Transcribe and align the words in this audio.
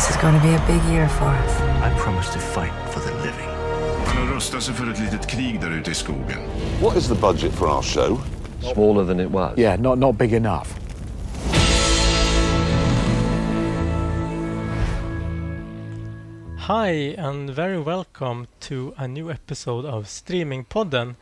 This 0.00 0.16
is 0.16 0.16
going 0.16 0.34
to 0.34 0.40
be 0.40 0.54
a 0.54 0.66
big 0.66 0.82
year 0.90 1.06
for 1.10 1.24
us. 1.24 1.60
I 1.60 1.94
promise 1.98 2.32
to 2.32 2.38
fight 2.38 2.72
for 2.90 3.00
the 3.00 3.14
living. 3.16 3.48
Han 4.06 4.26
har 4.26 4.34
rustat 4.34 4.62
sig 4.62 4.74
för 4.74 4.90
ett 4.90 4.98
litet 4.98 5.26
krig 5.26 5.60
där 5.60 5.70
ute 5.70 5.90
i 5.90 5.94
skogen. 5.94 6.38
What 6.82 6.96
is 6.96 7.08
the 7.08 7.14
budget 7.14 7.52
for 7.52 7.68
our 7.68 7.82
show? 7.82 8.20
Smaller 8.74 9.04
than 9.04 9.20
it 9.20 9.30
was. 9.30 9.58
Yeah, 9.58 9.80
not, 9.80 9.98
not 9.98 10.14
big 10.18 10.32
enough. 10.32 10.68
Hi, 16.58 17.14
and 17.18 17.50
very 17.50 17.78
welcome 17.78 18.46
to 18.60 18.94
a 18.96 19.06
new 19.06 19.30
episode 19.30 19.84
of 19.84 20.08
Streaming 20.08 20.64
Podden, 20.64 21.14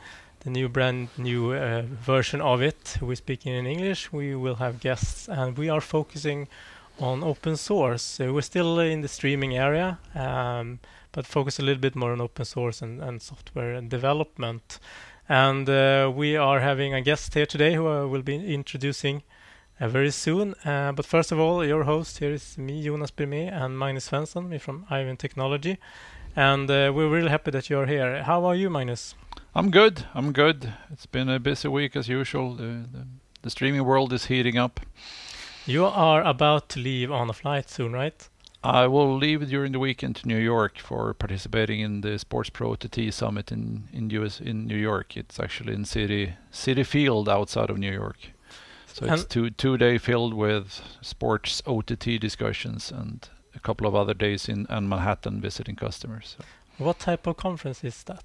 the 0.44 0.50
new 0.50 0.68
brand 0.68 1.08
new 1.16 1.52
uh, 1.52 1.82
version 2.06 2.40
of 2.40 2.62
it. 2.62 2.96
We're 3.00 3.16
speaking 3.16 3.54
in 3.54 3.66
English, 3.66 4.12
we 4.12 4.36
will 4.36 4.56
have 4.56 4.78
guests, 4.80 5.28
and 5.28 5.58
we 5.58 5.68
are 5.68 5.80
focusing 5.80 6.46
on 7.00 7.22
open 7.22 7.56
source. 7.56 8.02
So 8.02 8.32
we're 8.32 8.42
still 8.42 8.78
in 8.80 9.00
the 9.00 9.08
streaming 9.08 9.56
area, 9.56 9.98
um, 10.14 10.80
but 11.12 11.26
focus 11.26 11.58
a 11.58 11.62
little 11.62 11.80
bit 11.80 11.94
more 11.94 12.12
on 12.12 12.20
open 12.20 12.44
source 12.44 12.82
and, 12.82 13.02
and 13.02 13.22
software 13.22 13.80
development. 13.80 14.78
And 15.28 15.68
uh, 15.68 16.10
we 16.14 16.36
are 16.36 16.60
having 16.60 16.94
a 16.94 17.00
guest 17.00 17.34
here 17.34 17.46
today 17.46 17.74
who 17.74 17.86
I 17.86 18.04
will 18.04 18.22
be 18.22 18.54
introducing 18.54 19.22
uh, 19.80 19.88
very 19.88 20.10
soon. 20.10 20.54
Uh, 20.64 20.92
but 20.92 21.06
first 21.06 21.32
of 21.32 21.38
all, 21.38 21.64
your 21.64 21.84
host 21.84 22.18
here 22.18 22.32
is 22.32 22.56
me, 22.56 22.82
Jonas 22.82 23.10
Birmé, 23.10 23.52
and 23.52 23.78
Magnus 23.78 24.08
Svensson, 24.08 24.48
me 24.48 24.58
from 24.58 24.86
Eyevinn 24.90 25.18
Technology. 25.18 25.78
And 26.34 26.70
uh, 26.70 26.92
we're 26.94 27.08
really 27.08 27.30
happy 27.30 27.50
that 27.50 27.68
you're 27.68 27.86
here. 27.86 28.22
How 28.22 28.44
are 28.44 28.54
you, 28.54 28.70
Magnus? 28.70 29.14
I'm 29.54 29.70
good. 29.70 30.04
I'm 30.14 30.32
good. 30.32 30.72
It's 30.90 31.06
been 31.06 31.28
a 31.28 31.38
busy 31.38 31.68
week 31.68 31.96
as 31.96 32.08
usual. 32.08 32.54
The, 32.54 32.86
the, 32.92 33.06
the 33.42 33.50
streaming 33.50 33.84
world 33.84 34.12
is 34.12 34.26
heating 34.26 34.56
up. 34.56 34.80
You 35.68 35.84
are 35.84 36.22
about 36.22 36.70
to 36.70 36.80
leave 36.80 37.12
on 37.12 37.28
a 37.28 37.34
flight 37.34 37.68
soon, 37.68 37.92
right? 37.92 38.26
I 38.64 38.86
will 38.86 39.14
leave 39.14 39.46
during 39.50 39.72
the 39.72 39.78
weekend 39.78 40.16
to 40.16 40.26
New 40.26 40.38
York 40.38 40.78
for 40.78 41.12
participating 41.12 41.80
in 41.80 42.00
the 42.00 42.18
Sports 42.18 42.48
Pro 42.48 42.72
OTT 42.72 43.12
Summit 43.12 43.52
in 43.52 43.86
in 43.92 44.08
US 44.10 44.40
in 44.40 44.66
New 44.66 44.78
York. 44.78 45.14
It's 45.14 45.38
actually 45.38 45.74
in 45.74 45.84
City 45.84 46.32
Citi 46.50 46.86
Field 46.86 47.28
outside 47.28 47.68
of 47.68 47.76
New 47.76 47.92
York. 47.92 48.30
So 48.86 49.04
it's 49.04 49.24
two 49.24 49.50
two 49.50 49.76
day 49.76 49.98
filled 49.98 50.32
with 50.32 50.80
sports 51.02 51.62
OTT 51.66 52.18
discussions 52.18 52.90
and 52.90 53.28
a 53.54 53.60
couple 53.60 53.86
of 53.86 53.94
other 53.94 54.14
days 54.14 54.48
in, 54.48 54.66
in 54.70 54.88
Manhattan 54.88 55.38
visiting 55.40 55.76
customers. 55.76 56.36
So 56.38 56.44
What 56.78 56.98
type 56.98 57.26
of 57.26 57.36
conference 57.36 57.84
is 57.84 58.02
that? 58.04 58.24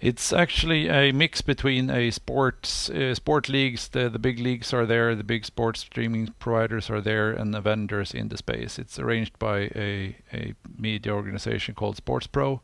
it's 0.00 0.32
actually 0.32 0.88
a 0.88 1.12
mix 1.12 1.40
between 1.42 1.90
a 1.90 2.10
sports 2.10 2.88
uh, 2.90 3.14
sport 3.14 3.48
leagues. 3.48 3.88
The 3.88 4.08
the 4.08 4.18
big 4.18 4.38
leagues 4.38 4.72
are 4.72 4.86
there. 4.86 5.14
The 5.14 5.24
big 5.24 5.44
sports 5.44 5.80
streaming 5.80 6.34
providers 6.38 6.90
are 6.90 7.00
there, 7.00 7.32
and 7.32 7.52
the 7.52 7.60
vendors 7.60 8.14
in 8.14 8.28
the 8.28 8.36
space. 8.36 8.78
It's 8.78 8.98
arranged 8.98 9.38
by 9.38 9.70
a 9.74 10.16
a 10.32 10.54
media 10.78 11.12
organization 11.12 11.74
called 11.74 11.96
Sports 11.96 12.28
Pro. 12.28 12.60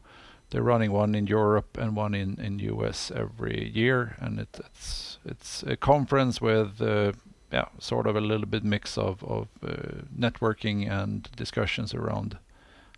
They're 0.51 0.63
running 0.63 0.93
one 0.93 1.15
in 1.17 1.27
Europe 1.27 1.77
and 1.77 1.97
one 1.97 2.15
in 2.15 2.39
in 2.39 2.61
US 2.61 3.11
every 3.11 3.71
year, 3.75 4.17
and 4.21 4.39
it, 4.39 4.61
it's 4.61 5.19
it's 5.25 5.63
a 5.65 5.77
conference 5.77 6.41
with. 6.41 6.81
Uh, 6.81 7.13
yeah, 7.53 7.69
sort 7.79 8.09
of 8.09 8.17
a 8.17 8.21
little 8.21 8.47
bit 8.47 8.65
mix 8.65 8.99
of 8.99 9.23
of 9.23 9.47
uh, 9.63 10.03
networking 10.19 10.91
and 10.91 11.29
discussions 11.37 11.95
around 11.95 12.39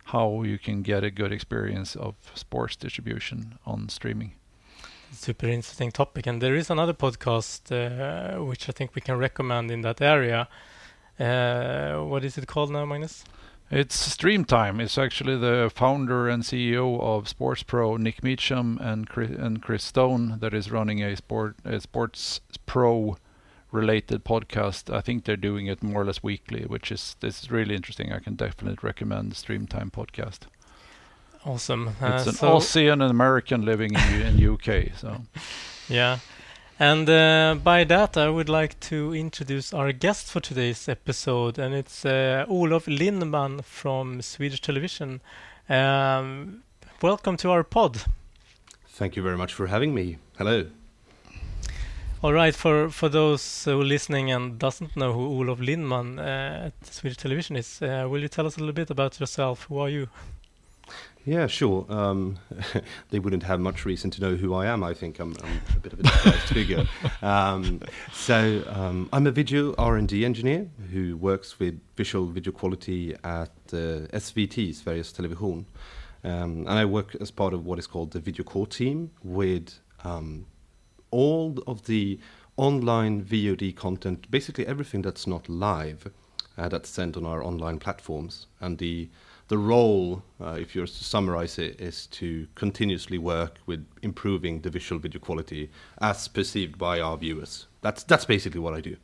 how 0.07 0.43
you 0.43 0.57
can 0.57 0.81
get 0.81 1.03
a 1.03 1.11
good 1.11 1.31
experience 1.31 1.95
of 1.95 2.15
sports 2.33 2.75
distribution 2.75 3.57
on 3.65 3.89
streaming. 3.89 4.33
Super 5.11 5.47
interesting 5.47 5.91
topic. 5.91 6.27
And 6.27 6.41
there 6.41 6.55
is 6.55 6.69
another 6.69 6.93
podcast 6.93 7.71
uh, 7.71 8.43
which 8.43 8.69
I 8.69 8.71
think 8.71 8.95
we 8.95 9.01
can 9.01 9.17
recommend 9.17 9.71
in 9.71 9.81
that 9.81 10.01
area. 10.01 10.47
Uh, 11.19 12.03
what 12.03 12.23
is 12.23 12.37
it 12.37 12.47
called 12.47 12.71
now, 12.71 12.85
Magnus? 12.85 13.23
It's 13.69 13.95
Stream 13.95 14.45
Time. 14.45 14.79
It's 14.79 14.97
actually 14.97 15.37
the 15.37 15.69
founder 15.73 16.29
and 16.29 16.43
CEO 16.43 17.01
of 17.01 17.27
Sports 17.27 17.63
Pro, 17.63 17.97
Nick 17.97 18.23
Meacham, 18.23 18.77
and 18.81 19.09
Chris, 19.09 19.31
and 19.31 19.61
Chris 19.61 19.83
Stone, 19.83 20.39
that 20.39 20.53
is 20.53 20.71
running 20.71 21.03
a 21.03 21.17
sport 21.17 21.57
a 21.65 21.81
Sports 21.81 22.39
Pro 22.65 23.17
related 23.71 24.23
podcast. 24.23 24.93
I 24.93 25.01
think 25.01 25.23
they're 25.25 25.35
doing 25.35 25.67
it 25.67 25.83
more 25.83 26.01
or 26.01 26.05
less 26.05 26.23
weekly, 26.23 26.63
which 26.65 26.91
is 26.91 27.15
this 27.19 27.43
is 27.43 27.51
really 27.51 27.75
interesting. 27.75 28.11
I 28.13 28.19
can 28.19 28.35
definitely 28.35 28.77
recommend 28.81 29.31
the 29.31 29.35
Stream 29.35 29.67
Time 29.67 29.89
podcast. 29.91 30.39
Awesome. 31.45 31.89
It's 32.01 32.27
Uh, 32.27 32.29
an 32.29 32.35
so- 32.35 32.55
Aussie 32.57 32.91
and 32.91 33.01
an 33.01 33.09
American 33.11 33.63
living 33.65 33.93
in 33.93 34.21
in 34.21 34.49
UK. 34.53 34.91
So 34.97 35.21
Yeah. 35.89 36.19
And 36.79 37.09
uh, 37.09 37.55
by 37.63 37.85
that, 37.85 38.17
I 38.17 38.29
would 38.29 38.49
like 38.49 38.79
to 38.89 39.11
introduce 39.15 39.73
our 39.73 39.91
guest 39.91 40.27
for 40.31 40.39
today's 40.39 40.87
episode, 40.87 41.57
and 41.57 41.73
it's 41.73 42.05
uh, 42.05 42.45
Olof 42.47 42.85
Lindman 42.87 43.61
from 43.63 44.21
Swedish 44.21 44.61
Television. 44.61 45.19
Um, 45.69 46.61
welcome 47.01 47.35
to 47.37 47.49
our 47.49 47.63
pod. 47.63 48.03
Thank 48.89 49.15
you 49.15 49.23
very 49.23 49.37
much 49.37 49.53
for 49.55 49.67
having 49.67 49.95
me. 49.95 50.17
Hello. 50.37 50.65
All 52.23 52.33
right, 52.33 52.55
for 52.55 52.89
for 52.89 53.09
those 53.09 53.65
who 53.65 53.79
are 53.79 53.85
listening 53.85 54.31
and 54.31 54.57
doesn't 54.57 54.97
know 54.97 55.13
who 55.13 55.39
Olof 55.39 55.59
Lindman 55.59 56.17
uh, 56.17 56.71
at 56.71 56.85
Swedish 56.87 57.17
Television 57.17 57.55
is, 57.55 57.79
uh, 57.79 58.07
will 58.09 58.21
you 58.21 58.27
tell 58.27 58.47
us 58.47 58.57
a 58.57 58.59
little 58.59 58.73
bit 58.73 58.89
about 58.89 59.19
yourself? 59.19 59.65
Who 59.69 59.77
are 59.77 59.89
you? 59.89 60.07
Yeah, 61.25 61.45
sure. 61.45 61.85
Um, 61.89 62.39
they 63.11 63.19
wouldn't 63.19 63.43
have 63.43 63.59
much 63.59 63.85
reason 63.85 64.09
to 64.11 64.21
know 64.21 64.35
who 64.35 64.55
I 64.55 64.65
am. 64.65 64.83
I 64.83 64.95
think 64.95 65.19
I'm, 65.19 65.35
I'm 65.43 65.61
a 65.75 65.79
bit 65.79 65.93
of 65.93 65.99
a 65.99 66.03
disguised 66.03 66.37
figure. 66.55 66.87
Um, 67.21 67.81
so 68.11 68.63
um, 68.67 69.09
I'm 69.13 69.27
a 69.27 69.31
video 69.31 69.75
R&D 69.77 70.25
engineer 70.25 70.69
who 70.91 71.17
works 71.17 71.59
with 71.59 71.79
visual 71.95 72.25
video 72.25 72.51
quality 72.51 73.13
at 73.23 73.51
uh, 73.73 74.09
SVT's 74.17 74.81
Sveriges 74.81 75.13
Television, 75.13 75.67
um, 76.23 76.65
and 76.65 76.79
I 76.79 76.85
work 76.85 77.15
as 77.21 77.29
part 77.29 77.53
of 77.53 77.63
what 77.63 77.77
is 77.77 77.85
called 77.85 78.11
the 78.11 78.19
video 78.19 78.43
core 78.43 78.65
team 78.65 79.11
with 79.23 79.79
um, 80.03 80.47
all 81.11 81.57
of 81.67 81.85
the 81.85 82.19
online 82.57 83.23
VOD 83.23 83.75
content, 83.75 84.29
basically 84.31 84.65
everything 84.65 85.01
that's 85.01 85.27
not 85.27 85.47
live, 85.47 86.11
uh, 86.57 86.67
that's 86.69 86.89
sent 86.89 87.15
on 87.15 87.25
our 87.25 87.43
online 87.43 87.79
platforms. 87.79 88.47
And 88.59 88.77
the 88.77 89.09
the 89.49 89.57
role, 89.57 90.23
uh, 90.41 90.57
if 90.59 90.75
you're 90.75 90.85
to 90.87 91.03
summarize 91.03 91.57
it, 91.57 91.79
is 91.79 92.07
to 92.07 92.47
continuously 92.55 93.17
work 93.17 93.59
with 93.65 93.85
improving 94.01 94.59
the 94.61 94.69
visual 94.69 94.99
video 94.99 95.21
quality 95.21 95.69
as 96.01 96.27
perceived 96.27 96.77
by 96.77 96.99
our 96.99 97.15
viewers. 97.17 97.67
That's 97.81 98.03
that's 98.03 98.25
basically 98.25 98.59
what 98.59 98.73
I 98.73 98.81
do. 98.81 98.97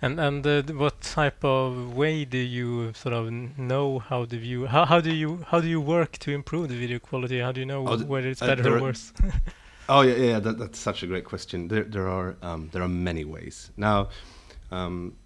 And 0.00 0.20
and 0.20 0.46
uh, 0.46 0.62
what 0.74 1.00
type 1.00 1.44
of 1.44 1.94
way 1.96 2.24
do 2.24 2.38
you 2.38 2.92
sort 2.94 3.14
of 3.14 3.32
know 3.58 3.98
how 3.98 4.24
the 4.26 4.38
view? 4.38 4.66
How 4.66 4.84
how 4.84 5.00
do 5.00 5.12
you 5.12 5.44
how 5.48 5.60
do 5.60 5.66
you 5.68 5.80
work 5.80 6.18
to 6.18 6.30
improve 6.30 6.68
the 6.68 6.76
video 6.76 6.98
quality? 7.00 7.40
How 7.40 7.50
do 7.50 7.60
you 7.60 7.66
know 7.66 7.88
Oh, 7.88 7.96
th- 7.96 8.06
whether 8.08 8.28
it's 8.28 8.42
uh, 8.42 8.46
better 8.46 8.76
or 8.76 8.80
worse? 8.80 9.12
Oh 9.88 10.02
yeah, 10.02 10.16
yeah, 10.16 10.40
that, 10.40 10.58
that's 10.58 10.78
such 10.78 11.02
a 11.02 11.06
great 11.06 11.24
question. 11.24 11.68
There, 11.68 11.84
there 11.84 12.08
are 12.08 12.36
um, 12.42 12.68
there 12.72 12.82
are 12.82 12.88
many 12.88 13.24
ways. 13.24 13.70
Now, 13.76 14.10
um, 14.70 15.16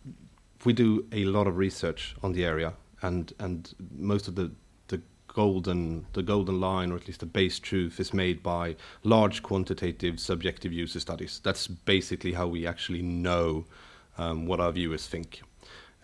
we 0.64 0.72
do 0.72 1.04
a 1.10 1.24
lot 1.24 1.48
of 1.48 1.56
research 1.56 2.14
on 2.22 2.32
the 2.32 2.44
area, 2.44 2.74
and 3.02 3.32
and 3.40 3.74
most 3.90 4.28
of 4.28 4.36
the 4.36 4.52
the 4.86 5.00
golden 5.26 6.06
the 6.12 6.22
golden 6.22 6.60
line, 6.60 6.92
or 6.92 6.96
at 6.96 7.08
least 7.08 7.20
the 7.20 7.26
base 7.26 7.58
truth, 7.58 7.98
is 7.98 8.14
made 8.14 8.40
by 8.40 8.76
large 9.02 9.42
quantitative 9.42 10.20
subjective 10.20 10.72
user 10.72 11.00
studies. 11.00 11.40
That's 11.42 11.66
basically 11.66 12.34
how 12.34 12.46
we 12.46 12.64
actually 12.64 13.02
know 13.02 13.64
um, 14.16 14.46
what 14.46 14.60
our 14.60 14.70
viewers 14.70 15.08
think. 15.08 15.42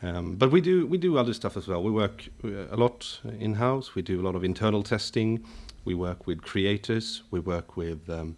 Um, 0.03 0.35
but 0.35 0.51
we 0.51 0.61
do 0.61 0.85
we 0.87 0.99
do 0.99 1.17
other 1.17 1.33
stuff 1.33 1.57
as 1.57 1.69
well. 1.69 1.83
We 1.83 1.93
work 1.93 2.29
uh, 2.45 2.67
a 2.71 2.77
lot 2.77 3.21
in 3.39 3.55
house. 3.55 3.95
We 3.95 4.03
do 4.03 4.21
a 4.21 4.25
lot 4.25 4.35
of 4.35 4.43
internal 4.43 4.83
testing. 4.83 5.45
We 5.89 5.95
work 5.95 6.27
with 6.27 6.43
creators. 6.43 7.23
We 7.31 7.41
work 7.41 7.69
with 7.77 8.01
um, 8.11 8.37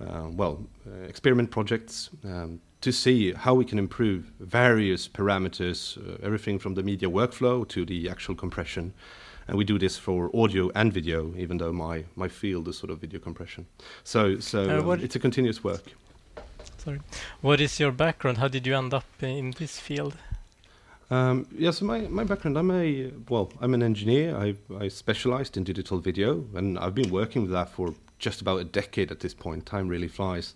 uh, 0.00 0.28
well 0.40 0.56
uh, 0.86 1.08
experiment 1.12 1.50
projects 1.50 2.10
um, 2.24 2.60
to 2.80 2.90
see 2.90 3.34
how 3.34 3.52
we 3.60 3.64
can 3.64 3.78
improve 3.78 4.22
various 4.40 5.08
parameters, 5.08 5.78
uh, 5.98 6.26
everything 6.26 6.58
from 6.58 6.74
the 6.74 6.82
media 6.82 7.08
workflow 7.10 7.68
to 7.68 7.84
the 7.84 8.08
actual 8.08 8.34
compression. 8.34 8.92
And 9.46 9.58
we 9.58 9.64
do 9.64 9.78
this 9.78 9.98
for 9.98 10.30
audio 10.34 10.70
and 10.74 10.92
video, 10.92 11.34
even 11.36 11.58
though 11.58 11.72
my, 11.72 12.04
my 12.14 12.28
field 12.28 12.66
is 12.68 12.78
sort 12.78 12.90
of 12.90 12.98
video 12.98 13.20
compression. 13.20 13.66
So 14.02 14.40
so 14.40 14.58
Uh, 14.58 14.92
um, 14.92 15.00
it's 15.04 15.16
a 15.16 15.20
continuous 15.20 15.62
work. 15.64 15.84
Sorry. 16.78 17.00
What 17.42 17.60
is 17.60 17.78
your 17.78 17.92
background? 17.92 18.38
How 18.38 18.48
did 18.48 18.66
you 18.66 18.76
end 18.76 18.94
up 18.94 19.04
in 19.22 19.52
this 19.58 19.80
field? 19.80 20.14
Um, 21.10 21.46
yeah, 21.56 21.70
so 21.70 21.84
my, 21.84 22.00
my 22.00 22.24
background, 22.24 22.58
I'm 22.58 22.70
a, 22.70 23.12
well, 23.28 23.52
I'm 23.60 23.74
an 23.74 23.82
engineer. 23.82 24.36
I, 24.36 24.56
I 24.78 24.88
specialized 24.88 25.56
in 25.56 25.64
digital 25.64 25.98
video, 25.98 26.44
and 26.54 26.78
I've 26.78 26.94
been 26.94 27.10
working 27.10 27.42
with 27.42 27.52
that 27.52 27.68
for 27.68 27.94
just 28.18 28.40
about 28.40 28.60
a 28.60 28.64
decade 28.64 29.12
at 29.12 29.20
this 29.20 29.34
point. 29.34 29.66
Time 29.66 29.88
really 29.88 30.08
flies. 30.08 30.54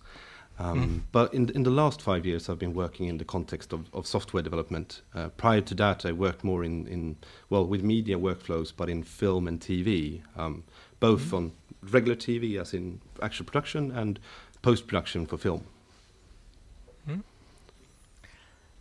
Um, 0.59 0.81
Mm. 0.81 1.01
But 1.13 1.33
in, 1.33 1.49
in 1.51 1.63
the 1.63 1.71
last 1.71 2.03
five 2.03 2.27
years, 2.27 2.49
I've 2.51 2.59
been 2.59 2.75
working 2.75 3.07
in 3.07 3.17
the 3.17 3.25
context 3.25 3.73
of, 3.73 3.89
of 3.95 4.07
software 4.07 4.43
development. 4.43 5.01
Uh, 5.15 5.29
prior 5.29 5.63
to 5.63 5.75
that, 5.77 6.05
I 6.05 6.13
worked 6.13 6.45
more 6.45 6.65
in, 6.65 6.87
in, 6.87 7.17
well, 7.49 7.65
with 7.65 7.83
media 7.83 8.19
workflows, 8.19 8.73
but 8.77 8.91
in 8.91 9.03
film 9.03 9.49
and 9.49 9.59
TV, 9.59 10.21
um, 10.37 10.65
both 10.99 11.33
on 11.33 11.53
regular 11.83 12.17
TV, 12.17 12.61
as 12.61 12.75
in 12.75 13.01
actual 13.23 13.47
production, 13.47 13.91
and 13.91 14.21
post 14.61 14.87
production 14.87 15.25
for 15.25 15.39
film. 15.39 15.65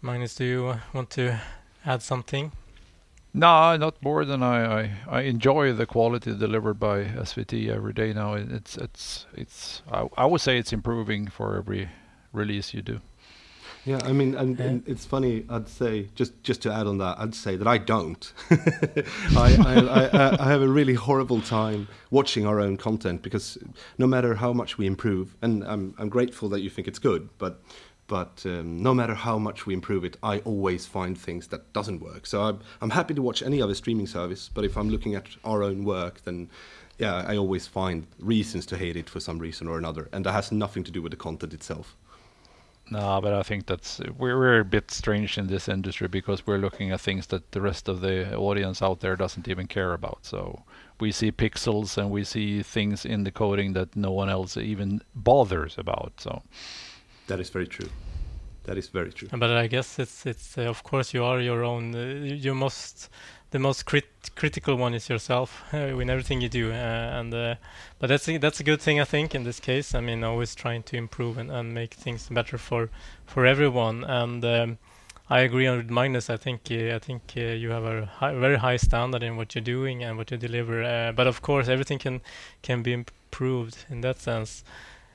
Magnus, 0.01 0.33
do 0.35 0.45
you 0.45 0.79
want 0.93 1.09
to 1.11 1.41
add 1.85 2.01
something? 2.01 2.51
No, 3.33 3.77
not 3.77 4.01
more 4.01 4.25
than 4.25 4.41
I, 4.41 4.81
I, 4.81 4.91
I 5.07 5.21
enjoy 5.21 5.73
the 5.73 5.85
quality 5.85 6.35
delivered 6.35 6.79
by 6.79 7.03
SVT 7.03 7.69
every 7.69 7.93
day 7.93 8.11
now. 8.11 8.33
It's 8.33 8.75
it's 8.75 9.27
it's 9.35 9.83
I, 9.91 10.07
I 10.17 10.25
would 10.25 10.41
say 10.41 10.57
it's 10.57 10.73
improving 10.73 11.27
for 11.27 11.55
every 11.55 11.89
release 12.33 12.73
you 12.73 12.81
do. 12.81 13.01
Yeah, 13.85 13.99
I 14.03 14.11
mean, 14.11 14.35
and, 14.35 14.59
and 14.59 14.87
it's 14.87 15.05
funny. 15.05 15.45
I'd 15.49 15.69
say 15.69 16.09
just 16.15 16.43
just 16.43 16.61
to 16.63 16.71
add 16.71 16.85
on 16.85 16.97
that, 16.97 17.17
I'd 17.19 17.35
say 17.35 17.55
that 17.55 17.67
I 17.67 17.77
don't. 17.77 18.33
I, 18.51 19.55
I, 19.65 19.75
I, 19.75 20.45
I 20.45 20.51
have 20.51 20.61
a 20.61 20.67
really 20.67 20.95
horrible 20.95 21.41
time 21.41 21.87
watching 22.11 22.45
our 22.45 22.59
own 22.59 22.77
content 22.77 23.21
because 23.21 23.57
no 23.97 24.05
matter 24.05 24.35
how 24.35 24.53
much 24.53 24.77
we 24.77 24.85
improve, 24.85 25.35
and 25.41 25.63
I'm 25.63 25.95
I'm 25.97 26.09
grateful 26.09 26.49
that 26.49 26.61
you 26.61 26.69
think 26.69 26.87
it's 26.87 26.99
good, 26.99 27.29
but 27.37 27.61
but 28.09 28.41
um, 28.45 28.83
no 28.83 28.93
matter 28.93 29.13
how 29.13 29.37
much 29.37 29.65
we 29.65 29.73
improve 29.73 30.03
it, 30.03 30.17
I 30.21 30.39
always 30.39 30.85
find 30.85 31.17
things 31.17 31.47
that 31.47 31.71
doesn't 31.71 32.01
work. 32.01 32.25
So 32.25 32.41
I'm 32.41 32.59
I'm 32.81 32.89
happy 32.89 33.13
to 33.13 33.21
watch 33.21 33.41
any 33.41 33.61
other 33.61 33.75
streaming 33.75 34.07
service, 34.07 34.49
but 34.53 34.65
if 34.65 34.75
I'm 34.75 34.89
looking 34.89 35.15
at 35.15 35.27
our 35.45 35.63
own 35.63 35.85
work, 35.85 36.23
then 36.25 36.49
yeah, 36.97 37.23
I 37.25 37.37
always 37.37 37.67
find 37.67 38.07
reasons 38.19 38.65
to 38.65 38.77
hate 38.77 38.97
it 38.97 39.09
for 39.09 39.21
some 39.21 39.39
reason 39.39 39.67
or 39.67 39.77
another, 39.77 40.09
and 40.11 40.25
that 40.25 40.33
has 40.33 40.51
nothing 40.51 40.83
to 40.83 40.91
do 40.91 41.01
with 41.01 41.11
the 41.11 41.17
content 41.17 41.53
itself. 41.53 41.95
No, 42.91 43.21
but 43.21 43.33
I 43.33 43.43
think 43.43 43.67
that's 43.67 43.99
we're 44.17 44.37
we're 44.39 44.61
a 44.61 44.65
bit 44.65 44.89
strange 44.89 45.37
in 45.37 45.47
this 45.47 45.69
industry 45.69 46.07
because 46.07 46.47
we're 46.47 46.57
looking 46.57 46.91
at 46.91 47.01
things 47.01 47.27
that 47.27 47.51
the 47.51 47.61
rest 47.61 47.87
of 47.87 48.01
the 48.01 48.35
audience 48.35 48.81
out 48.81 48.99
there 48.99 49.15
doesn't 49.15 49.47
even 49.47 49.67
care 49.67 49.93
about. 49.93 50.19
So 50.23 50.63
we 50.99 51.11
see 51.11 51.31
pixels 51.31 51.97
and 51.97 52.09
we 52.09 52.23
see 52.23 52.63
things 52.63 53.05
in 53.05 53.23
the 53.23 53.31
coding 53.31 53.73
that 53.73 53.95
no 53.95 54.11
one 54.11 54.29
else 54.29 54.57
even 54.57 55.01
bothers 55.13 55.77
about. 55.77 56.13
So 56.17 56.41
That 57.29 57.39
is 57.39 57.51
very 57.51 57.67
true. 57.67 57.89
That 58.63 58.77
is 58.77 58.87
very 58.87 59.13
true. 59.13 59.29
But 59.31 59.51
I 59.51 59.67
guess 59.67 59.99
it's 59.99 60.25
it's 60.25 60.57
uh, 60.57 60.63
of 60.63 60.83
course 60.83 61.13
you 61.13 61.23
are 61.23 61.39
your 61.39 61.63
own. 61.63 61.93
Uh, 61.93 62.25
you 62.45 62.55
most 62.55 63.07
the 63.51 63.59
most 63.59 63.85
crit- 63.85 64.31
critical 64.35 64.75
one 64.75 64.95
is 64.95 65.09
yourself 65.09 65.63
uh, 65.73 65.77
in 65.77 66.09
everything 66.09 66.41
you 66.41 66.49
do, 66.49 66.71
uh, 66.71 67.19
and 67.19 67.31
uh, 67.33 67.55
but 67.99 68.07
that's 68.07 68.27
a, 68.27 68.37
that's 68.37 68.59
a 68.59 68.63
good 68.63 68.81
thing 68.81 68.99
I 68.99 69.05
think 69.05 69.35
in 69.35 69.43
this 69.43 69.59
case. 69.59 69.93
I 69.93 70.01
mean, 70.01 70.23
always 70.23 70.55
trying 70.55 70.81
to 70.83 70.97
improve 70.97 71.37
and, 71.37 71.51
and 71.51 71.71
make 71.71 71.93
things 71.93 72.29
better 72.29 72.57
for 72.57 72.89
for 73.27 73.45
everyone. 73.45 74.03
And 74.05 74.43
um, 74.43 74.77
I 75.29 75.41
agree 75.41 75.69
with 75.69 75.91
Magnus. 75.91 76.31
I 76.31 76.37
think 76.37 76.71
I 76.71 76.97
think 76.97 77.35
you 77.35 77.69
have 77.69 77.85
a 77.85 78.05
high, 78.05 78.33
very 78.33 78.57
high 78.57 78.77
standard 78.77 79.21
in 79.21 79.37
what 79.37 79.53
you're 79.53 79.69
doing 79.77 80.03
and 80.03 80.17
what 80.17 80.31
you 80.31 80.37
deliver. 80.37 81.13
But 81.15 81.27
of 81.27 81.43
course, 81.43 81.67
everything 81.67 81.99
can 81.99 82.21
can 82.63 82.81
be 82.81 82.91
improved 82.93 83.85
in 83.87 84.01
that 84.01 84.19
sense. 84.19 84.63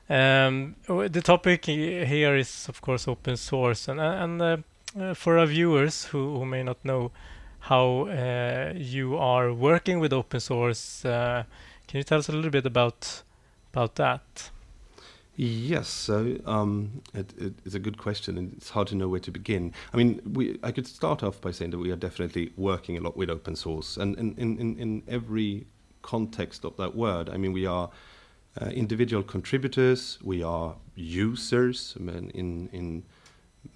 Um, 0.08 0.76
the 0.86 1.22
topic 1.22 1.64
here 1.64 2.36
is, 2.36 2.68
of 2.68 2.80
course, 2.80 3.08
open 3.08 3.36
source, 3.36 3.88
and 3.88 4.00
and 4.00 4.42
uh, 4.42 4.56
uh, 5.00 5.14
for 5.14 5.38
our 5.38 5.46
viewers 5.46 6.04
who, 6.04 6.38
who 6.38 6.44
may 6.44 6.62
not 6.62 6.76
know 6.84 7.10
how 7.60 8.06
uh, 8.06 8.72
you 8.76 9.16
are 9.16 9.52
working 9.52 9.98
with 10.00 10.12
open 10.12 10.40
source, 10.40 11.04
uh, 11.04 11.44
can 11.88 11.98
you 11.98 12.04
tell 12.04 12.18
us 12.18 12.28
a 12.28 12.32
little 12.32 12.50
bit 12.50 12.66
about 12.66 13.22
about 13.72 13.94
that? 13.94 14.50
Yes, 15.36 15.88
so 15.88 16.38
um, 16.46 17.02
it, 17.12 17.32
it, 17.36 17.54
it's 17.64 17.74
a 17.74 17.80
good 17.80 17.98
question, 17.98 18.38
and 18.38 18.52
it's 18.52 18.70
hard 18.70 18.86
to 18.88 18.94
know 18.94 19.08
where 19.08 19.20
to 19.20 19.32
begin. 19.32 19.72
I 19.92 19.96
mean, 19.96 20.20
we, 20.32 20.60
I 20.62 20.70
could 20.70 20.86
start 20.86 21.24
off 21.24 21.40
by 21.40 21.50
saying 21.50 21.72
that 21.72 21.78
we 21.78 21.90
are 21.90 21.96
definitely 21.96 22.52
working 22.56 22.96
a 22.96 23.00
lot 23.00 23.16
with 23.16 23.30
open 23.30 23.56
source, 23.56 23.96
and 23.96 24.16
in, 24.16 24.36
in, 24.36 24.78
in 24.78 25.02
every 25.08 25.66
context 26.02 26.64
of 26.64 26.76
that 26.76 26.94
word, 26.94 27.30
I 27.30 27.36
mean, 27.36 27.52
we 27.52 27.66
are 27.66 27.90
uh, 28.60 28.66
individual 28.66 29.22
contributors, 29.22 30.18
we 30.22 30.42
are 30.42 30.76
users. 30.94 31.94
I 31.98 32.02
mean, 32.02 32.30
in 32.34 32.68
in 32.72 33.02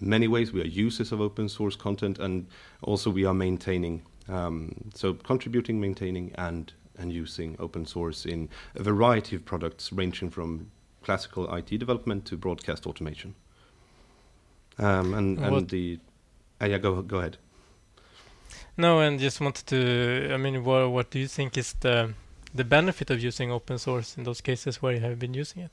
many 0.01 0.29
ways, 0.29 0.53
we 0.53 0.61
are 0.61 0.67
users 0.87 1.13
of 1.13 1.21
open 1.21 1.49
source 1.49 1.77
content, 1.77 2.19
and 2.19 2.47
also 2.83 3.11
we 3.11 3.25
are 3.25 3.35
maintaining, 3.35 4.03
um, 4.29 4.73
so 4.95 5.15
contributing, 5.15 5.81
maintaining, 5.81 6.33
and 6.37 6.73
and 6.99 7.13
using 7.13 7.57
open 7.59 7.87
source 7.87 8.27
in 8.27 8.49
a 8.75 8.83
variety 8.83 9.37
of 9.37 9.45
products, 9.45 9.93
ranging 9.93 10.31
from 10.31 10.71
classical 11.03 11.53
IT 11.55 11.79
development 11.79 12.25
to 12.27 12.37
broadcast 12.37 12.87
automation. 12.87 13.35
Um, 14.79 15.15
and 15.15 15.39
What- 15.41 15.53
and 15.53 15.69
the 15.69 15.99
uh, 16.61 16.67
yeah, 16.67 16.79
go 16.79 17.03
go 17.03 17.19
ahead. 17.19 17.37
No, 18.77 19.01
and 19.01 19.19
just 19.19 19.41
wanted 19.41 19.67
to. 19.67 20.33
I 20.33 20.37
mean, 20.37 20.63
what 20.65 20.91
what 20.93 21.11
do 21.11 21.19
you 21.19 21.27
think 21.29 21.57
is 21.57 21.75
the 21.81 22.15
the 22.55 22.65
benefit 22.65 23.11
of 23.11 23.23
using 23.23 23.51
open 23.51 23.79
source 23.79 24.17
in 24.17 24.25
those 24.25 24.41
cases 24.41 24.83
where 24.83 24.95
you 24.95 25.01
have 25.01 25.19
been 25.19 25.35
using 25.35 25.63
it? 25.63 25.71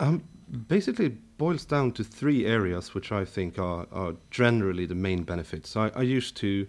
Um, 0.00 0.24
basically, 0.68 1.06
it 1.06 1.38
boils 1.38 1.64
down 1.64 1.92
to 1.92 2.04
three 2.04 2.46
areas 2.46 2.94
which 2.94 3.12
I 3.12 3.24
think 3.24 3.58
are, 3.58 3.86
are 3.92 4.14
generally 4.30 4.86
the 4.86 4.94
main 4.94 5.22
benefits. 5.22 5.76
I, 5.76 5.88
I 5.94 6.02
used 6.02 6.36
to, 6.38 6.66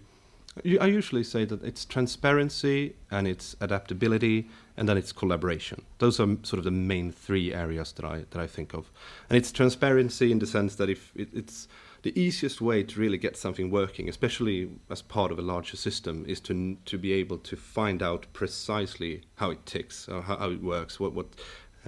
I 0.80 0.86
usually 0.86 1.24
say 1.24 1.44
that 1.44 1.62
it's 1.62 1.84
transparency 1.84 2.96
and 3.10 3.26
it's 3.26 3.56
adaptability 3.60 4.48
and 4.76 4.88
then 4.88 4.96
it's 4.96 5.12
collaboration. 5.12 5.82
Those 5.98 6.20
are 6.20 6.36
sort 6.42 6.58
of 6.58 6.64
the 6.64 6.70
main 6.70 7.12
three 7.12 7.52
areas 7.52 7.92
that 7.92 8.04
I 8.04 8.24
that 8.30 8.40
I 8.40 8.46
think 8.46 8.74
of. 8.74 8.90
And 9.28 9.36
it's 9.36 9.52
transparency 9.52 10.30
in 10.30 10.38
the 10.38 10.46
sense 10.46 10.76
that 10.76 10.88
if 10.88 11.12
it, 11.16 11.28
it's 11.32 11.68
the 12.06 12.20
easiest 12.20 12.60
way 12.60 12.84
to 12.84 13.00
really 13.00 13.18
get 13.18 13.36
something 13.36 13.68
working, 13.68 14.08
especially 14.08 14.70
as 14.88 15.02
part 15.02 15.32
of 15.32 15.40
a 15.40 15.42
larger 15.42 15.76
system, 15.76 16.24
is 16.28 16.40
to 16.40 16.76
to 16.84 16.96
be 16.96 17.12
able 17.12 17.38
to 17.38 17.56
find 17.56 18.00
out 18.00 18.26
precisely 18.32 19.22
how 19.40 19.50
it 19.50 19.66
ticks, 19.66 20.08
or 20.08 20.22
how, 20.22 20.36
how 20.36 20.50
it 20.50 20.62
works, 20.62 21.00
what 21.00 21.12
what 21.14 21.26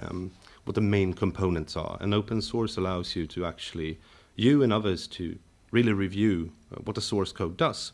um, 0.03 0.33
what 0.65 0.75
the 0.75 0.81
main 0.81 1.15
components 1.15 1.77
are. 1.77 1.97
And 2.01 2.13
open 2.13 2.43
source 2.43 2.77
allows 2.77 3.15
you 3.15 3.29
to 3.29 3.47
actually 3.47 4.01
you 4.35 4.65
and 4.65 4.73
others 4.73 5.07
to 5.19 5.39
really 5.71 5.93
review 5.93 6.51
uh, 6.73 6.81
what 6.85 6.97
the 6.97 7.01
source 7.13 7.31
code 7.31 7.57
does, 7.57 7.93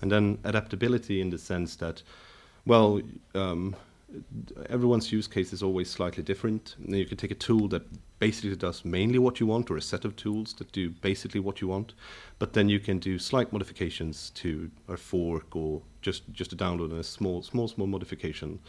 and 0.00 0.10
then 0.10 0.38
adaptability 0.44 1.20
in 1.20 1.28
the 1.30 1.38
sense 1.38 1.76
that, 1.76 2.02
well. 2.64 3.02
Um, 3.34 3.76
everyone's 4.68 5.10
use 5.10 5.26
case 5.26 5.54
is 5.54 5.62
always 5.62 5.88
slightly 5.90 6.22
different. 6.22 6.76
You 6.86 7.06
can 7.06 7.16
take 7.16 7.30
a 7.30 7.40
tool 7.46 7.66
that 7.68 7.82
basically 8.22 8.54
does 8.54 8.84
mainly 8.84 9.18
what 9.18 9.40
you 9.40 9.46
want, 9.48 9.68
or 9.70 9.76
a 9.76 9.82
set 9.92 10.04
of 10.04 10.14
tools 10.14 10.54
that 10.58 10.70
do 10.70 10.90
basically 11.10 11.40
what 11.40 11.60
you 11.60 11.66
want, 11.74 11.92
but 12.38 12.52
then 12.52 12.68
you 12.68 12.80
can 12.88 12.98
do 13.00 13.18
slight 13.18 13.52
modifications 13.52 14.30
to 14.42 14.70
a 14.88 14.96
fork 14.96 15.56
or 15.56 15.82
just 16.06 16.22
just 16.32 16.52
a 16.52 16.56
download 16.56 16.90
and 16.92 17.00
a 17.00 17.08
small 17.18 17.42
small 17.42 17.68
small 17.68 17.88
modification, 17.88 18.60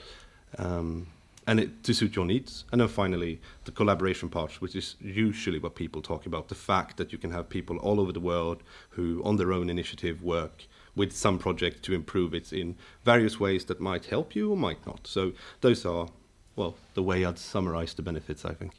um, 0.57 1.05
and 1.45 1.59
it 1.59 1.69
to 1.83 1.93
suit 1.93 2.15
your 2.15 2.25
needs. 2.25 2.65
And 2.71 2.81
then 2.81 2.87
finally, 2.87 3.39
the 3.65 3.71
collaboration 3.71 4.29
part, 4.29 4.51
which 4.61 4.75
is 4.75 4.95
usually 5.27 5.59
what 5.59 5.75
people 5.75 6.01
talk 6.01 6.25
about, 6.25 6.47
the 6.47 6.61
fact 6.71 6.97
that 6.97 7.11
you 7.11 7.19
can 7.19 7.31
have 7.31 7.47
people 7.57 7.77
all 7.77 7.99
over 7.99 8.13
the 8.13 8.25
world 8.33 8.59
who, 8.95 9.21
on 9.23 9.37
their 9.37 9.51
own 9.53 9.69
initiative, 9.69 10.23
work 10.23 10.65
with 10.95 11.11
some 11.11 11.37
project 11.37 11.83
to 11.83 11.93
improve 11.93 12.33
it 12.39 12.53
in 12.53 12.75
various 13.05 13.39
ways 13.39 13.65
that 13.65 13.79
might 13.79 14.05
help 14.15 14.35
you 14.35 14.51
or 14.51 14.57
might 14.57 14.85
not. 14.85 15.07
So 15.07 15.31
those 15.61 15.85
are, 15.85 16.07
well, 16.55 16.73
the 16.93 17.03
way 17.03 17.25
I'd 17.25 17.37
summarize 17.37 17.93
the 17.93 18.01
benefits, 18.01 18.45
I 18.45 18.55
think. 18.55 18.73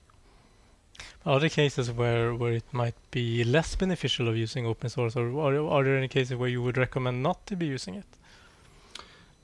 Are 1.27 1.41
there 1.41 1.49
cases 1.49 1.91
where, 1.91 2.35
where 2.35 2.53
it 2.53 2.65
might 2.73 2.97
be 3.11 3.45
less 3.45 3.75
beneficial 3.77 4.29
of 4.29 4.37
using 4.37 4.67
open 4.67 4.91
source, 4.91 5.17
or, 5.17 5.29
or 5.31 5.71
are 5.71 5.83
there 5.83 5.97
any 5.97 6.09
cases 6.09 6.37
where 6.37 6.51
you 6.51 6.63
would 6.63 6.77
recommend 6.77 7.23
not 7.23 7.47
to 7.47 7.57
be 7.57 7.67
using 7.67 7.95
it? 7.95 8.05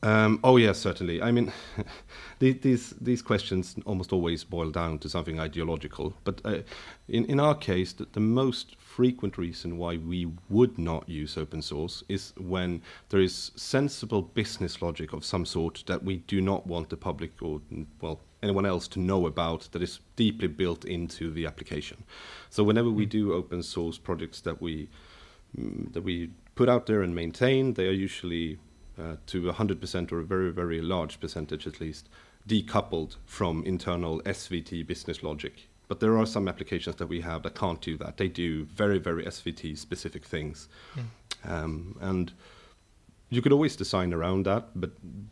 Um, 0.03 0.41
oh 0.43 0.57
yes, 0.57 0.79
certainly. 0.79 1.21
I 1.21 1.31
mean, 1.31 1.53
these 2.39 2.95
these 3.01 3.21
questions 3.21 3.77
almost 3.85 4.13
always 4.13 4.45
boil 4.45 4.71
down 4.71 4.99
to 5.01 5.09
something 5.11 5.39
ideological. 5.39 6.15
But 6.25 6.41
uh, 6.45 6.59
in 7.09 7.27
in 7.27 7.39
our 7.39 7.55
case, 7.55 7.93
the, 7.93 8.07
the 8.13 8.21
most 8.21 8.77
frequent 8.77 9.37
reason 9.37 9.77
why 9.77 9.99
we 9.99 10.33
would 10.49 10.79
not 10.79 11.09
use 11.09 11.37
open 11.37 11.61
source 11.61 12.03
is 12.09 12.33
when 12.39 12.83
there 13.11 13.21
is 13.21 13.53
sensible 13.57 14.23
business 14.23 14.81
logic 14.81 15.13
of 15.13 15.25
some 15.25 15.45
sort 15.45 15.85
that 15.87 16.03
we 16.03 16.17
do 16.17 16.41
not 16.41 16.67
want 16.67 16.89
the 16.89 16.97
public 16.97 17.33
or 17.43 17.61
well 18.01 18.21
anyone 18.43 18.67
else 18.67 18.89
to 18.89 19.01
know 19.01 19.27
about 19.27 19.69
that 19.73 19.83
is 19.83 20.01
deeply 20.17 20.49
built 20.49 20.85
into 20.85 21.31
the 21.31 21.47
application. 21.47 22.05
So 22.49 22.65
whenever 22.65 22.91
we 22.91 23.07
do 23.07 23.33
open 23.33 23.63
source 23.63 23.99
projects 23.99 24.41
that 24.41 24.61
we 24.61 24.89
mm, 25.59 25.93
that 25.93 26.03
we 26.03 26.31
put 26.55 26.69
out 26.69 26.87
there 26.87 27.03
and 27.03 27.15
maintain, 27.15 27.75
they 27.75 27.87
are 27.87 27.93
usually 27.93 28.59
uh, 28.99 29.17
to 29.27 29.43
100% 29.43 30.13
or 30.13 30.21
a 30.21 30.25
very, 30.25 30.51
very 30.51 30.81
large 30.83 31.21
percentage 31.21 31.67
at 31.67 31.81
least, 31.81 32.09
decoupled 32.47 33.17
from 33.25 33.65
internal 33.65 34.21
SVT 34.23 34.87
business 34.87 35.23
logic. 35.23 35.69
But 35.89 36.01
there 36.01 36.17
are 36.19 36.27
some 36.27 36.49
applications 36.49 36.97
that 36.97 37.07
we 37.07 37.21
have 37.23 37.43
that 37.43 37.55
can't 37.55 37.81
do 37.81 37.97
that. 37.97 38.17
They 38.17 38.29
do 38.29 38.65
very, 38.65 38.99
very 38.99 39.25
SVT 39.25 39.79
specific 39.79 40.25
things. 40.25 40.69
Um, 41.45 41.97
and 42.01 42.33
you 43.31 43.41
could 43.43 43.53
always 43.53 43.75
design 43.75 44.13
around 44.13 44.45
that, 44.47 44.69
but 44.75 44.91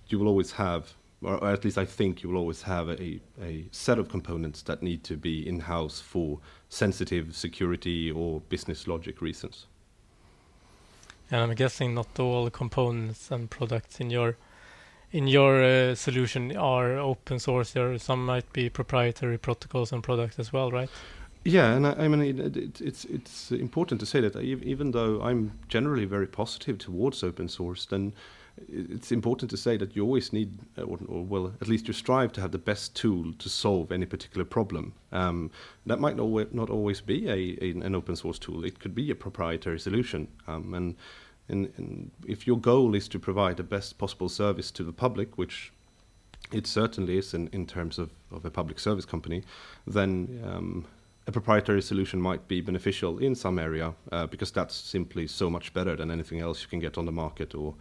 you 0.09 0.19
will 0.19 0.29
always 0.29 0.53
have, 0.53 0.95
or 1.23 1.49
at 1.49 1.65
least 1.65 1.79
I 1.79 1.85
think 1.85 2.23
you 2.23 2.29
will 2.29 2.39
always 2.39 2.63
have 2.63 2.89
a, 2.89 3.21
a 3.43 3.67
set 3.73 3.99
of 3.99 4.09
components 4.09 4.63
that 4.63 4.83
need 4.83 5.03
to 5.05 5.17
be 5.17 5.47
in 5.47 5.61
house 5.61 6.01
for 6.01 6.39
sensitive 6.69 7.35
security 7.35 8.11
or 8.11 8.41
business 8.49 8.87
logic 8.87 9.21
reasons. 9.21 9.67
And 11.31 11.43
I'm 11.43 11.55
guessing 11.55 11.95
not 11.95 12.19
all 12.19 12.45
the 12.45 12.51
components 12.51 13.31
and 13.31 13.51
products 13.51 14.01
in 14.01 14.11
your 14.11 14.37
in 15.11 15.27
your 15.27 15.65
uh, 15.65 15.95
solution 15.95 16.55
are 16.57 16.99
open 16.99 17.39
source. 17.39 17.73
There 17.73 17.99
some 17.99 18.25
might 18.25 18.53
be 18.53 18.69
proprietary 18.69 19.39
protocols 19.39 19.93
and 19.93 20.03
products 20.03 20.39
as 20.39 20.53
well, 20.53 20.71
right? 20.71 20.91
Yeah, 21.45 21.73
and 21.73 21.87
I, 21.87 21.93
I 21.93 22.09
mean 22.09 22.23
it, 22.23 22.57
it, 22.57 22.81
it's 22.81 23.05
it's 23.07 23.51
important 23.51 24.01
to 24.01 24.07
say 24.07 24.21
that 24.21 24.37
even 24.37 24.93
though 24.93 25.21
I'm 25.23 25.53
generally 25.69 26.05
very 26.05 26.27
positive 26.27 26.79
towards 26.79 27.23
open 27.23 27.49
source, 27.49 27.87
then 27.87 28.13
it's 28.69 29.13
important 29.13 29.51
to 29.51 29.57
say 29.57 29.77
that 29.77 29.95
you 29.95 30.05
always 30.05 30.33
need, 30.33 30.59
or, 30.77 30.99
or, 31.07 31.25
well, 31.25 31.53
at 31.61 31.69
least 31.69 31.89
you 31.89 31.95
strive 31.95 32.33
to 32.33 32.41
have 32.41 32.53
the 32.53 32.59
best 32.59 32.95
tool 32.95 33.33
to 33.39 33.49
solve 33.49 33.93
any 33.93 34.07
particular 34.07 34.45
problem. 34.45 34.95
Um, 35.13 35.51
that 35.87 36.01
might 36.01 36.17
not, 36.17 36.55
not 36.55 36.71
always 36.71 37.01
be 37.01 37.29
a, 37.29 37.65
a, 37.65 37.71
an 37.71 37.95
open 37.95 38.17
source 38.17 38.39
tool. 38.39 38.65
It 38.65 38.79
could 38.81 38.95
be 38.95 39.11
a 39.11 39.15
proprietary 39.15 39.79
solution. 39.79 40.29
Um, 40.47 40.75
and, 40.75 40.97
and, 41.49 41.73
and 41.77 42.11
if 42.27 42.47
your 42.47 42.59
goal 42.59 42.95
is 42.95 43.09
to 43.09 43.19
provide 43.19 43.57
the 43.57 43.63
best 43.63 43.99
possible 43.99 44.29
service 44.29 44.71
to 44.73 44.83
the 44.83 44.93
public, 44.93 45.39
which 45.39 45.73
it 46.53 46.67
certainly 46.67 47.19
is 47.19 47.35
in, 47.35 47.49
in 47.53 47.67
terms 47.67 47.99
of, 47.99 48.11
of 48.31 48.45
a 48.45 48.51
public 48.51 48.79
service 48.79 49.05
company, 49.05 49.43
then 49.87 50.43
um, 50.45 50.87
a 51.29 51.31
proprietary 51.31 51.83
solution 51.83 52.21
might 52.21 52.49
be 52.49 52.63
beneficial 52.63 53.19
in 53.19 53.35
some 53.35 53.59
area 53.59 53.93
uh, 54.13 54.27
because 54.27 54.51
that's 54.51 54.75
simply 54.75 55.27
so 55.27 55.51
much 55.51 55.75
better 55.75 55.95
than 55.95 56.11
anything 56.11 56.41
else 56.41 56.63
you 56.63 56.69
can 56.69 56.81
get 56.81 56.97
on 56.97 57.05
the 57.05 57.13
market 57.13 57.55
or 57.55 57.75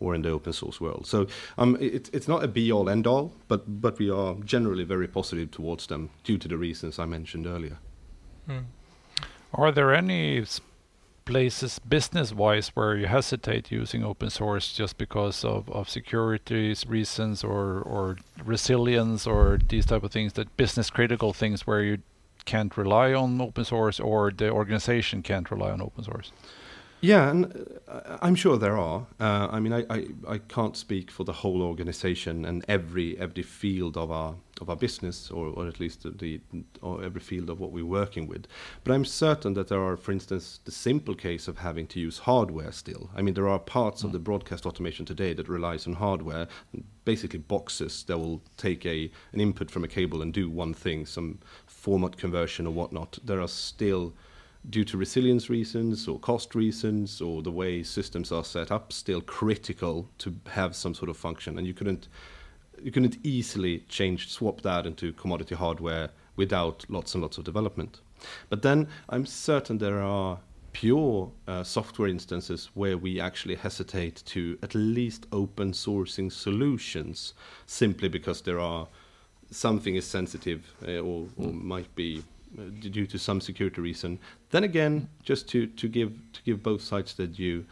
or 0.00 0.14
in 0.14 0.22
the 0.22 0.30
open 0.30 0.52
source 0.52 0.80
world. 0.80 1.06
So 1.06 1.26
um, 1.56 1.76
it, 1.80 2.10
it's 2.12 2.28
not 2.28 2.44
a 2.44 2.48
be 2.48 2.72
all 2.72 2.88
end 2.88 3.06
all, 3.06 3.32
but 3.48 3.80
but 3.80 3.98
we 3.98 4.10
are 4.10 4.34
generally 4.44 4.84
very 4.84 5.08
positive 5.08 5.50
towards 5.50 5.86
them 5.86 6.10
due 6.24 6.38
to 6.38 6.48
the 6.48 6.56
reasons 6.56 6.98
I 6.98 7.06
mentioned 7.06 7.46
earlier. 7.46 7.78
Hmm. 8.46 8.58
Are 9.52 9.72
there 9.72 9.94
any 9.94 10.44
places 11.24 11.78
business-wise 11.78 12.68
where 12.74 12.96
you 12.96 13.06
hesitate 13.06 13.72
using 13.72 14.04
open 14.04 14.30
source 14.30 14.72
just 14.72 14.98
because 14.98 15.44
of, 15.44 15.68
of 15.70 15.88
security 15.88 16.74
reasons 16.86 17.42
or, 17.42 17.80
or 17.80 18.16
resilience 18.44 19.26
or 19.26 19.58
these 19.68 19.86
type 19.86 20.02
of 20.02 20.12
things 20.12 20.34
that 20.34 20.54
business 20.56 20.90
critical 20.90 21.32
things 21.32 21.66
where 21.66 21.82
you 21.82 21.98
can't 22.44 22.76
rely 22.76 23.14
on 23.14 23.40
open 23.40 23.64
source 23.64 23.98
or 24.00 24.30
the 24.30 24.50
organization 24.50 25.22
can't 25.22 25.50
rely 25.50 25.70
on 25.70 25.80
open 25.80 26.04
source? 26.04 26.32
Yeah, 27.04 27.28
and 27.28 27.68
uh, 27.86 28.16
I'm 28.22 28.34
sure 28.34 28.56
there 28.56 28.78
are. 28.78 29.06
Uh, 29.20 29.48
I 29.50 29.60
mean, 29.60 29.74
I, 29.74 29.84
I, 29.90 30.06
I, 30.26 30.38
can't 30.38 30.74
speak 30.74 31.10
for 31.10 31.24
the 31.24 31.34
whole 31.34 31.60
organization 31.60 32.46
and 32.46 32.64
every 32.66 33.18
every 33.18 33.42
field 33.42 33.98
of 33.98 34.10
our 34.10 34.36
of 34.62 34.70
our 34.70 34.76
business, 34.76 35.30
or, 35.30 35.48
or 35.48 35.66
at 35.66 35.80
least 35.80 36.06
the 36.18 36.40
or 36.80 37.04
every 37.04 37.20
field 37.20 37.50
of 37.50 37.60
what 37.60 37.72
we're 37.72 37.84
working 37.84 38.26
with. 38.26 38.46
But 38.84 38.94
I'm 38.94 39.04
certain 39.04 39.52
that 39.52 39.68
there 39.68 39.82
are, 39.84 39.98
for 39.98 40.12
instance, 40.12 40.60
the 40.64 40.70
simple 40.70 41.14
case 41.14 41.46
of 41.46 41.58
having 41.58 41.86
to 41.88 42.00
use 42.00 42.20
hardware 42.20 42.72
still. 42.72 43.10
I 43.14 43.20
mean, 43.20 43.34
there 43.34 43.48
are 43.48 43.58
parts 43.58 44.00
mm. 44.00 44.06
of 44.06 44.12
the 44.12 44.18
broadcast 44.18 44.64
automation 44.64 45.04
today 45.04 45.34
that 45.34 45.46
relies 45.46 45.86
on 45.86 45.94
hardware, 45.94 46.48
basically 47.04 47.40
boxes 47.40 48.02
that 48.04 48.16
will 48.16 48.40
take 48.56 48.86
a 48.86 49.10
an 49.34 49.40
input 49.40 49.70
from 49.70 49.84
a 49.84 49.88
cable 49.88 50.22
and 50.22 50.32
do 50.32 50.48
one 50.48 50.72
thing, 50.72 51.04
some 51.04 51.40
format 51.66 52.16
conversion 52.16 52.66
or 52.66 52.72
whatnot. 52.72 53.18
There 53.22 53.42
are 53.42 53.48
still 53.48 54.14
due 54.70 54.84
to 54.84 54.96
resilience 54.96 55.50
reasons 55.50 56.08
or 56.08 56.18
cost 56.18 56.54
reasons 56.54 57.20
or 57.20 57.42
the 57.42 57.50
way 57.50 57.82
systems 57.82 58.32
are 58.32 58.44
set 58.44 58.70
up, 58.70 58.92
still 58.92 59.20
critical 59.20 60.08
to 60.18 60.34
have 60.50 60.74
some 60.74 60.94
sort 60.94 61.10
of 61.10 61.16
function. 61.16 61.58
And 61.58 61.66
you 61.66 61.74
couldn't 61.74 62.08
you 62.82 62.90
couldn't 62.90 63.18
easily 63.22 63.84
change 63.88 64.30
swap 64.30 64.60
that 64.62 64.84
into 64.84 65.12
commodity 65.12 65.54
hardware 65.54 66.10
without 66.36 66.84
lots 66.88 67.14
and 67.14 67.22
lots 67.22 67.38
of 67.38 67.44
development. 67.44 68.00
But 68.48 68.62
then 68.62 68.88
I'm 69.08 69.26
certain 69.26 69.78
there 69.78 70.02
are 70.02 70.40
pure 70.72 71.30
uh, 71.46 71.62
software 71.62 72.08
instances 72.08 72.70
where 72.74 72.98
we 72.98 73.20
actually 73.20 73.54
hesitate 73.54 74.22
to 74.26 74.58
at 74.62 74.74
least 74.74 75.26
open 75.30 75.72
sourcing 75.72 76.30
solutions 76.32 77.32
simply 77.66 78.08
because 78.08 78.42
there 78.42 78.58
are 78.58 78.88
something 79.50 79.94
is 79.94 80.04
sensitive 80.04 80.74
uh, 80.86 80.98
or, 80.98 81.28
or 81.36 81.52
might 81.52 81.94
be 81.94 82.24
due 82.80 83.06
to 83.06 83.18
some 83.18 83.40
security 83.40 83.80
reason. 83.80 84.18
Then 84.50 84.64
again, 84.64 85.08
just 85.22 85.48
to, 85.48 85.66
to 85.66 85.88
give 85.88 86.12
to 86.32 86.42
give 86.42 86.62
both 86.62 86.82
sides 86.82 87.14
the 87.14 87.26
due, 87.26 87.64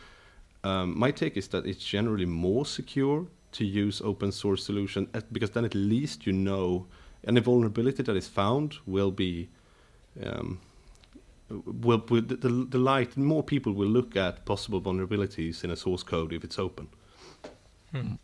um, 0.65 0.99
my 0.99 1.11
take 1.11 1.37
is 1.37 1.49
that 1.49 1.67
it's 1.67 1.85
generally 1.85 2.27
more 2.27 2.67
secure 2.67 3.27
to 3.53 3.65
use 3.65 4.01
open 4.01 4.33
source 4.33 4.65
solution 4.65 5.09
because 5.31 5.51
then 5.51 5.65
at 5.65 5.75
least 5.75 6.27
you 6.27 6.33
know 6.33 6.87
any 7.27 7.41
vulnerability 7.41 8.03
that 8.03 8.17
is 8.17 8.27
found 8.27 8.77
will 8.87 9.11
be 9.11 9.49
um, 10.25 10.61
will, 11.49 12.03
will 12.09 12.23
the, 12.23 12.37
the 12.37 12.79
light 12.79 13.17
more 13.17 13.43
people 13.43 13.73
will 13.73 13.89
look 13.89 14.17
at 14.17 14.45
possible 14.45 14.81
vulnerabilities 14.81 15.65
in 15.65 15.71
a 15.71 15.77
source 15.77 16.03
code 16.03 16.33
if 16.33 16.45
it's 16.45 16.59
open. 16.59 16.89
Hmm. 17.93 18.15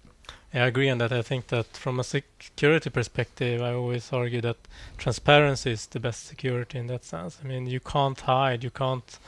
I 0.53 0.61
agree 0.61 0.89
on 0.89 0.99
that. 0.99 1.13
I 1.13 1.21
think 1.21 1.49
that 1.49 1.67
from 1.77 2.01
a 2.01 2.05
security 2.05 2.89
perspective, 2.89 3.61
I 3.61 3.75
always 3.75 4.11
argue 4.13 4.41
that 4.41 4.57
transparency 4.97 5.73
is 5.73 5.87
the 5.87 6.01
best 6.01 6.27
security 6.27 6.79
in 6.79 6.87
that 6.87 7.05
sense. 7.05 7.39
I 7.45 7.47
mean, 7.47 7.67
you 7.67 7.81
can't 7.81 8.19
hide, 8.19 8.65
you 8.65 8.71
can't, 8.71 9.19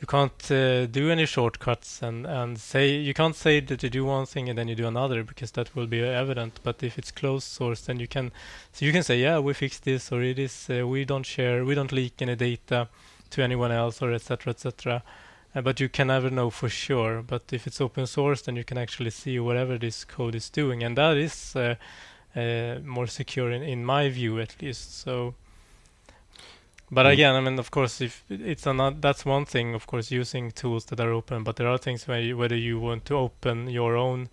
you 0.00 0.06
can't 0.08 0.50
uh, 0.50 0.86
do 0.86 1.10
any 1.10 1.26
shortcuts, 1.26 2.02
and 2.02 2.26
and 2.26 2.58
say 2.58 2.90
you 2.90 3.14
can't 3.14 3.36
say 3.36 3.60
that 3.60 3.84
you 3.84 3.88
do 3.88 4.04
one 4.04 4.26
thing 4.26 4.48
and 4.48 4.58
then 4.58 4.66
you 4.66 4.74
do 4.74 4.88
another 4.88 5.22
because 5.22 5.52
that 5.52 5.76
will 5.76 5.86
be 5.86 6.02
evident. 6.02 6.58
But 6.64 6.82
if 6.82 6.98
it's 6.98 7.12
closed 7.12 7.46
source, 7.46 7.82
then 7.82 8.00
you 8.00 8.08
can, 8.08 8.32
so 8.72 8.84
you 8.84 8.90
can 8.90 9.04
say, 9.04 9.18
yeah, 9.20 9.38
we 9.38 9.54
fixed 9.54 9.84
this, 9.84 10.10
or 10.10 10.22
it 10.22 10.40
is, 10.40 10.68
uh, 10.68 10.86
we 10.88 11.04
don't 11.04 11.24
share, 11.24 11.64
we 11.64 11.76
don't 11.76 11.92
leak 11.92 12.20
any 12.20 12.34
data 12.34 12.88
to 13.30 13.42
anyone 13.42 13.70
else, 13.70 14.02
or 14.02 14.12
etc. 14.12 14.50
etc. 14.50 15.04
Uh, 15.54 15.60
but 15.60 15.78
you 15.80 15.88
can 15.88 16.08
never 16.08 16.30
know 16.30 16.50
for 16.50 16.68
sure. 16.68 17.22
But 17.22 17.52
if 17.52 17.66
it's 17.66 17.80
open 17.80 18.06
source, 18.06 18.42
then 18.42 18.56
you 18.56 18.64
can 18.64 18.78
actually 18.78 19.10
see 19.10 19.38
whatever 19.38 19.78
this 19.78 20.04
code 20.04 20.34
is 20.34 20.50
doing, 20.50 20.82
and 20.82 20.98
that 20.98 21.16
is 21.16 21.54
uh, 21.54 21.76
uh, 22.34 22.80
more 22.84 23.06
secure 23.06 23.52
in, 23.52 23.62
in 23.62 23.84
my 23.84 24.08
view, 24.08 24.40
at 24.40 24.60
least. 24.60 24.98
So, 24.98 25.34
but 26.90 27.06
mm. 27.06 27.12
again, 27.12 27.34
I 27.34 27.40
mean, 27.40 27.58
of 27.58 27.70
course, 27.70 28.00
if 28.00 28.24
it's 28.28 28.66
not 28.66 29.00
that's 29.00 29.24
one 29.24 29.44
thing, 29.44 29.74
of 29.74 29.86
course, 29.86 30.10
using 30.10 30.50
tools 30.50 30.86
that 30.86 30.98
are 30.98 31.12
open. 31.12 31.44
But 31.44 31.56
there 31.56 31.68
are 31.68 31.78
things 31.78 32.08
where 32.08 32.20
you, 32.20 32.36
whether 32.36 32.56
you 32.56 32.80
want 32.80 33.04
to 33.06 33.16
open 33.16 33.68
your 33.70 33.96
own 33.96 34.30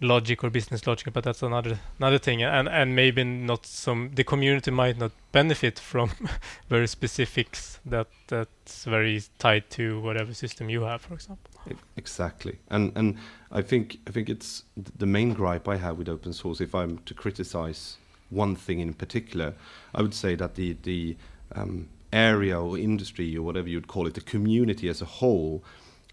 logic 0.00 0.44
or 0.44 0.50
business 0.50 0.86
logic, 0.86 1.12
but 1.12 1.24
that's 1.24 1.42
another 1.42 1.78
another 1.98 2.18
thing. 2.18 2.42
And 2.42 2.68
and 2.68 2.94
maybe 2.94 3.24
not 3.24 3.66
some 3.66 4.10
the 4.14 4.24
community 4.24 4.70
might 4.70 4.98
not 4.98 5.12
benefit 5.32 5.78
from 5.78 6.10
very 6.68 6.86
specifics 6.86 7.80
that 7.84 8.08
that's 8.28 8.84
very 8.84 9.22
tied 9.38 9.70
to 9.70 10.00
whatever 10.00 10.34
system 10.34 10.70
you 10.70 10.82
have, 10.82 11.02
for 11.02 11.14
example. 11.14 11.50
Exactly, 11.96 12.58
and 12.70 12.92
and 12.96 13.16
I 13.50 13.62
think 13.62 13.98
I 14.06 14.10
think 14.10 14.28
it's 14.28 14.64
the 14.76 15.06
main 15.06 15.34
gripe 15.34 15.68
I 15.68 15.76
have 15.76 15.98
with 15.98 16.08
open 16.08 16.32
source. 16.32 16.60
If 16.60 16.74
I'm 16.74 16.98
to 16.98 17.14
criticize 17.14 17.96
one 18.30 18.56
thing 18.56 18.80
in 18.80 18.94
particular, 18.94 19.54
I 19.94 20.02
would 20.02 20.14
say 20.14 20.34
that 20.36 20.54
the 20.54 20.76
the 20.82 21.16
um, 21.54 21.88
area 22.12 22.60
or 22.60 22.78
industry 22.78 23.36
or 23.36 23.42
whatever 23.42 23.68
you'd 23.68 23.88
call 23.88 24.06
it, 24.06 24.14
the 24.14 24.20
community 24.20 24.88
as 24.88 25.02
a 25.02 25.04
whole 25.04 25.62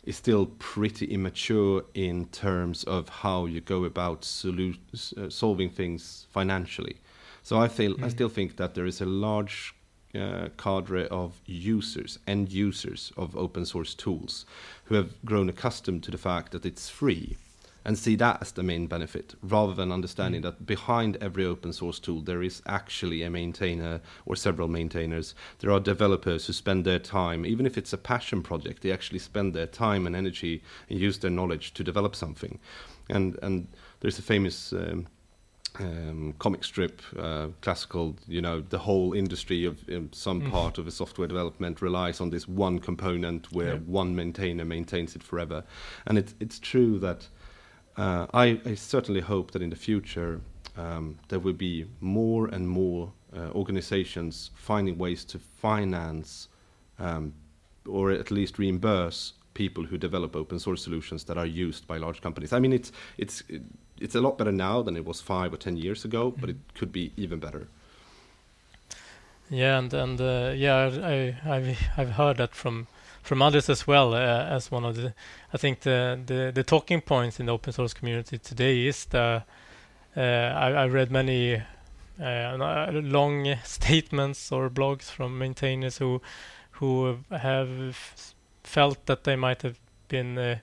is 0.06 0.16
still 0.16 0.46
pretty 0.60 1.06
immature 1.08 1.84
in 1.94 2.26
terms 2.28 2.84
of 2.84 3.10
how 3.10 3.46
you 3.46 3.62
go 3.62 3.84
about 3.84 4.22
solu- 4.22 4.78
uh, 5.18 5.30
solving 5.30 5.70
things 5.70 6.28
financially. 6.32 6.98
So 7.44 7.60
I 7.60 7.68
feel 7.68 7.96
mm. 7.96 8.04
I 8.04 8.10
still 8.10 8.30
think 8.30 8.58
that 8.58 8.76
there 8.76 8.86
is 8.86 9.02
a 9.02 9.06
large 9.06 9.76
uh, 10.14 10.50
cadre 10.58 11.08
of 11.08 11.42
users, 11.46 12.20
end 12.28 12.52
users 12.52 13.12
of 13.18 13.36
open 13.36 13.66
source 13.66 13.94
tools, 13.94 14.46
who 14.86 14.96
have 14.96 15.14
grown 15.26 15.50
accustomed 15.50 16.04
to 16.04 16.12
the 16.12 16.18
fact 16.18 16.52
that 16.52 16.66
it's 16.66 16.90
free 16.90 17.38
and 17.86 17.98
see 17.98 18.16
that 18.16 18.42
as 18.42 18.52
the 18.52 18.64
main 18.64 18.88
benefit 18.88 19.36
rather 19.44 19.74
than 19.74 19.92
understanding 19.92 20.42
that 20.42 20.66
behind 20.66 21.16
every 21.22 21.46
open 21.46 21.72
source 21.72 22.00
tool 22.00 22.22
there 22.22 22.44
is 22.44 22.62
actually 22.66 23.22
a 23.22 23.30
maintainer 23.30 24.02
or 24.26 24.36
several 24.36 24.68
maintainers 24.68 25.36
there 25.60 25.72
are 25.72 25.80
developers 25.80 26.48
who 26.48 26.54
spend 26.54 26.84
their 26.84 27.00
time 27.00 27.46
even 27.46 27.66
if 27.66 27.78
it's 27.78 27.94
a 27.94 27.98
passion 27.98 28.42
project 28.42 28.82
they 28.82 28.92
actually 28.92 29.20
spend 29.20 29.54
their 29.54 29.68
time 29.68 30.08
and 30.08 30.16
energy 30.16 30.62
and 30.90 31.00
use 31.00 31.20
their 31.20 31.32
knowledge 31.32 31.74
to 31.74 31.84
develop 31.84 32.16
something 32.16 32.60
and 33.10 33.38
and 33.42 33.68
there's 34.00 34.20
a 34.20 34.24
famous 34.24 34.74
um, 34.74 35.08
um, 35.80 36.34
comic 36.40 36.64
strip, 36.64 37.02
uh, 37.18 37.48
classical, 37.62 38.16
you 38.28 38.42
know, 38.42 38.62
the 38.62 38.78
whole 38.78 39.14
industry 39.14 39.66
of 39.66 39.84
some 40.12 40.42
mm. 40.42 40.52
part 40.52 40.78
of 40.78 40.88
a 40.88 40.92
software 40.92 41.28
development 41.28 41.82
relies 41.82 42.22
on 42.22 42.30
this 42.30 42.48
one 42.48 42.80
component 42.80 43.52
where 43.52 43.74
yeah. 43.74 43.80
one 43.86 44.16
maintainer 44.16 44.66
maintains 44.66 45.16
it 45.16 45.24
forever. 45.24 45.64
And 46.06 46.18
it's 46.18 46.36
it's 46.40 46.60
true 46.60 47.00
that 47.00 47.28
uh, 47.98 48.28
I, 48.34 48.60
I, 48.66 48.76
certainly 48.76 49.22
hope 49.22 49.52
that 49.52 49.62
in 49.62 49.70
the 49.70 49.76
future 49.76 50.42
um, 50.78 51.18
there 51.30 51.40
will 51.40 51.54
be 51.54 51.86
more 52.02 52.48
and 52.48 52.68
more 52.68 53.12
uh, 53.36 53.52
organizations 53.52 54.52
finding 54.56 54.98
ways 54.98 55.24
to 55.26 55.40
finance 55.40 56.50
um, 57.00 57.34
or 57.88 58.12
at 58.12 58.32
least 58.32 58.60
reimburse 58.60 59.34
people 59.54 59.86
who 59.86 59.98
develop 59.98 60.36
open 60.36 60.60
source 60.60 60.84
solutions 60.84 61.24
that 61.26 61.38
are 61.38 61.46
used 61.46 61.88
by 61.88 61.98
large 61.98 62.22
companies. 62.22 62.54
I 62.54 62.60
mean, 62.60 62.74
it's 62.74 62.92
it's 63.18 63.44
it's 64.00 64.16
a 64.16 64.22
lot 64.22 64.38
better 64.38 64.52
now 64.52 64.82
than 64.82 64.98
it 64.98 65.06
was 65.06 65.22
five 65.22 65.54
or 65.54 65.58
ten 65.58 65.78
years 65.78 66.06
ago, 66.06 66.32
but 66.32 66.50
it 66.50 66.58
could 66.76 66.92
be 66.92 67.12
even 67.18 67.40
better. 67.40 67.68
Yeah, 69.50 69.78
and 69.80 69.94
and 69.94 70.22
uh, 70.22 70.54
yeah, 70.56 70.76
I 71.04 71.38
I've 71.46 71.78
I've 71.98 72.12
heard 72.12 72.38
that 72.38 72.56
from 72.56 72.88
from 73.26 73.42
others 73.42 73.70
as 73.70 73.88
well 73.88 74.14
uh, 74.14 74.46
as 74.46 74.72
one 74.72 74.86
of 74.86 74.96
the 74.96 75.14
I 75.52 75.58
think 75.58 75.82
the, 75.82 76.20
the 76.26 76.52
the 76.54 76.64
talking 76.64 77.02
points 77.02 77.40
in 77.40 77.48
the 77.48 77.54
open 77.54 77.74
source 77.74 77.94
community 77.94 78.38
today 78.38 78.86
is 78.86 79.06
the 79.06 79.44
uh, 80.16 80.22
I, 80.22 80.72
I 80.72 80.86
read 80.88 81.12
many 81.12 81.62
uh, 82.22 82.24
uh, 82.24 82.92
long 82.94 83.56
statements 83.64 84.52
or 84.52 84.70
blogs 84.70 85.06
from 85.06 85.38
maintainers 85.38 85.98
who 85.98 86.22
who 86.72 87.18
have 87.32 88.36
felt 88.64 89.06
that 89.08 89.24
they 89.24 89.36
might 89.36 89.64
have 89.64 89.80
been 90.08 90.38
uh, 90.38 90.58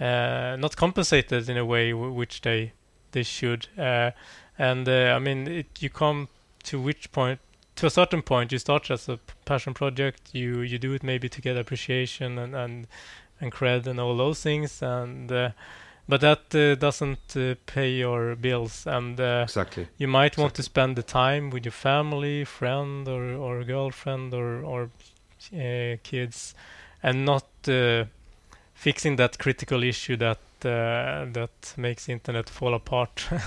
uh, 0.00 0.56
not 0.58 0.76
compensated 0.76 1.48
in 1.48 1.56
a 1.56 1.64
way 1.64 1.92
which 1.92 2.40
they 2.40 2.72
they 3.12 3.22
should. 3.22 3.68
And 4.56 4.88
I 4.88 5.18
mean, 5.18 5.48
it, 5.48 5.66
you 5.80 5.90
come 5.90 6.28
to 6.64 6.80
which 6.80 7.10
point 7.12 7.40
to 7.76 7.86
a 7.86 7.90
certain 7.90 8.22
point 8.22 8.52
you 8.52 8.58
start 8.58 8.90
as 8.90 9.08
a 9.08 9.18
passion 9.44 9.74
project 9.74 10.30
you 10.32 10.60
you 10.60 10.78
do 10.78 10.92
it 10.92 11.02
maybe 11.02 11.28
to 11.28 11.40
get 11.40 11.56
appreciation 11.56 12.38
and 12.38 12.54
and, 12.54 12.86
and 13.40 13.52
cred 13.52 13.86
and 13.86 13.98
all 14.00 14.16
those 14.16 14.40
things 14.42 14.82
and 14.82 15.30
uh, 15.32 15.50
but 16.06 16.20
that 16.20 16.54
uh, 16.54 16.74
doesn't 16.74 17.36
uh, 17.36 17.54
pay 17.66 17.90
your 17.90 18.36
bills 18.36 18.86
and 18.86 19.18
exactly 19.18 19.88
you 19.98 20.06
might 20.06 20.26
exactly. 20.26 20.42
want 20.42 20.54
to 20.54 20.62
spend 20.62 20.96
the 20.96 21.02
time 21.02 21.50
with 21.50 21.64
your 21.64 21.72
family 21.72 22.44
friend 22.44 23.08
or 23.08 23.34
or 23.34 23.64
girlfriend 23.64 24.32
or 24.32 24.62
or 24.62 24.90
kids 26.02 26.54
and 27.02 27.24
not 27.24 27.44
fixing 28.74 29.16
that 29.16 29.38
critical 29.38 29.82
issue 29.82 30.16
that 30.16 30.38
uh, 30.38 30.43
that 30.64 31.74
makes 31.76 32.06
the 32.06 32.12
internet 32.12 32.48
fall 32.48 32.74
apart 32.74 33.28
uh, 33.32 33.40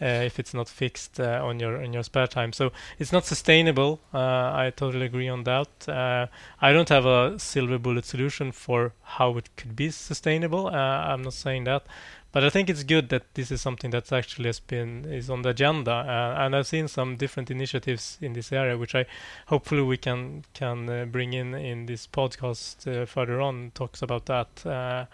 if 0.00 0.38
it's 0.38 0.54
not 0.54 0.68
fixed 0.68 1.20
uh, 1.20 1.40
on 1.44 1.60
your 1.60 1.82
in 1.82 1.92
your 1.92 2.02
spare 2.02 2.26
time. 2.26 2.52
So 2.52 2.72
it's 2.98 3.12
not 3.12 3.24
sustainable. 3.24 4.00
I 4.12 4.72
totally 4.74 5.06
agree 5.06 5.28
on 5.28 5.44
that. 5.44 5.68
I 5.88 6.72
don't 6.72 6.88
have 6.88 7.06
a 7.06 7.38
silver 7.38 7.78
bullet 7.78 8.04
solution 8.04 8.52
for 8.52 8.92
how 9.02 9.36
it 9.36 9.50
could 9.56 9.76
be 9.76 9.90
sustainable. 9.90 10.68
I'm 10.68 11.22
not 11.22 11.34
saying 11.34 11.64
that, 11.64 11.84
but 12.32 12.44
I 12.44 12.50
think 12.50 12.70
it's 12.70 12.84
good 12.84 13.08
that 13.08 13.34
this 13.34 13.50
is 13.50 13.60
something 13.60 13.90
that 13.90 14.12
actually 14.12 14.48
has 14.48 14.60
been 14.60 15.04
is 15.04 15.28
on 15.28 15.42
the 15.42 15.48
agenda, 15.48 15.90
uh, 15.92 16.36
and 16.38 16.54
I've 16.54 16.66
seen 16.66 16.86
some 16.86 17.16
different 17.16 17.50
initiatives 17.50 18.18
in 18.20 18.34
this 18.34 18.52
area, 18.52 18.78
which 18.78 18.94
I 18.94 19.06
hopefully 19.46 19.82
we 19.82 19.96
can 19.96 20.44
can 20.54 20.88
uh, 20.88 21.04
bring 21.06 21.32
in 21.32 21.54
in 21.54 21.86
this 21.86 22.06
podcast 22.06 22.86
uh, 22.86 23.04
further 23.04 23.40
on. 23.40 23.72
Talks 23.74 24.00
about 24.00 24.26
that, 24.26 25.08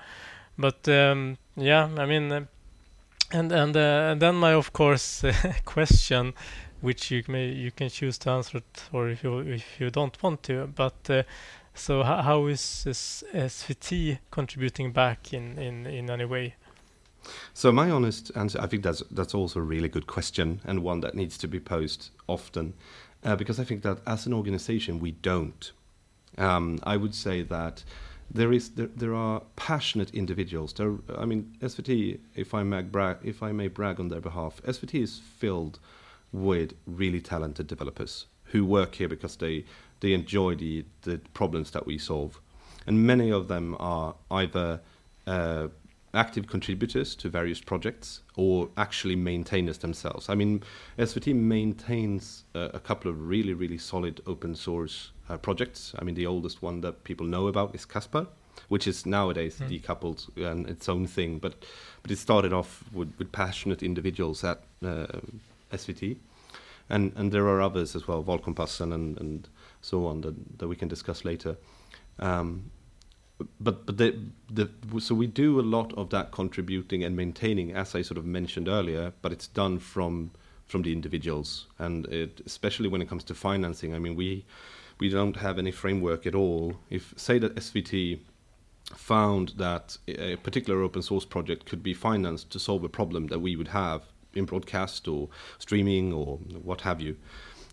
but 0.58 0.88
um, 0.88 1.38
yeah, 1.56 1.88
I 1.96 2.06
mean, 2.06 2.32
uh, 2.32 2.44
and 3.32 3.52
and 3.52 3.76
uh, 3.76 4.10
and 4.12 4.20
then 4.20 4.36
my 4.36 4.52
of 4.52 4.72
course 4.72 5.24
question, 5.64 6.34
which 6.80 7.10
you 7.10 7.22
may 7.28 7.48
you 7.48 7.70
can 7.70 7.88
choose 7.88 8.18
to 8.18 8.30
answer 8.30 8.58
it, 8.58 8.84
or 8.92 9.08
if 9.08 9.22
you 9.24 9.38
if 9.40 9.80
you 9.80 9.90
don't 9.90 10.22
want 10.22 10.42
to, 10.44 10.66
but. 10.74 11.10
Uh, 11.10 11.22
so 11.78 12.02
how, 12.02 12.46
is, 12.46 12.84
is 12.86 13.22
SVT 13.34 14.18
contributing 14.30 14.92
back 14.92 15.34
in, 15.34 15.58
in, 15.58 15.86
in 15.86 16.10
any 16.10 16.24
way? 16.24 16.54
So 17.52 17.70
my 17.70 17.90
honest 17.90 18.32
answer, 18.34 18.60
I 18.60 18.66
think 18.66 18.82
that's 18.82 19.02
that's 19.10 19.34
also 19.34 19.60
a 19.60 19.62
really 19.62 19.88
good 19.88 20.06
question 20.06 20.60
and 20.64 20.82
one 20.82 21.00
that 21.00 21.14
needs 21.14 21.36
to 21.38 21.48
be 21.48 21.60
posed 21.60 22.10
often, 22.26 22.74
uh, 23.24 23.36
because 23.36 23.60
I 23.60 23.64
think 23.64 23.82
that 23.82 23.98
as 24.06 24.26
an 24.26 24.32
organization 24.32 25.00
we 25.00 25.12
don't. 25.12 25.72
Um, 26.38 26.78
I 26.82 26.96
would 26.96 27.14
say 27.14 27.42
that 27.42 27.84
there 28.30 28.52
is 28.52 28.70
there, 28.70 28.88
there 28.88 29.14
are 29.14 29.42
passionate 29.56 30.10
individuals. 30.14 30.72
There, 30.72 30.96
I 31.16 31.24
mean, 31.24 31.56
SVT, 31.60 32.18
if 32.34 32.54
I 32.54 32.62
may 32.62 32.82
brag, 32.82 33.18
if 33.22 33.42
I 33.42 33.52
may 33.52 33.68
brag 33.68 34.00
on 34.00 34.08
their 34.08 34.20
behalf, 34.20 34.60
SVT 34.66 35.02
is 35.02 35.18
filled 35.18 35.78
with 36.32 36.74
really 36.86 37.20
talented 37.20 37.66
developers 37.66 38.26
who 38.46 38.64
work 38.64 38.96
here 38.96 39.08
because 39.08 39.36
they 39.36 39.64
they 40.00 40.12
enjoy 40.12 40.54
the 40.54 40.84
the 41.02 41.18
problems 41.34 41.70
that 41.70 41.86
we 41.86 41.98
solve, 41.98 42.40
and 42.86 43.06
many 43.06 43.30
of 43.30 43.48
them 43.48 43.76
are 43.78 44.14
either 44.30 44.80
uh, 45.26 45.68
active 46.14 46.46
contributors 46.46 47.14
to 47.14 47.28
various 47.28 47.60
projects 47.60 48.22
or 48.36 48.70
actually 48.76 49.16
maintainers 49.16 49.78
themselves. 49.78 50.28
I 50.28 50.34
mean, 50.34 50.62
SVT 50.98 51.34
maintains 51.34 52.44
uh, 52.54 52.70
a 52.72 52.80
couple 52.80 53.10
of 53.10 53.28
really 53.28 53.54
really 53.54 53.78
solid 53.78 54.20
open 54.26 54.54
source 54.54 55.12
uh, 55.28 55.36
projects. 55.36 55.94
I 55.98 56.04
mean, 56.04 56.14
the 56.14 56.26
oldest 56.26 56.62
one 56.62 56.80
that 56.82 57.04
people 57.04 57.26
know 57.26 57.48
about 57.48 57.74
is 57.74 57.84
Caspar, 57.84 58.26
which 58.68 58.86
is 58.86 59.06
nowadays 59.06 59.58
mm. 59.60 59.68
decoupled 59.68 60.36
and 60.36 60.68
its 60.68 60.88
own 60.88 61.06
thing. 61.06 61.38
But 61.38 61.54
but 62.02 62.10
it 62.10 62.18
started 62.18 62.52
off 62.52 62.84
with, 62.92 63.12
with 63.18 63.32
passionate 63.32 63.82
individuals 63.82 64.44
at 64.44 64.62
uh, 64.84 65.06
SVT, 65.72 66.16
and 66.88 67.12
and 67.16 67.32
there 67.32 67.46
are 67.48 67.60
others 67.60 67.96
as 67.96 68.06
well, 68.06 68.22
Valkompassen 68.22 68.92
and 68.92 69.18
and 69.18 69.48
so 69.80 70.06
on 70.06 70.20
that 70.22 70.58
that 70.58 70.68
we 70.68 70.76
can 70.76 70.88
discuss 70.88 71.24
later. 71.24 71.56
Um, 72.18 72.70
but 73.60 73.84
but 73.84 73.98
the, 73.98 74.18
the 74.50 74.70
so 75.00 75.14
we 75.14 75.26
do 75.26 75.60
a 75.60 75.62
lot 75.62 75.92
of 75.94 76.10
that 76.10 76.32
contributing 76.32 77.04
and 77.04 77.14
maintaining, 77.14 77.72
as 77.72 77.94
I 77.94 78.02
sort 78.02 78.18
of 78.18 78.24
mentioned 78.24 78.68
earlier. 78.68 79.12
But 79.22 79.32
it's 79.32 79.46
done 79.46 79.78
from 79.78 80.30
from 80.66 80.82
the 80.82 80.92
individuals, 80.92 81.66
and 81.78 82.06
it, 82.06 82.40
especially 82.44 82.88
when 82.88 83.02
it 83.02 83.08
comes 83.08 83.24
to 83.24 83.34
financing. 83.34 83.94
I 83.94 83.98
mean, 83.98 84.16
we 84.16 84.44
we 84.98 85.08
don't 85.08 85.36
have 85.36 85.58
any 85.58 85.70
framework 85.70 86.26
at 86.26 86.34
all. 86.34 86.76
If 86.90 87.14
say 87.16 87.38
that 87.38 87.54
SVT 87.56 88.20
found 88.94 89.54
that 89.56 89.98
a 90.08 90.36
particular 90.36 90.82
open 90.82 91.02
source 91.02 91.24
project 91.24 91.66
could 91.66 91.82
be 91.82 91.92
financed 91.92 92.50
to 92.50 92.58
solve 92.58 92.84
a 92.84 92.88
problem 92.88 93.26
that 93.28 93.40
we 93.40 93.56
would 93.56 93.68
have 93.68 94.02
in 94.34 94.44
broadcast 94.44 95.08
or 95.08 95.28
streaming 95.58 96.12
or 96.12 96.36
what 96.62 96.82
have 96.82 97.00
you, 97.00 97.16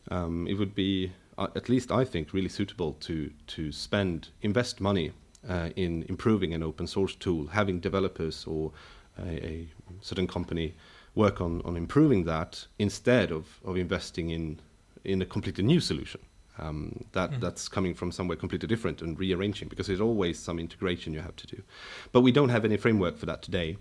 um, 0.09 0.47
it 0.47 0.55
would 0.55 0.73
be 0.73 1.11
uh, 1.37 1.47
at 1.55 1.69
least 1.69 1.91
I 1.91 2.05
think 2.05 2.33
really 2.33 2.49
suitable 2.49 2.93
to 3.01 3.31
to 3.47 3.71
spend 3.71 4.29
invest 4.41 4.81
money 4.81 5.11
uh, 5.47 5.69
in 5.75 6.03
improving 6.09 6.53
an 6.53 6.63
open 6.63 6.87
source 6.87 7.15
tool, 7.15 7.47
having 7.47 7.79
developers 7.79 8.45
or 8.45 8.71
a, 9.19 9.29
a 9.29 9.67
certain 10.01 10.27
company 10.27 10.75
work 11.15 11.41
on, 11.41 11.61
on 11.63 11.77
improving 11.77 12.23
that 12.25 12.65
instead 12.79 13.31
of, 13.31 13.59
of 13.63 13.77
investing 13.77 14.29
in 14.29 14.59
in 15.03 15.21
a 15.21 15.25
completely 15.25 15.63
new 15.63 15.79
solution 15.79 16.21
um, 16.59 17.05
that 17.13 17.31
mm. 17.31 17.39
that's 17.39 17.67
coming 17.67 17.93
from 17.93 18.11
somewhere 18.11 18.37
completely 18.37 18.67
different 18.67 19.01
and 19.01 19.17
rearranging 19.17 19.67
because 19.67 19.87
there's 19.87 20.01
always 20.01 20.37
some 20.37 20.59
integration 20.59 21.13
you 21.13 21.21
have 21.21 21.35
to 21.37 21.47
do. 21.47 21.63
But 22.11 22.21
we 22.21 22.31
don't 22.31 22.49
have 22.49 22.65
any 22.65 22.77
framework 22.77 23.17
for 23.17 23.25
that 23.25 23.41
today. 23.41 23.77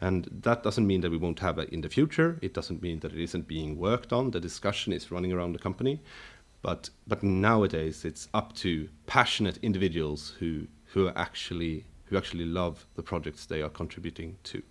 And 0.00 0.28
that 0.42 0.62
doesn't 0.62 0.86
mean 0.86 1.00
that 1.02 1.10
we 1.10 1.16
won't 1.16 1.38
have 1.38 1.58
it 1.58 1.68
in 1.70 1.80
the 1.80 1.88
future. 1.88 2.38
It 2.42 2.52
doesn't 2.52 2.82
mean 2.82 3.00
that 3.00 3.12
it 3.12 3.22
isn't 3.22 3.46
being 3.46 3.78
worked 3.78 4.12
on. 4.12 4.30
The 4.30 4.40
discussion 4.40 4.92
is 4.92 5.10
running 5.10 5.32
around 5.32 5.52
the 5.52 5.58
company. 5.58 6.00
But, 6.62 6.90
but 7.06 7.22
nowadays, 7.22 8.04
it's 8.04 8.28
up 8.34 8.54
to 8.56 8.88
passionate 9.06 9.58
individuals 9.58 10.34
who, 10.38 10.66
who, 10.86 11.06
are 11.06 11.16
actually, 11.16 11.84
who 12.06 12.16
actually 12.16 12.46
love 12.46 12.86
the 12.96 13.02
projects 13.02 13.46
they 13.46 13.62
are 13.62 13.68
contributing 13.68 14.38
to. 14.44 14.62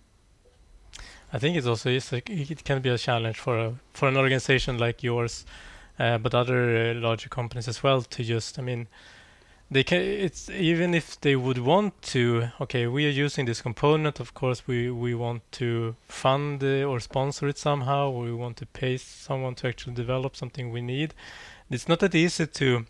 I 1.32 1.38
think 1.38 1.56
it's 1.56 1.66
also 1.66 1.90
it 1.90 2.64
can 2.64 2.80
be 2.80 2.90
a 2.90 2.98
challenge 2.98 3.38
for 3.38 3.58
a, 3.58 3.74
for 3.92 4.08
an 4.08 4.16
organization 4.16 4.78
like 4.78 5.02
yours 5.02 5.44
but 5.96 6.34
other 6.34 6.90
uh, 6.90 6.94
larger 6.94 7.28
companies 7.28 7.68
as 7.68 7.82
well 7.82 8.02
to 8.02 8.24
just, 8.24 8.58
I 8.58 8.62
mean, 8.62 8.88
they 9.70 9.82
can. 9.82 10.00
It's 10.00 10.50
even 10.50 10.94
if 10.94 11.20
they 11.20 11.36
would 11.36 11.58
want 11.58 12.00
to. 12.14 12.50
Okay, 12.60 12.86
we 12.86 13.06
are 13.06 13.10
using 13.10 13.46
this 13.46 13.62
component. 13.62 14.20
Of 14.20 14.34
course, 14.34 14.66
we 14.66 14.90
we 14.90 15.14
want 15.14 15.42
to 15.52 15.96
fund 16.06 16.62
or 16.62 17.00
sponsor 17.00 17.48
it 17.48 17.58
somehow. 17.58 18.10
we 18.10 18.32
want 18.32 18.56
to 18.58 18.66
pay 18.66 18.96
someone 18.96 19.54
to 19.56 19.68
actually 19.68 19.94
develop 19.94 20.36
something 20.36 20.70
we 20.70 20.82
need. 20.82 21.14
It's 21.70 21.88
not 21.88 22.00
that 22.00 22.14
easy 22.14 22.46
to. 22.46 22.86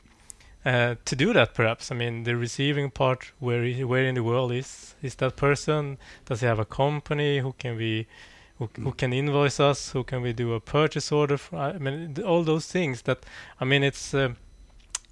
Uh, 0.65 0.95
to 1.05 1.15
do 1.15 1.35
that, 1.35 1.53
perhaps. 1.53 1.93
I 1.93 1.95
mean, 1.95 2.25
the 2.25 2.37
receiving 2.37 2.91
part, 2.91 3.33
where 3.39 3.71
where 3.87 4.07
in 4.07 4.15
the 4.15 4.23
world 4.23 4.51
is 4.51 4.95
is 5.03 5.15
that 5.17 5.37
person? 5.37 5.99
Does 6.25 6.41
he 6.41 6.47
have 6.47 6.59
a 6.59 6.65
company? 6.65 7.41
Who 7.41 7.53
can 7.59 7.77
we 7.77 8.07
who, 8.59 8.69
who 8.81 8.93
can 8.93 9.13
invoice 9.13 9.59
us, 9.59 9.91
who 9.91 10.05
can 10.05 10.23
we 10.23 10.33
do 10.33 10.55
a 10.55 10.61
purchase 10.61 11.11
order 11.11 11.37
for? 11.37 11.57
I 11.57 11.79
mean, 11.79 12.17
all 12.25 12.45
those 12.45 12.67
things 12.67 13.03
that, 13.03 13.25
I 13.61 13.65
mean, 13.65 13.83
it's 13.83 14.15
uh, 14.15 14.35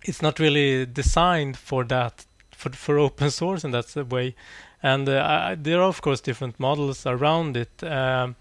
it's 0.05 0.23
not 0.23 0.39
really 0.39 0.87
designed 0.87 1.57
for 1.57 1.85
that, 1.85 2.25
for 2.51 2.71
for 2.71 2.99
open 2.99 3.31
source 3.41 3.65
in 3.65 3.73
that 3.73 3.95
way, 4.11 4.35
and 4.83 5.09
uh, 5.09 5.23
I, 5.25 5.55
there 5.57 5.81
are 5.81 5.89
of 5.89 6.01
course 6.01 6.21
different 6.21 6.61
models 6.61 7.07
around 7.07 7.57
it. 7.57 7.83
Um, 7.83 8.37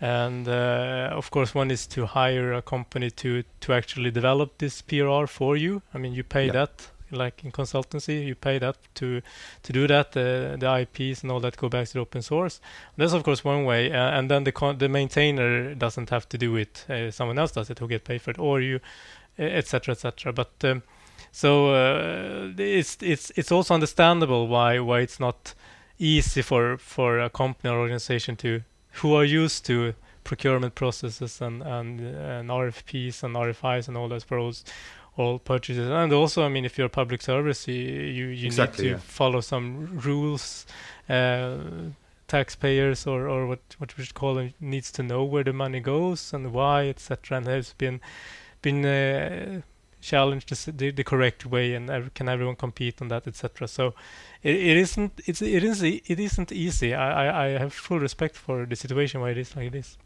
and 0.00 0.46
uh, 0.46 1.10
of 1.12 1.32
course, 1.32 1.56
one 1.56 1.72
is 1.72 1.84
to 1.88 2.06
hire 2.06 2.52
a 2.52 2.62
company 2.62 3.10
to 3.10 3.42
to 3.60 3.72
actually 3.72 4.12
develop 4.12 4.58
this 4.58 4.80
PRR 4.82 5.28
for 5.28 5.56
you. 5.56 5.82
I 5.92 5.98
mean, 5.98 6.12
you 6.12 6.22
pay 6.22 6.46
yeah. 6.46 6.52
that 6.52 6.90
like 7.10 7.44
in 7.44 7.52
consultancy, 7.52 8.26
you 8.26 8.34
pay 8.34 8.58
that 8.58 8.76
to 8.96 9.20
to 9.62 9.72
do 9.72 9.86
that. 9.86 10.16
Uh, 10.16 10.56
the 10.56 10.80
IPs 10.80 11.22
and 11.22 11.32
all 11.32 11.40
that 11.40 11.56
go 11.56 11.68
back 11.68 11.86
to 11.88 11.94
the 11.94 12.00
open 12.00 12.22
source. 12.22 12.60
That's 12.96 13.12
of 13.12 13.22
course 13.22 13.44
one 13.44 13.64
way, 13.64 13.92
uh, 13.92 14.18
and 14.18 14.30
then 14.30 14.44
the 14.44 14.52
con- 14.52 14.78
the 14.78 14.88
maintainer 14.88 15.74
doesn't 15.74 16.10
have 16.10 16.28
to 16.30 16.38
do 16.38 16.56
it. 16.56 16.84
Uh, 16.88 17.10
someone 17.10 17.38
else 17.38 17.52
does 17.52 17.70
it 17.70 17.78
who 17.78 17.88
get 17.88 18.04
paid 18.04 18.22
for 18.22 18.30
it, 18.30 18.38
or 18.38 18.60
you, 18.60 18.80
etc., 19.38 19.92
etc. 19.92 20.32
But 20.32 20.52
um, 20.64 20.82
so 21.32 21.70
uh, 21.74 22.52
it's 22.58 22.98
it's 23.00 23.30
it's 23.36 23.52
also 23.52 23.74
understandable 23.74 24.48
why 24.48 24.78
why 24.78 25.00
it's 25.00 25.20
not 25.20 25.54
easy 25.98 26.42
for 26.42 26.78
for 26.78 27.18
a 27.20 27.30
company 27.30 27.72
or 27.72 27.78
organization 27.78 28.36
to 28.36 28.62
who 29.00 29.14
are 29.14 29.24
used 29.24 29.64
to 29.66 29.94
procurement 30.24 30.74
processes 30.74 31.40
and 31.40 31.62
and, 31.62 32.00
and 32.00 32.50
RFPs 32.50 33.22
and 33.22 33.34
RFIs 33.34 33.88
and 33.88 33.96
all 33.96 34.08
those 34.08 34.24
pros 34.24 34.64
all 35.18 35.38
purchases. 35.38 35.90
And 35.90 36.12
also, 36.12 36.44
I 36.44 36.48
mean, 36.48 36.64
if 36.64 36.78
you're 36.78 36.86
a 36.86 36.90
public 36.90 37.20
service, 37.20 37.68
you 37.68 37.74
you, 37.74 38.26
you 38.26 38.46
exactly, 38.46 38.84
need 38.84 38.90
to 38.90 38.96
yeah. 38.96 39.00
follow 39.02 39.40
some 39.40 39.98
rules 39.98 40.64
uh, 41.08 41.58
taxpayers 42.28 43.06
or, 43.06 43.28
or 43.28 43.46
what 43.46 43.60
what 43.78 43.96
we 43.98 44.04
should 44.04 44.14
call 44.14 44.34
them 44.34 44.54
needs 44.60 44.92
to 44.92 45.02
know 45.02 45.24
where 45.24 45.44
the 45.44 45.52
money 45.52 45.80
goes 45.80 46.32
and 46.32 46.52
why, 46.52 46.88
etc. 46.88 47.38
And 47.38 47.46
has 47.46 47.74
been 47.74 48.00
been 48.62 48.86
uh, 48.86 49.60
challenged 50.00 50.48
the, 50.78 50.90
the, 50.92 51.04
correct 51.04 51.44
way, 51.46 51.74
and 51.74 51.90
ev- 51.90 52.14
can 52.14 52.28
everyone 52.28 52.56
compete 52.56 53.02
on 53.02 53.08
that, 53.08 53.26
etc. 53.26 53.66
So 53.66 53.94
it, 54.42 54.54
it 54.54 54.76
isn't 54.76 55.20
it's 55.26 55.42
it 55.42 55.64
is 55.64 55.82
it 55.82 56.20
isn't 56.20 56.52
easy. 56.52 56.94
I, 56.94 57.26
I 57.26 57.44
I 57.44 57.48
have 57.58 57.72
full 57.72 57.98
respect 57.98 58.36
for 58.36 58.66
the 58.66 58.76
situation 58.76 59.20
why 59.20 59.30
it 59.30 59.38
is 59.38 59.56
like 59.56 59.72
this. 59.72 59.98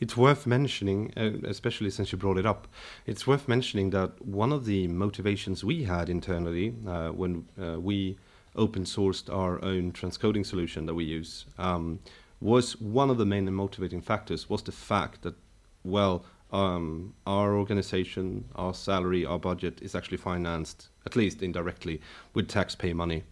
It's 0.00 0.16
worth 0.16 0.46
mentioning, 0.46 1.12
uh, 1.16 1.32
especially 1.48 1.90
since 1.90 2.12
you 2.12 2.18
brought 2.18 2.38
it 2.38 2.46
up, 2.46 2.68
it's 3.04 3.26
worth 3.26 3.48
mentioning 3.48 3.90
that 3.90 4.24
one 4.24 4.52
of 4.52 4.64
the 4.64 4.86
motivations 4.86 5.64
we 5.64 5.84
had 5.84 6.08
internally 6.08 6.74
uh, 6.86 7.08
when 7.08 7.48
uh, 7.60 7.80
we 7.80 8.16
open 8.54 8.84
sourced 8.84 9.32
our 9.32 9.62
own 9.64 9.92
transcoding 9.92 10.46
solution 10.46 10.86
that 10.86 10.94
we 10.94 11.04
use 11.04 11.46
um, 11.58 11.98
was 12.40 12.80
one 12.80 13.10
of 13.10 13.18
the 13.18 13.26
main 13.26 13.52
motivating 13.52 14.00
factors 14.00 14.48
was 14.48 14.62
the 14.62 14.72
fact 14.72 15.22
that, 15.22 15.34
well, 15.82 16.24
um, 16.52 17.14
our 17.26 17.56
organization, 17.56 18.44
our 18.54 18.74
salary, 18.74 19.26
our 19.26 19.38
budget 19.38 19.82
is 19.82 19.94
actually 19.94 20.16
financed, 20.16 20.88
at 21.06 21.16
least 21.16 21.42
indirectly, 21.42 22.00
with 22.34 22.48
taxpayer 22.48 22.94
money. 22.94 23.24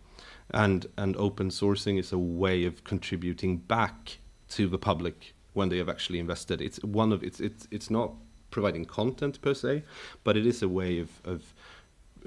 And, 0.51 0.87
and 0.99 1.17
open 1.17 1.51
sourcing 1.51 1.99
is 1.99 2.13
a 2.13 2.19
way 2.19 2.65
of 2.65 2.85
contributing 2.85 3.59
back 3.59 4.19
to 4.51 4.69
the 4.69 4.79
public 4.79 5.35
when 5.57 5.69
they 5.69 5.79
have 5.79 5.89
actually 5.89 6.19
invested. 6.19 6.61
It's 6.61 6.79
one 6.85 7.13
of 7.13 7.23
it's 7.23 7.41
it's 7.41 7.67
it's 7.71 7.91
not 7.91 8.13
providing 8.51 8.85
content 8.85 9.41
per 9.41 9.55
se, 9.55 9.83
but 10.25 10.37
it 10.37 10.47
is 10.47 10.63
a 10.63 10.69
way 10.69 11.01
of 11.01 11.11
of 11.25 11.55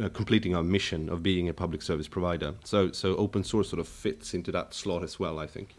uh, 0.01 0.09
completing 0.09 0.55
our 0.55 0.63
mission 0.63 1.09
of 1.09 1.21
being 1.21 1.49
a 1.49 1.53
public 1.53 1.81
service 1.81 2.07
provider. 2.07 2.55
So 2.63 2.91
so 2.91 3.15
open 3.15 3.43
source 3.43 3.69
sort 3.69 3.79
of 3.79 3.87
fits 3.87 4.33
into 4.33 4.51
that 4.51 4.73
slot 4.73 5.03
as 5.03 5.19
well, 5.19 5.39
I 5.39 5.47
think. 5.47 5.75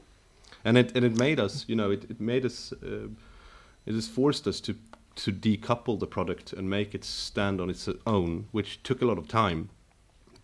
And 0.65 0.77
it 0.77 0.97
and 0.97 1.05
it 1.05 1.17
made 1.19 1.41
us, 1.41 1.65
you 1.69 1.77
know, 1.77 1.91
it, 1.91 2.05
it 2.11 2.21
made 2.21 2.45
us, 2.45 2.73
uh, 2.83 3.09
it 3.87 3.95
has 3.95 4.09
forced 4.09 4.47
us 4.47 4.61
to 4.61 4.75
to 5.17 5.33
decouple 5.33 5.99
the 5.99 6.07
product 6.07 6.53
and 6.53 6.71
make 6.71 6.95
it 6.95 7.05
stand 7.05 7.61
on 7.61 7.69
its 7.69 7.89
own, 8.07 8.47
which 8.53 8.83
took 8.83 9.03
a 9.03 9.07
lot 9.07 9.19
of 9.19 9.27
time, 9.29 9.69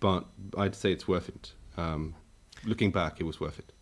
but 0.00 0.24
I'd 0.58 0.74
say 0.74 0.92
it's 0.92 1.06
worth 1.06 1.28
it. 1.28 1.52
Um, 1.76 2.14
looking 2.64 2.90
back, 2.90 3.20
it 3.20 3.24
was 3.24 3.40
worth 3.40 3.58
it. 3.58 3.72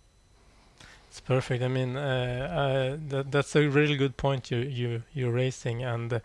It's 1.15 1.21
perfect. 1.21 1.63
I 1.63 1.69
mean, 1.69 1.97
uh, 1.97 2.01
uh, 2.01 2.99
that, 3.09 3.31
that's 3.31 3.55
a 3.55 3.69
really 3.69 3.97
good 3.97 4.17
point 4.17 4.51
you 4.51 4.59
you 4.59 5.05
you're 5.13 5.31
raising, 5.31 5.85
and 5.85 6.21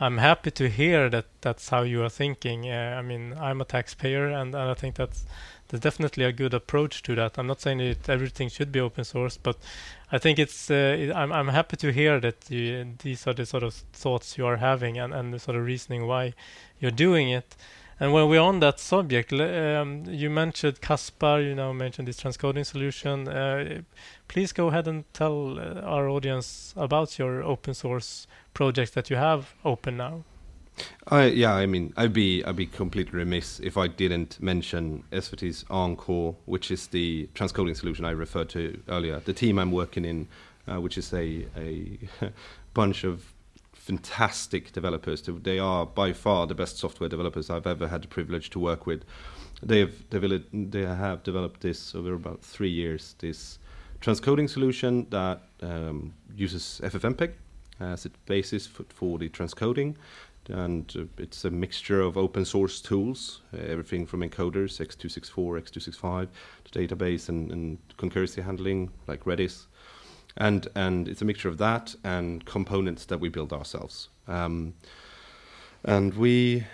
I'm 0.00 0.18
happy 0.18 0.50
to 0.50 0.68
hear 0.68 1.08
that 1.10 1.26
that's 1.42 1.68
how 1.68 1.82
you 1.82 2.02
are 2.02 2.08
thinking. 2.08 2.68
Uh, 2.68 2.96
I 2.98 3.02
mean, 3.02 3.34
I'm 3.38 3.60
a 3.60 3.64
taxpayer, 3.64 4.26
and, 4.26 4.52
and 4.52 4.68
I 4.68 4.74
think 4.74 4.96
that's 4.96 5.26
there's 5.68 5.82
definitely 5.82 6.24
a 6.24 6.32
good 6.32 6.54
approach 6.54 7.04
to 7.04 7.14
that. 7.14 7.38
I'm 7.38 7.46
not 7.46 7.60
saying 7.60 7.78
that 7.78 8.08
everything 8.08 8.48
should 8.48 8.72
be 8.72 8.80
open 8.80 9.04
source, 9.04 9.36
but 9.36 9.58
I 10.10 10.18
think 10.18 10.40
it's. 10.40 10.68
Uh, 10.68 10.96
it, 10.98 11.12
I'm 11.12 11.32
I'm 11.32 11.48
happy 11.50 11.76
to 11.76 11.92
hear 11.92 12.18
that 12.18 12.50
you, 12.50 12.94
these 13.00 13.28
are 13.28 13.34
the 13.34 13.46
sort 13.46 13.62
of 13.62 13.74
thoughts 13.92 14.36
you 14.36 14.44
are 14.44 14.56
having, 14.56 14.98
and 14.98 15.14
and 15.14 15.32
the 15.32 15.38
sort 15.38 15.56
of 15.56 15.64
reasoning 15.64 16.08
why 16.08 16.34
you're 16.80 16.90
doing 17.06 17.30
it. 17.30 17.54
And 18.00 18.12
when 18.12 18.28
we're 18.28 18.40
on 18.40 18.60
that 18.60 18.80
subject, 18.80 19.32
um, 19.32 20.04
you 20.06 20.30
mentioned 20.30 20.80
Caspar, 20.80 21.40
you 21.40 21.54
now 21.54 21.72
mentioned 21.72 22.08
this 22.08 22.20
transcoding 22.20 22.66
solution. 22.66 23.28
Uh, 23.28 23.82
please 24.28 24.52
go 24.52 24.68
ahead 24.68 24.88
and 24.88 25.04
tell 25.12 25.58
uh, 25.58 25.80
our 25.82 26.08
audience 26.08 26.74
about 26.76 27.18
your 27.18 27.42
open 27.42 27.74
source 27.74 28.26
projects 28.54 28.90
that 28.92 29.10
you 29.10 29.16
have 29.16 29.54
open 29.64 29.96
now. 29.96 30.24
I, 31.08 31.26
yeah, 31.26 31.54
I 31.54 31.66
mean, 31.66 31.92
I'd 31.96 32.12
be 32.12 32.42
I'd 32.44 32.56
be 32.56 32.66
completely 32.66 33.18
remiss 33.18 33.60
if 33.60 33.76
I 33.76 33.88
didn't 33.88 34.40
mention 34.40 35.04
SVT's 35.12 35.64
Encore, 35.68 36.36
which 36.46 36.70
is 36.70 36.86
the 36.86 37.28
transcoding 37.34 37.76
solution 37.76 38.04
I 38.04 38.12
referred 38.12 38.48
to 38.50 38.80
earlier. 38.88 39.20
The 39.20 39.34
team 39.34 39.58
I'm 39.58 39.70
working 39.70 40.04
in, 40.04 40.28
uh, 40.66 40.80
which 40.80 40.96
is 40.96 41.12
a 41.12 41.46
a 41.56 41.98
bunch 42.74 43.04
of 43.04 43.31
fantastic 43.82 44.70
developers. 44.72 45.22
They 45.22 45.58
are 45.58 45.84
by 45.84 46.12
far 46.12 46.46
the 46.46 46.54
best 46.54 46.78
software 46.78 47.08
developers 47.08 47.50
I've 47.50 47.66
ever 47.66 47.88
had 47.88 48.02
the 48.02 48.08
privilege 48.08 48.48
to 48.50 48.60
work 48.60 48.86
with. 48.86 49.04
They 49.60 49.80
have 49.80 50.08
developed 50.08 50.48
they 50.52 50.86
have 50.86 51.24
developed 51.24 51.62
this 51.62 51.92
over 51.94 52.14
about 52.14 52.42
three 52.42 52.70
years. 52.70 53.16
This 53.18 53.58
transcoding 54.00 54.48
solution 54.48 55.08
that 55.10 55.42
um, 55.62 56.14
uses 56.36 56.80
FFmpeg 56.84 57.32
as 57.80 58.06
its 58.06 58.16
basis 58.26 58.68
for, 58.68 58.84
for 58.88 59.18
the 59.18 59.28
transcoding, 59.28 59.96
and 60.48 60.94
uh, 60.96 61.04
it's 61.18 61.44
a 61.44 61.50
mixture 61.50 62.00
of 62.00 62.16
open 62.16 62.44
source 62.44 62.80
tools, 62.80 63.40
uh, 63.52 63.56
everything 63.56 64.06
from 64.06 64.20
encoders 64.20 64.78
x264, 64.78 65.60
x265 65.60 66.28
to 66.64 66.78
database 66.78 67.28
and, 67.28 67.50
and 67.50 67.78
concurrency 67.98 68.44
handling 68.44 68.90
like 69.08 69.24
Redis 69.24 69.66
and 70.36 70.68
and 70.74 71.08
it's 71.08 71.22
a 71.22 71.24
mixture 71.24 71.48
of 71.48 71.58
that 71.58 71.94
and 72.04 72.44
components 72.44 73.04
that 73.06 73.18
we 73.18 73.28
build 73.28 73.52
ourselves. 73.52 74.08
Um, 74.28 74.74
and 75.84 76.14
we 76.14 76.64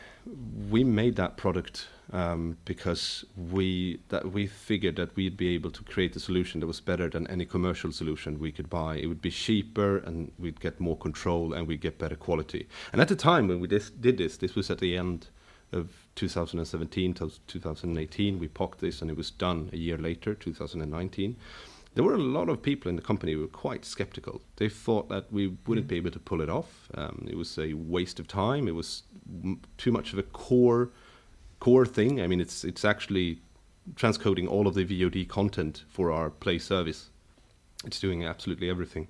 we 0.70 0.84
made 0.84 1.16
that 1.16 1.36
product 1.36 1.88
um, 2.12 2.56
because 2.64 3.24
we 3.36 4.00
that 4.08 4.32
we 4.32 4.46
figured 4.46 4.96
that 4.96 5.14
we'd 5.16 5.36
be 5.36 5.54
able 5.54 5.70
to 5.70 5.82
create 5.84 6.16
a 6.16 6.20
solution 6.20 6.60
that 6.60 6.66
was 6.66 6.80
better 6.80 7.08
than 7.08 7.26
any 7.26 7.44
commercial 7.44 7.92
solution 7.92 8.38
we 8.38 8.52
could 8.52 8.70
buy. 8.70 8.96
It 8.96 9.06
would 9.06 9.22
be 9.22 9.30
cheaper, 9.30 9.98
and 9.98 10.32
we'd 10.38 10.60
get 10.60 10.80
more 10.80 10.96
control, 10.96 11.52
and 11.52 11.66
we'd 11.66 11.80
get 11.80 11.98
better 11.98 12.16
quality. 12.16 12.68
And 12.92 13.00
at 13.00 13.08
the 13.08 13.16
time 13.16 13.48
when 13.48 13.60
we 13.60 13.68
dis- 13.68 13.90
did 13.90 14.18
this, 14.18 14.36
this 14.36 14.54
was 14.54 14.70
at 14.70 14.78
the 14.78 14.96
end 14.96 15.28
of 15.72 16.06
2017 16.14 17.14
to 17.14 17.30
2018. 17.46 18.38
We 18.38 18.48
POCed 18.48 18.78
this, 18.78 19.02
and 19.02 19.10
it 19.10 19.16
was 19.16 19.30
done 19.30 19.68
a 19.72 19.76
year 19.76 19.98
later, 19.98 20.34
2019 20.34 21.36
there 21.94 22.04
were 22.04 22.14
a 22.14 22.18
lot 22.18 22.48
of 22.48 22.62
people 22.62 22.88
in 22.88 22.96
the 22.96 23.02
company 23.02 23.32
who 23.32 23.40
were 23.40 23.46
quite 23.46 23.84
skeptical. 23.84 24.40
They 24.56 24.68
thought 24.68 25.08
that 25.08 25.32
we 25.32 25.56
wouldn't 25.66 25.86
mm. 25.86 25.90
be 25.90 25.96
able 25.96 26.10
to 26.12 26.18
pull 26.18 26.40
it 26.40 26.48
off. 26.48 26.88
Um, 26.94 27.26
it 27.28 27.36
was 27.36 27.58
a 27.58 27.74
waste 27.74 28.20
of 28.20 28.28
time. 28.28 28.68
It 28.68 28.74
was 28.74 29.02
m- 29.44 29.60
too 29.76 29.90
much 29.90 30.12
of 30.12 30.18
a 30.18 30.22
core 30.22 30.90
core 31.60 31.86
thing. 31.86 32.20
I 32.20 32.26
mean, 32.26 32.40
it's 32.40 32.64
it's 32.64 32.84
actually 32.84 33.40
transcoding 33.94 34.48
all 34.48 34.66
of 34.66 34.74
the 34.74 34.84
VOD 34.84 35.28
content 35.28 35.84
for 35.88 36.12
our 36.12 36.30
Play 36.30 36.58
service. 36.58 37.10
It's 37.84 38.00
doing 38.00 38.24
absolutely 38.24 38.68
everything. 38.68 39.08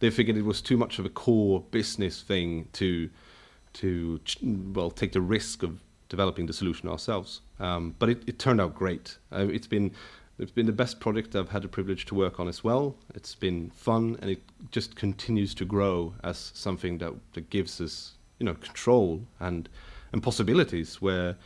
They 0.00 0.10
figured 0.10 0.36
it 0.36 0.44
was 0.44 0.60
too 0.60 0.76
much 0.76 0.98
of 0.98 1.06
a 1.06 1.08
core 1.08 1.64
business 1.70 2.22
thing 2.22 2.68
to 2.74 3.10
to 3.74 4.20
well 4.74 4.90
take 4.90 5.12
the 5.12 5.20
risk 5.20 5.62
of 5.62 5.80
developing 6.08 6.46
the 6.46 6.52
solution 6.52 6.88
ourselves. 6.88 7.40
Um, 7.60 7.94
but 7.98 8.08
it, 8.08 8.22
it, 8.26 8.38
turned 8.38 8.60
out 8.60 8.74
great. 8.74 9.18
Uh, 9.32 9.48
it's 9.48 9.66
been 9.66 9.92
it's 10.38 10.52
been 10.52 10.66
the 10.66 10.72
best 10.72 11.00
project 11.00 11.34
I've 11.34 11.50
had 11.50 11.62
the 11.62 11.68
privilege 11.68 12.06
to 12.06 12.14
work 12.14 12.38
on 12.38 12.48
as 12.48 12.62
well. 12.62 12.94
It's 13.14 13.34
been 13.34 13.70
fun, 13.70 14.16
and 14.22 14.30
it 14.30 14.42
just 14.70 14.94
continues 14.94 15.54
to 15.54 15.64
grow 15.64 16.14
as 16.22 16.52
something 16.54 16.98
that, 16.98 17.12
that 17.32 17.50
gives 17.50 17.80
us, 17.80 18.12
you 18.38 18.46
know, 18.46 18.54
control 18.54 19.22
and 19.40 19.68
and 20.12 20.22
possibilities. 20.22 21.02
Where, 21.02 21.36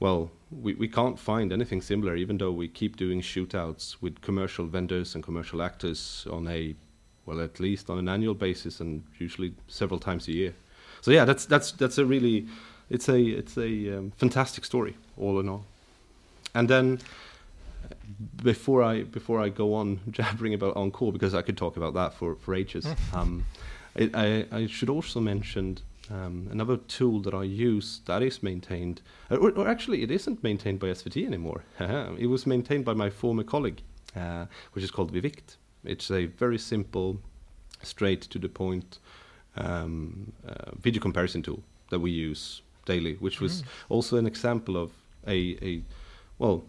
well, 0.00 0.30
we, 0.50 0.74
we 0.74 0.88
can't 0.88 1.18
find 1.18 1.52
anything 1.52 1.82
similar, 1.82 2.14
even 2.16 2.38
though 2.38 2.52
we 2.52 2.68
keep 2.68 2.96
doing 2.96 3.20
shootouts 3.20 3.96
with 4.00 4.20
commercial 4.22 4.66
vendors 4.66 5.14
and 5.14 5.24
commercial 5.24 5.60
actors 5.60 6.26
on 6.30 6.46
a, 6.46 6.74
well, 7.26 7.40
at 7.40 7.60
least 7.60 7.90
on 7.90 7.98
an 7.98 8.08
annual 8.08 8.34
basis, 8.34 8.80
and 8.80 9.02
usually 9.18 9.52
several 9.66 9.98
times 9.98 10.28
a 10.28 10.32
year. 10.32 10.54
So 11.00 11.10
yeah, 11.10 11.24
that's 11.24 11.44
that's 11.44 11.72
that's 11.72 11.98
a 11.98 12.04
really, 12.04 12.46
it's 12.88 13.08
a 13.08 13.20
it's 13.20 13.58
a 13.58 13.98
um, 13.98 14.12
fantastic 14.16 14.64
story 14.64 14.96
all 15.16 15.40
in 15.40 15.48
all. 15.48 15.64
And 16.54 16.68
then 16.68 17.00
before 18.42 18.82
I 18.82 19.02
before 19.02 19.40
I 19.40 19.48
go 19.48 19.74
on 19.74 20.00
jabbering 20.10 20.54
about 20.54 20.76
Encore 20.76 21.12
because 21.12 21.34
I 21.34 21.42
could 21.42 21.56
talk 21.56 21.76
about 21.76 21.94
that 21.94 22.14
for 22.14 22.36
for 22.36 22.54
ages. 22.54 22.86
um, 23.12 23.44
it, 23.94 24.14
I, 24.14 24.46
I 24.52 24.66
should 24.66 24.90
also 24.90 25.20
mention 25.20 25.78
um, 26.10 26.48
another 26.50 26.76
tool 26.76 27.20
that 27.22 27.34
I 27.34 27.42
use 27.42 28.00
that 28.06 28.22
is 28.22 28.42
maintained, 28.42 29.02
or, 29.30 29.50
or, 29.50 29.68
actually 29.68 30.02
it 30.02 30.10
isn't 30.10 30.42
maintained 30.42 30.80
by 30.80 30.88
SVT 30.88 31.26
anymore. 31.26 31.64
it 32.18 32.26
was 32.26 32.46
maintained 32.46 32.84
by 32.84 32.94
my 32.94 33.10
former 33.10 33.42
colleague, 33.42 33.82
uh, 34.16 34.46
which 34.72 34.84
is 34.84 34.90
called 34.90 35.10
Vivict. 35.10 35.56
It's 35.84 36.10
a 36.10 36.26
very 36.26 36.58
simple, 36.58 37.20
straight 37.82 38.22
to 38.22 38.38
the 38.38 38.48
point 38.48 38.98
um, 39.56 40.32
uh, 40.46 40.72
video 40.80 41.00
comparison 41.00 41.42
tool 41.42 41.62
that 41.90 42.00
we 42.00 42.10
use 42.10 42.62
daily, 42.86 43.14
which 43.14 43.40
was 43.40 43.62
mm. 43.62 43.66
also 43.88 44.16
an 44.16 44.26
example 44.26 44.76
of 44.76 44.92
a, 45.26 45.58
a 45.62 45.82
well. 46.38 46.64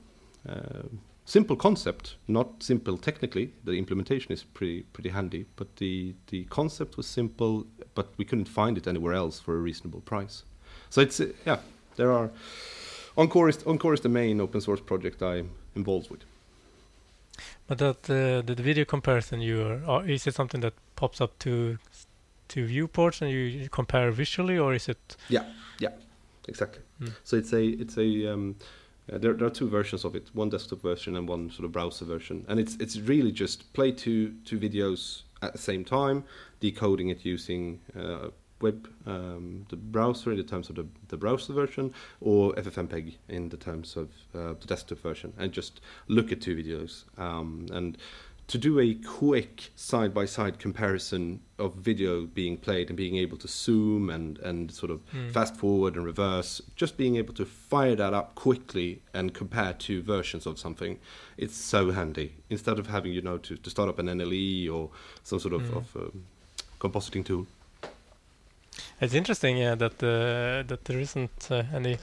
Uh, 0.48 0.84
simple 1.30 1.56
concept, 1.56 2.16
not 2.28 2.64
simple 2.64 2.98
technically. 2.98 3.54
The 3.64 3.74
implementation 3.74 4.32
is 4.32 4.44
pretty 4.44 4.82
pretty 4.94 5.10
handy, 5.10 5.46
but 5.56 5.76
the 5.76 6.16
the 6.28 6.46
concept 6.46 6.98
was 6.98 7.08
simple, 7.08 7.66
but 7.96 8.08
we 8.18 8.26
couldn't 8.26 8.50
find 8.50 8.78
it 8.78 8.88
anywhere 8.88 9.14
else 9.14 9.40
for 9.40 9.56
a 9.56 9.60
reasonable 9.60 10.02
price. 10.02 10.44
So 10.90 11.02
it's 11.02 11.20
uh, 11.20 11.28
yeah, 11.46 11.60
there 11.96 12.12
are 12.12 12.32
Encore 13.16 13.50
is 13.50 13.64
Encore 13.66 13.94
is 13.94 14.02
the 14.02 14.10
main 14.10 14.42
open 14.42 14.62
source 14.62 14.82
project 14.82 15.22
I'm 15.22 15.50
involved 15.76 16.10
with. 16.10 16.24
But 17.68 17.78
that 17.78 18.10
uh, 18.10 18.42
the 18.42 18.64
video 18.64 18.86
comparison, 18.86 19.42
you 19.42 19.82
are, 19.88 20.08
is 20.08 20.28
it 20.28 20.36
something 20.36 20.62
that 20.62 20.74
pops 20.96 21.22
up 21.22 21.38
to 21.40 21.78
to 22.48 22.66
viewports 22.66 23.22
and 23.22 23.30
you, 23.32 23.38
you 23.38 23.70
compare 23.70 24.12
visually, 24.12 24.58
or 24.58 24.74
is 24.74 24.90
it? 24.90 25.18
Yeah, 25.30 25.46
yeah, 25.80 25.92
exactly. 26.48 26.82
Mm. 27.00 27.12
So 27.24 27.38
it's 27.38 27.54
a 27.54 27.64
it's 27.64 27.98
a 27.98 28.34
um, 28.34 28.56
Uh, 29.12 29.18
there, 29.18 29.34
there 29.34 29.48
are 29.48 29.52
two 29.52 29.70
versions 29.70 30.06
of 30.06 30.16
it: 30.16 30.30
one 30.34 30.50
desktop 30.50 30.82
version 30.82 31.16
and 31.16 31.28
one 31.28 31.50
sort 31.50 31.66
of 31.66 31.72
browser 31.72 32.06
version. 32.06 32.46
And 32.48 32.60
it's 32.60 32.76
it's 32.76 33.00
really 33.00 33.32
just 33.32 33.72
play 33.74 33.92
two 33.92 34.34
two 34.46 34.60
videos 34.60 35.24
at 35.42 35.54
the 35.54 35.60
same 35.60 35.86
time, 35.86 36.24
decoding 36.60 37.10
it 37.10 37.26
using 37.26 37.80
uh, 37.98 38.30
web 38.62 38.90
um, 39.06 39.66
the 39.70 39.76
browser 39.76 40.32
in 40.32 40.38
the 40.38 40.44
terms 40.44 40.70
of 40.70 40.76
the, 40.76 40.86
the 41.08 41.18
browser 41.18 41.54
version, 41.54 41.94
or 42.20 42.54
FFmpeg 42.54 43.16
in 43.30 43.50
the 43.50 43.58
terms 43.58 43.96
of 43.96 44.10
uh, 44.36 44.54
the 44.60 44.68
desktop 44.68 45.00
version, 45.00 45.34
and 45.38 45.52
just 45.52 45.82
look 46.08 46.32
at 46.32 46.42
two 46.42 46.56
videos 46.56 47.06
um, 47.18 47.68
and 47.72 47.98
to 48.50 48.58
do 48.58 48.80
a 48.80 48.96
quick 48.96 49.70
side 49.76 50.12
by 50.14 50.26
side 50.26 50.58
comparison 50.60 51.40
of 51.60 51.76
video 51.76 52.26
being 52.26 52.58
played 52.58 52.90
and 52.90 52.98
being 52.98 53.16
able 53.16 53.38
to 53.38 53.48
zoom 53.48 54.10
and, 54.10 54.40
and 54.40 54.72
sort 54.72 54.92
of 54.92 55.00
Mm. 55.14 55.32
fast 55.32 55.56
forward 55.56 55.96
and 55.96 56.04
reverse, 56.06 56.62
just 56.76 56.98
being 56.98 57.16
able 57.16 57.34
to 57.36 57.46
fire 57.46 57.96
that 57.96 58.14
up 58.14 58.34
quickly 58.36 59.02
and 59.14 59.34
compare 59.34 59.74
two 59.74 60.02
versions 60.02 60.46
of 60.48 60.58
something, 60.58 61.00
it's 61.38 61.56
so 61.56 61.92
handy. 61.92 62.34
Instead 62.50 62.80
of 62.80 62.88
having, 62.88 63.14
you 63.14 63.22
know, 63.22 63.38
to, 63.38 63.56
to 63.58 63.70
start 63.70 63.88
up 63.90 64.00
an 64.00 64.08
NLE 64.08 64.68
or 64.76 64.90
some 65.24 65.40
sort 65.40 65.54
of, 65.54 65.62
Mm. 65.62 65.78
of 65.78 65.96
um, 65.96 66.26
compositing 66.80 67.24
tool. 67.24 67.46
It's 69.02 69.14
interesting, 69.14 69.58
yeah, 69.58 69.76
that 69.76 70.02
uh, 70.04 70.64
that 70.68 70.86
there 70.86 71.00
isn't 71.00 71.48
uh, 71.52 71.64
any 71.74 71.98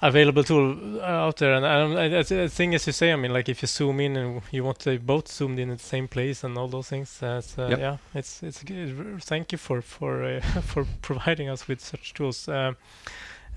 available 0.00 0.44
tool 0.44 1.00
uh, 1.00 1.02
out 1.04 1.36
there. 1.38 1.54
And 1.54 1.64
um, 1.64 1.96
I, 1.96 2.18
I, 2.18 2.22
the 2.22 2.48
thing 2.48 2.74
as 2.74 2.86
you 2.86 2.92
say, 2.92 3.12
I 3.12 3.16
mean, 3.16 3.32
like 3.32 3.48
if 3.48 3.62
you 3.62 3.68
zoom 3.68 4.00
in 4.00 4.16
and 4.16 4.42
you 4.50 4.64
want 4.64 4.78
to 4.80 4.98
both 4.98 5.28
zoomed 5.28 5.58
in 5.58 5.70
at 5.70 5.78
the 5.78 5.84
same 5.84 6.08
place 6.08 6.44
and 6.44 6.56
all 6.56 6.68
those 6.68 6.88
things, 6.88 7.22
uh, 7.22 7.36
it's, 7.38 7.58
uh, 7.58 7.68
Yep. 7.68 7.78
yeah, 7.78 7.96
it's 8.14 8.42
it's 8.42 8.62
good. 8.62 9.22
Thank 9.22 9.52
you 9.52 9.58
for 9.58 9.82
for 9.82 10.22
uh, 10.24 10.40
for 10.62 10.86
providing 11.02 11.48
us 11.48 11.66
with 11.68 11.80
such 11.80 12.14
tools. 12.14 12.48
Um, 12.48 12.76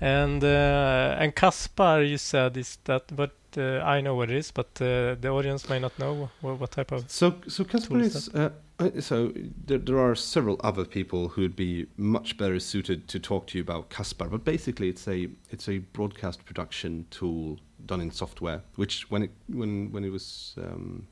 and 0.00 0.42
uh, 0.42 1.16
and 1.18 1.34
Caspar, 1.34 2.02
you 2.02 2.18
said 2.18 2.56
is 2.56 2.78
that, 2.84 3.14
but 3.14 3.30
uh, 3.58 3.82
I 3.84 4.00
know 4.00 4.14
what 4.14 4.30
it 4.30 4.36
is, 4.36 4.50
but 4.50 4.70
uh, 4.80 5.16
the 5.20 5.28
audience 5.28 5.68
may 5.68 5.78
not 5.78 5.98
know 5.98 6.30
what, 6.40 6.60
what 6.60 6.70
type 6.70 6.92
of. 6.92 7.10
So, 7.10 7.36
so 7.48 7.64
Caspar 7.64 8.00
is. 8.00 8.28
Uh, 8.28 8.50
uh, 8.78 9.00
so 9.00 9.32
there, 9.66 9.78
there 9.78 9.98
are 9.98 10.14
several 10.14 10.60
other 10.64 10.84
people 10.84 11.28
who'd 11.28 11.54
be 11.54 11.86
much 11.96 12.36
better 12.36 12.58
suited 12.58 13.08
to 13.08 13.20
talk 13.20 13.46
to 13.48 13.58
you 13.58 13.62
about 13.62 13.90
Caspar, 13.90 14.28
but 14.28 14.44
basically 14.44 14.88
it's 14.88 15.06
a 15.06 15.28
it's 15.50 15.68
a 15.68 15.78
broadcast 15.78 16.44
production 16.44 17.06
tool 17.10 17.58
done 17.86 18.00
in 18.00 18.10
software. 18.10 18.62
Which 18.76 19.10
when 19.10 19.22
it 19.22 19.30
when 19.48 19.92
when 19.92 20.04
it 20.04 20.10
was 20.10 20.54
um, 20.58 21.06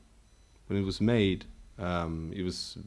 when 0.67 0.79
it 0.79 0.85
was 0.85 0.99
made, 0.99 1.45
um, 1.79 2.31
it 2.35 2.43
was 2.43 2.77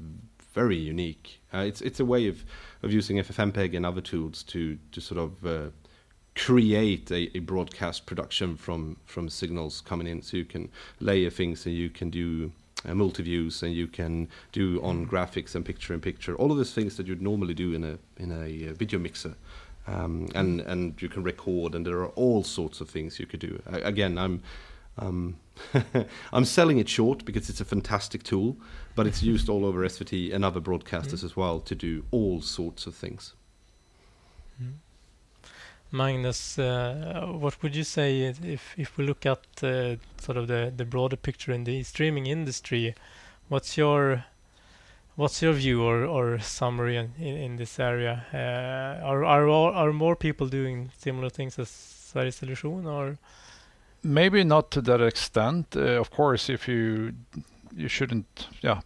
very 0.55 0.77
unique. 0.77 1.41
Uh, 1.53 1.59
it's 1.59 1.81
it's 1.81 2.01
a 2.01 2.05
way 2.05 2.29
of 2.29 2.45
of 2.83 2.93
using 2.93 3.17
FFmpeg 3.19 3.77
and 3.77 3.87
other 3.87 4.01
tools 4.01 4.43
to 4.45 4.79
to 4.93 5.01
sort 5.01 5.21
of 5.21 5.47
uh, 5.47 5.71
create 6.35 7.11
a, 7.11 7.37
a 7.37 7.41
broadcast 7.41 8.07
production 8.07 8.57
from 8.57 8.97
from 9.05 9.29
signals 9.29 9.81
coming 9.81 10.07
in, 10.07 10.23
so 10.23 10.37
you 10.37 10.45
can 10.45 10.71
layer 11.01 11.31
things 11.31 11.67
and 11.67 11.75
you 11.75 11.91
can 11.91 12.11
do 12.11 12.53
uh, 12.87 12.95
multi-views 12.95 13.63
and 13.63 13.73
you 13.73 13.87
can 13.87 14.29
do 14.53 14.81
on 14.83 15.07
graphics 15.07 15.55
and 15.55 15.65
picture 15.65 15.95
in 15.95 16.01
picture. 16.01 16.35
All 16.37 16.51
of 16.51 16.57
those 16.57 16.75
things 16.75 16.97
that 16.97 17.07
you'd 17.07 17.23
normally 17.23 17.55
do 17.55 17.73
in 17.73 17.85
a 17.85 17.99
in 18.17 18.33
a 18.33 18.71
uh, 18.71 18.75
video 18.75 18.99
mixer. 18.99 19.35
Um, 19.87 20.29
and 20.35 20.63
and 20.63 21.01
you 21.03 21.11
can 21.11 21.23
record 21.23 21.75
and 21.75 21.85
there 21.85 21.99
are 21.99 22.09
all 22.17 22.43
sorts 22.43 22.81
of 22.81 22.89
things 22.89 23.21
you 23.21 23.27
could 23.27 23.41
do. 23.41 23.61
I, 23.71 23.81
again 23.81 24.17
i'm 24.17 24.43
um, 24.97 25.37
I'm 26.33 26.45
selling 26.45 26.79
it 26.79 26.89
short 26.89 27.25
because 27.25 27.49
it's 27.49 27.61
a 27.61 27.65
fantastic 27.65 28.23
tool, 28.23 28.57
but 28.95 29.07
it's 29.07 29.23
used 29.23 29.49
all 29.49 29.65
over 29.65 29.81
SVT 29.81 30.33
and 30.33 30.45
other 30.45 30.61
broadcasters 30.61 31.25
as 31.25 31.37
well 31.37 31.61
to 31.61 31.75
do 31.75 32.05
all 32.11 32.41
sorts 32.41 32.87
of 32.87 32.95
things. 32.95 33.35
Magnus, 35.95 36.59
uh, 36.59 37.27
what 37.39 37.63
would 37.63 37.77
you 37.77 37.85
say 37.85 38.23
if 38.23 38.77
if 38.77 38.99
we 38.99 39.07
look 39.07 39.25
at 39.25 39.39
uh, 39.63 39.97
sort 40.19 40.37
of 40.37 40.49
the 40.49 40.73
the 40.77 40.85
broader 40.85 41.17
picture 41.17 41.53
in 41.53 41.65
the 41.65 41.83
streaming 41.85 42.27
industry? 42.27 42.95
What's 43.49 43.79
your 43.79 44.25
what's 45.17 45.41
your 45.41 45.53
view 45.53 45.83
or, 45.83 46.05
or 46.05 46.39
summary 46.41 46.97
in, 46.97 47.13
in, 47.19 47.37
in 47.37 47.57
this 47.57 47.79
area? 47.79 48.27
Uh, 48.35 49.07
are 49.07 49.25
are 49.25 49.49
all, 49.49 49.73
are 49.73 49.93
more 49.93 50.17
people 50.17 50.49
doing 50.49 50.91
similar 50.99 51.31
things 51.31 51.59
as 51.59 51.69
Sveriges 51.69 52.41
Television 52.41 52.87
or? 52.87 53.19
Maybe 54.03 54.45
not 54.45 54.71
to 54.73 54.83
that 54.83 55.01
extent. 55.01 55.77
Uh, 55.77 56.01
of 56.01 56.11
course, 56.11 56.51
if 56.51 56.69
you 56.69 57.15
you 57.77 57.89
shouldn't, 57.89 58.49
yeah, 58.63 58.81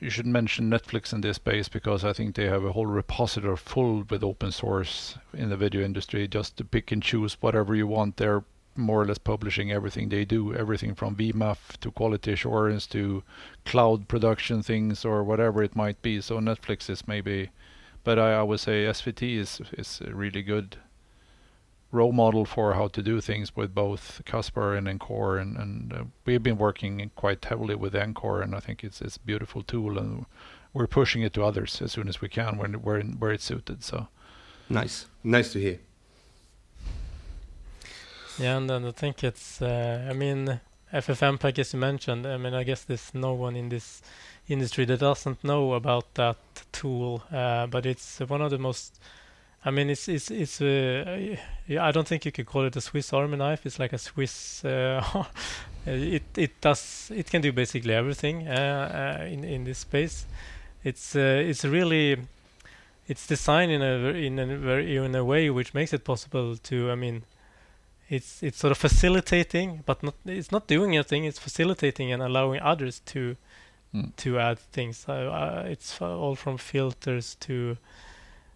you 0.00 0.10
should 0.10 0.26
mention 0.26 0.70
Netflix 0.70 1.12
in 1.12 1.20
this 1.20 1.36
space 1.36 1.68
because 1.68 2.04
I 2.04 2.12
think 2.12 2.34
they 2.34 2.46
have 2.46 2.64
a 2.64 2.72
whole 2.72 2.86
repository 2.86 3.56
full 3.56 4.04
with 4.08 4.24
open 4.24 4.52
source 4.52 5.16
in 5.32 5.48
the 5.48 5.56
video 5.56 5.82
industry, 5.84 6.26
just 6.28 6.56
to 6.56 6.64
pick 6.64 6.92
and 6.92 7.02
choose 7.02 7.34
whatever 7.40 7.74
you 7.74 7.86
want. 7.86 8.16
They're 8.16 8.44
more 8.74 9.02
or 9.02 9.06
less 9.06 9.18
publishing 9.18 9.70
everything 9.70 10.08
they 10.08 10.24
do, 10.24 10.54
everything 10.54 10.94
from 10.94 11.16
VMAF 11.16 11.76
to 11.80 11.90
quality 11.90 12.32
assurance 12.32 12.86
to 12.88 13.22
cloud 13.64 14.08
production 14.08 14.62
things 14.62 15.04
or 15.04 15.22
whatever 15.22 15.62
it 15.62 15.76
might 15.76 16.00
be. 16.02 16.20
So 16.20 16.38
Netflix 16.38 16.88
is 16.88 17.06
maybe, 17.06 17.50
but 18.02 18.18
I, 18.18 18.34
I 18.34 18.42
would 18.42 18.60
say 18.60 18.84
SVT 18.84 19.36
is 19.36 19.60
is 19.72 20.00
really 20.06 20.42
good 20.42 20.76
role 21.92 22.12
model 22.12 22.44
for 22.44 22.74
how 22.74 22.88
to 22.88 23.02
do 23.02 23.20
things 23.20 23.54
with 23.54 23.74
both 23.74 24.22
Caspar 24.24 24.74
and 24.74 24.88
Encore, 24.88 25.38
and, 25.38 25.56
and 25.56 25.92
uh, 25.92 26.04
we've 26.24 26.42
been 26.42 26.58
working 26.58 27.10
quite 27.14 27.44
heavily 27.44 27.76
with 27.76 27.94
Encore, 27.94 28.42
and 28.42 28.56
I 28.56 28.60
think 28.60 28.82
it's 28.82 29.00
it's 29.00 29.16
a 29.16 29.20
beautiful 29.20 29.62
tool, 29.62 29.98
and 29.98 30.26
we're 30.72 30.88
pushing 30.88 31.22
it 31.22 31.32
to 31.34 31.44
others 31.44 31.80
as 31.80 31.92
soon 31.92 32.08
as 32.08 32.20
we 32.20 32.28
can 32.28 32.58
when 32.58 32.74
where 32.82 33.00
where 33.00 33.32
it's 33.32 33.44
suited. 33.44 33.84
So 33.84 34.08
Nice, 34.72 35.06
nice 35.22 35.52
to 35.52 35.60
hear. 35.60 35.78
Yeah, 38.38 38.56
and 38.56 38.70
then 38.70 38.86
I 38.86 38.92
think 38.92 39.22
it's. 39.22 39.60
Uh, 39.60 40.08
I 40.08 40.14
mean, 40.14 40.60
FFmpeg, 40.92 41.58
as 41.58 41.74
you 41.74 41.78
mentioned. 41.78 42.26
I 42.26 42.38
mean, 42.38 42.54
I 42.54 42.64
guess 42.64 42.84
there's 42.84 43.12
no 43.14 43.34
one 43.34 43.54
in 43.54 43.68
this 43.68 44.00
industry 44.48 44.86
that 44.86 45.00
doesn't 45.00 45.44
know 45.44 45.74
about 45.74 46.14
that 46.14 46.38
tool. 46.72 47.22
Uh, 47.30 47.66
but 47.66 47.84
it's 47.84 48.20
one 48.20 48.40
of 48.40 48.50
the 48.50 48.58
most. 48.58 48.98
I 49.64 49.70
mean, 49.70 49.90
it's 49.90 50.08
it's 50.08 50.30
it's. 50.30 50.60
Uh, 50.60 51.36
yeah, 51.68 51.84
I 51.84 51.92
don't 51.92 52.06
think 52.06 52.24
you 52.24 52.32
could 52.32 52.46
call 52.46 52.64
it 52.64 52.76
a 52.76 52.80
Swiss 52.80 53.12
Army 53.12 53.36
knife. 53.36 53.64
It's 53.64 53.78
like 53.78 53.92
a 53.92 53.98
Swiss. 53.98 54.64
Uh, 54.64 55.24
it 55.86 56.24
it 56.36 56.60
does. 56.60 57.10
It 57.14 57.30
can 57.30 57.42
do 57.42 57.52
basically 57.52 57.94
everything 57.94 58.48
uh, 58.48 59.18
uh, 59.20 59.24
in 59.24 59.44
in 59.44 59.64
this 59.64 59.78
space. 59.78 60.26
It's 60.84 61.14
uh, 61.14 61.42
it's 61.48 61.64
really. 61.64 62.18
It's 63.08 63.26
designed 63.26 63.72
in 63.72 63.82
a 63.82 63.96
in 64.14 64.38
a 64.38 64.56
very 64.56 64.96
in 64.96 65.14
a 65.14 65.24
way 65.24 65.50
which 65.50 65.74
makes 65.74 65.92
it 65.92 66.04
possible 66.04 66.56
to. 66.56 66.90
I 66.90 66.94
mean, 66.94 67.22
it's 68.08 68.42
it's 68.42 68.58
sort 68.58 68.72
of 68.72 68.78
facilitating, 68.78 69.82
but 69.86 70.02
not 70.02 70.14
it's 70.24 70.50
not 70.50 70.66
doing 70.66 70.94
anything. 70.94 71.24
It's 71.24 71.38
facilitating 71.38 72.12
and 72.12 72.22
allowing 72.22 72.60
others 72.60 73.00
to 73.06 73.36
Mm. 73.94 74.16
to 74.16 74.38
add 74.38 74.58
things. 74.58 75.04
Uh, 75.06 75.12
uh, 75.12 75.64
it's 75.66 76.00
uh, 76.00 76.16
all 76.16 76.34
from 76.34 76.56
filters 76.56 77.34
to, 77.40 77.76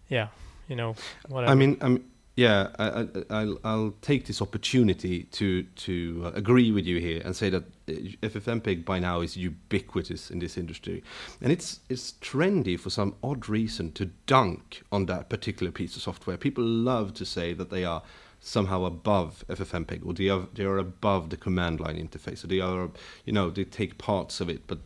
yeah, 0.09 0.29
you 0.67 0.75
know, 0.75 0.95
whatever. 1.27 1.51
I 1.51 1.55
mean, 1.55 1.77
um, 1.81 2.03
yeah, 2.37 2.67
I, 2.77 2.87
I, 2.87 3.07
I'll, 3.31 3.59
I'll 3.63 3.93
take 4.01 4.27
this 4.27 4.41
opportunity 4.43 5.23
to 5.23 5.63
to 5.63 6.21
uh, 6.25 6.31
agree 6.35 6.71
with 6.71 6.85
you 6.85 6.99
here 6.99 7.21
and 7.25 7.35
say 7.35 7.49
that 7.49 7.63
uh, 7.89 7.93
FFmpeg 8.21 8.85
by 8.85 8.99
now 8.99 9.21
is 9.21 9.35
ubiquitous 9.35 10.29
in 10.29 10.37
this 10.37 10.55
industry, 10.55 11.03
and 11.41 11.51
it's 11.51 11.79
it's 11.89 12.13
trendy 12.21 12.79
for 12.79 12.91
some 12.91 13.15
odd 13.23 13.49
reason 13.49 13.91
to 13.93 14.05
dunk 14.27 14.83
on 14.91 15.07
that 15.07 15.29
particular 15.29 15.71
piece 15.71 15.95
of 15.95 16.03
software. 16.03 16.37
People 16.37 16.63
love 16.63 17.15
to 17.15 17.25
say 17.25 17.53
that 17.53 17.71
they 17.71 17.83
are 17.83 18.03
somehow 18.39 18.85
above 18.85 19.43
FFmpeg 19.49 20.05
or 20.05 20.13
they 20.13 20.29
are 20.29 20.47
they 20.53 20.63
are 20.63 20.77
above 20.77 21.31
the 21.31 21.37
command 21.37 21.79
line 21.79 21.95
interface. 21.95 22.39
So 22.39 22.47
they 22.47 22.59
are, 22.59 22.91
you 23.25 23.33
know, 23.33 23.49
they 23.49 23.63
take 23.63 23.97
parts 23.97 24.39
of 24.41 24.47
it, 24.47 24.61
but 24.67 24.77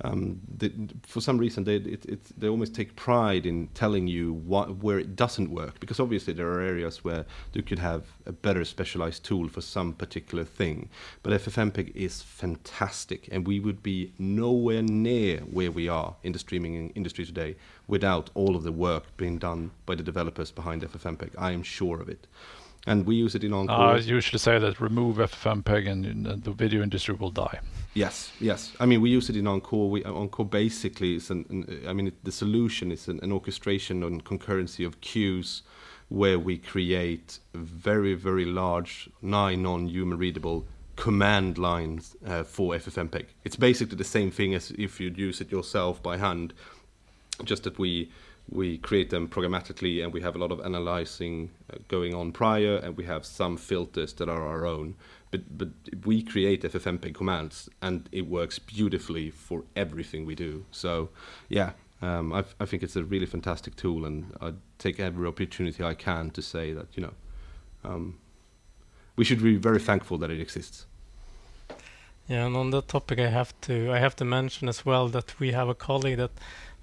um, 0.00 0.40
they, 0.58 0.72
for 1.02 1.20
some 1.20 1.38
reason 1.38 1.64
they 1.64 1.76
it, 1.76 2.04
it, 2.06 2.40
they 2.40 2.48
almost 2.48 2.74
take 2.74 2.96
pride 2.96 3.46
in 3.46 3.68
telling 3.68 4.08
you 4.08 4.32
what, 4.32 4.78
where 4.78 4.98
it 4.98 5.14
doesn't 5.14 5.50
work 5.50 5.78
because 5.80 6.00
obviously 6.00 6.32
there 6.32 6.50
are 6.50 6.60
areas 6.60 7.04
where 7.04 7.24
you 7.52 7.62
could 7.62 7.78
have 7.78 8.04
a 8.26 8.32
better 8.32 8.64
specialized 8.64 9.24
tool 9.24 9.48
for 9.48 9.60
some 9.60 9.92
particular 9.92 10.44
thing. 10.44 10.88
But 11.22 11.32
FFmpeg 11.40 11.94
is 11.94 12.22
fantastic 12.22 13.28
and 13.30 13.46
we 13.46 13.60
would 13.60 13.82
be 13.82 14.12
nowhere 14.18 14.82
near 14.82 15.38
where 15.40 15.70
we 15.70 15.88
are 15.88 16.16
in 16.22 16.32
the 16.32 16.38
streaming 16.38 16.90
industry 16.90 17.24
today 17.24 17.56
without 17.86 18.30
all 18.34 18.56
of 18.56 18.64
the 18.64 18.72
work 18.72 19.16
being 19.16 19.38
done 19.38 19.70
by 19.86 19.94
the 19.94 20.02
developers 20.02 20.50
behind 20.50 20.82
FFmpeg 20.82 21.30
I 21.38 21.52
am 21.52 21.62
sure 21.62 22.00
of 22.00 22.08
it. 22.08 22.26
And 22.84 23.06
we 23.06 23.14
use 23.14 23.36
it 23.36 23.44
in 23.44 23.52
Encore. 23.52 23.76
I 23.76 23.98
usually 23.98 24.40
say 24.40 24.58
that 24.58 24.80
remove 24.80 25.18
FFmpeg 25.18 25.88
and 25.88 26.26
uh, 26.26 26.36
the 26.36 26.50
video 26.50 26.82
industry 26.82 27.14
will 27.14 27.30
die. 27.30 27.60
Yes, 27.94 28.32
yes. 28.40 28.72
I 28.80 28.86
mean, 28.86 29.02
we 29.02 29.10
use 29.10 29.28
it 29.28 29.36
in 29.36 29.46
Encore. 29.46 29.90
We, 29.90 30.02
Encore 30.04 30.46
basically 30.46 31.16
is 31.16 31.30
an, 31.30 31.44
an 31.50 31.84
I 31.86 31.92
mean, 31.92 32.08
it, 32.08 32.24
the 32.24 32.32
solution 32.32 32.90
is 32.90 33.06
an, 33.08 33.20
an 33.22 33.32
orchestration 33.32 34.02
and 34.02 34.24
concurrency 34.24 34.86
of 34.86 35.00
queues 35.02 35.62
where 36.08 36.38
we 36.38 36.58
create 36.58 37.38
very, 37.54 38.14
very 38.14 38.44
large, 38.44 39.10
nigh 39.20 39.54
non-human 39.54 40.18
readable 40.18 40.66
command 40.96 41.58
lines 41.58 42.16
uh, 42.26 42.42
for 42.42 42.74
FFmpeg. 42.74 43.26
It's 43.44 43.56
basically 43.56 43.96
the 43.96 44.04
same 44.04 44.30
thing 44.30 44.54
as 44.54 44.70
if 44.72 45.00
you'd 45.00 45.18
use 45.18 45.40
it 45.40 45.50
yourself 45.50 46.02
by 46.02 46.16
hand, 46.16 46.54
just 47.44 47.64
that 47.64 47.78
we 47.78 48.10
we 48.50 48.76
create 48.78 49.08
them 49.10 49.28
programmatically, 49.28 50.02
and 50.02 50.12
we 50.12 50.20
have 50.20 50.34
a 50.34 50.38
lot 50.38 50.50
of 50.50 50.60
analyzing 50.60 51.50
uh, 51.72 51.76
going 51.88 52.12
on 52.14 52.32
prior, 52.32 52.76
and 52.76 52.96
we 52.96 53.04
have 53.04 53.24
some 53.24 53.56
filters 53.56 54.12
that 54.14 54.28
are 54.28 54.46
our 54.46 54.66
own. 54.66 54.94
But 55.32 55.58
but 55.58 55.68
we 56.04 56.22
create 56.22 56.62
FFmpeg 56.62 57.14
commands, 57.14 57.68
and 57.80 58.08
it 58.12 58.28
works 58.28 58.60
beautifully 58.60 59.30
for 59.30 59.64
everything 59.74 60.24
we 60.24 60.36
do. 60.36 60.64
So 60.70 61.08
yeah, 61.48 61.72
um, 62.00 62.32
I, 62.32 62.44
I 62.60 62.66
think 62.66 62.84
it's 62.84 62.96
a 62.96 63.02
really 63.02 63.26
fantastic 63.26 63.74
tool, 63.74 64.04
and 64.04 64.32
I 64.40 64.52
take 64.78 65.00
every 65.00 65.26
opportunity 65.26 65.82
I 65.82 65.94
can 65.94 66.30
to 66.30 66.42
say 66.42 66.72
that 66.72 66.86
you 66.94 67.02
know 67.02 67.14
um, 67.84 68.18
we 69.16 69.24
should 69.24 69.42
be 69.42 69.56
very 69.56 69.80
thankful 69.80 70.18
that 70.18 70.30
it 70.30 70.40
exists. 70.40 70.86
Yeah, 72.28 72.46
and 72.46 72.56
on 72.56 72.70
that 72.70 72.88
topic, 72.88 73.18
I 73.18 73.28
have 73.28 73.52
to 73.62 73.92
I 73.92 73.98
have 73.98 74.14
to 74.16 74.24
mention 74.24 74.68
as 74.68 74.86
well 74.86 75.08
that 75.08 75.40
we 75.40 75.52
have 75.52 75.68
a 75.68 75.74
colleague 75.74 76.18
that 76.18 76.30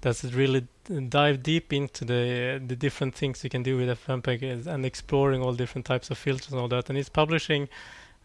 that's 0.00 0.24
really 0.24 0.66
dive 1.08 1.42
deep 1.42 1.72
into 1.72 2.04
the 2.04 2.60
the 2.66 2.76
different 2.76 3.14
things 3.14 3.44
you 3.44 3.50
can 3.50 3.62
do 3.62 3.76
with 3.76 3.88
FFmpeg 3.88 4.66
and 4.66 4.84
exploring 4.84 5.42
all 5.42 5.54
different 5.54 5.86
types 5.86 6.10
of 6.10 6.18
filters 6.18 6.52
and 6.52 6.60
all 6.60 6.68
that. 6.68 6.88
And 6.88 6.96
he's 6.96 7.08
publishing 7.08 7.64
uh, 7.64 7.68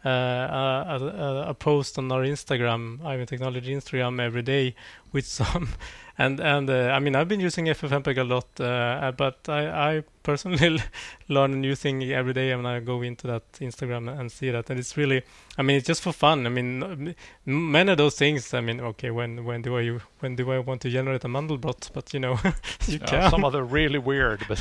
Uh, 0.06 0.10
a, 0.10 1.04
a, 1.04 1.50
a, 1.50 1.54
post 1.56 1.98
on 1.98 2.12
our 2.12 2.22
Instagram, 2.22 3.00
Eyevinn 3.00 3.26
Technology 3.26 3.74
Instagram, 3.74 4.22
every 4.22 4.44
day 4.44 4.76
with 5.16 5.26
some 5.26 5.70
and 6.18 6.40
and 6.40 6.70
uh, 6.70 6.92
I 6.96 7.00
mean 7.00 7.16
I've 7.16 7.28
been 7.28 7.40
using 7.40 7.66
FFmpeg 7.66 8.18
a 8.18 8.24
lot, 8.24 8.60
uh, 8.60 9.12
but 9.18 9.50
I, 9.50 9.96
I 9.96 10.04
personally 10.26 10.82
learn 11.30 11.54
a 11.54 11.56
new 11.56 11.76
thing 11.76 12.04
every 12.12 12.34
day 12.34 12.56
when 12.56 12.66
I 12.66 12.80
go 12.80 13.02
into 13.02 13.28
that 13.28 13.44
Instagram 13.54 14.20
and 14.20 14.32
see 14.32 14.50
that, 14.50 14.70
and 14.70 14.80
it's 14.80 14.98
really, 14.98 15.22
I 15.58 15.62
mean, 15.62 15.78
it's 15.78 15.86
just 15.86 16.02
for 16.02 16.12
fun. 16.12 16.46
I 16.46 16.50
mean, 16.50 17.16
many 17.46 17.92
of 17.92 17.98
those 17.98 18.18
things. 18.18 18.54
I 18.54 18.62
mean, 18.62 18.82
okay, 18.82 19.12
when 19.12 19.46
when 19.46 19.62
do 19.62 19.78
I 19.78 20.00
when 20.20 20.36
do 20.36 20.52
I 20.52 20.60
want 20.60 20.82
to 20.82 20.90
generate 20.90 21.24
a 21.24 21.28
Mandelbrot? 21.28 21.92
But 21.94 22.14
you 22.14 22.20
know, 22.20 22.40
you 22.88 23.00
yeah, 23.00 23.06
can. 23.06 23.32
Some 23.32 23.46
of 23.46 23.54
them 23.54 23.70
really 23.70 24.00
weird, 24.00 24.46
but 24.48 24.60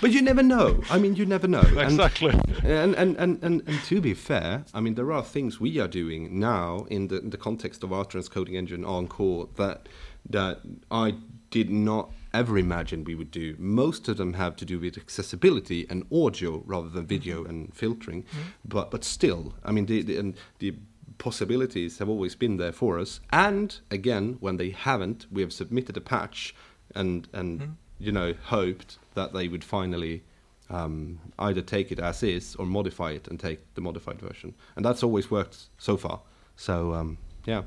but 0.00 0.10
you 0.10 0.22
never 0.22 0.42
know. 0.42 0.80
I 0.90 0.98
mean, 0.98 1.16
you 1.16 1.26
never 1.26 1.48
know. 1.48 1.66
exactly. 1.78 2.34
And 2.64 2.94
and, 2.94 3.16
and 3.16 3.42
and 3.42 3.62
and 3.66 3.82
to 3.84 4.00
be 4.00 4.14
fair, 4.14 4.64
I 4.72 4.80
mean, 4.80 4.94
there 4.94 5.10
are 5.12 5.22
things 5.22 5.60
we 5.60 5.80
are 5.80 5.88
doing 5.88 6.38
now 6.38 6.86
in 6.90 7.08
the 7.08 7.18
in 7.18 7.30
the 7.30 7.38
context 7.38 7.82
of 7.82 7.92
our 7.92 8.04
transcoding 8.04 8.54
engine 8.54 8.84
Encore 9.02 9.48
that 9.56 9.88
that 10.28 10.60
I 10.90 11.14
did 11.50 11.70
not 11.70 12.10
ever 12.32 12.56
imagine 12.58 13.04
we 13.04 13.14
would 13.14 13.30
do. 13.30 13.54
Most 13.58 14.08
of 14.08 14.16
them 14.16 14.34
have 14.34 14.56
to 14.56 14.64
do 14.64 14.78
with 14.78 14.96
accessibility 14.96 15.86
and 15.90 16.04
audio 16.10 16.62
rather 16.64 16.88
than 16.88 17.06
video 17.06 17.40
mm-hmm. 17.40 17.50
and 17.50 17.74
filtering. 17.74 18.22
Mm-hmm. 18.22 18.40
But 18.64 18.90
but 18.90 19.04
still, 19.04 19.54
I 19.64 19.72
mean, 19.72 19.86
the, 19.86 20.02
the, 20.02 20.16
and 20.16 20.34
the 20.58 20.74
possibilities 21.18 21.98
have 21.98 22.08
always 22.08 22.34
been 22.34 22.56
there 22.56 22.72
for 22.72 22.98
us. 22.98 23.20
And 23.30 23.78
again, 23.90 24.36
when 24.40 24.56
they 24.56 24.70
haven't, 24.70 25.26
we 25.30 25.42
have 25.42 25.52
submitted 25.52 25.96
a 25.96 26.00
patch 26.00 26.54
and 26.94 27.28
and 27.32 27.60
mm-hmm. 27.60 27.72
you 27.98 28.12
know 28.12 28.34
hoped 28.44 28.98
that 29.14 29.32
they 29.32 29.48
would 29.48 29.64
finally. 29.64 30.24
Um, 30.70 31.20
either 31.38 31.60
take 31.60 31.92
it 31.92 31.98
as 31.98 32.22
is 32.22 32.56
or 32.56 32.64
modify 32.64 33.10
it 33.10 33.28
and 33.28 33.38
take 33.38 33.74
the 33.74 33.82
modified 33.82 34.18
version, 34.18 34.54
and 34.74 34.82
that's 34.82 35.02
always 35.02 35.30
worked 35.30 35.68
so 35.76 35.98
far. 35.98 36.22
So 36.56 36.94
um, 36.94 37.18
yeah 37.44 37.64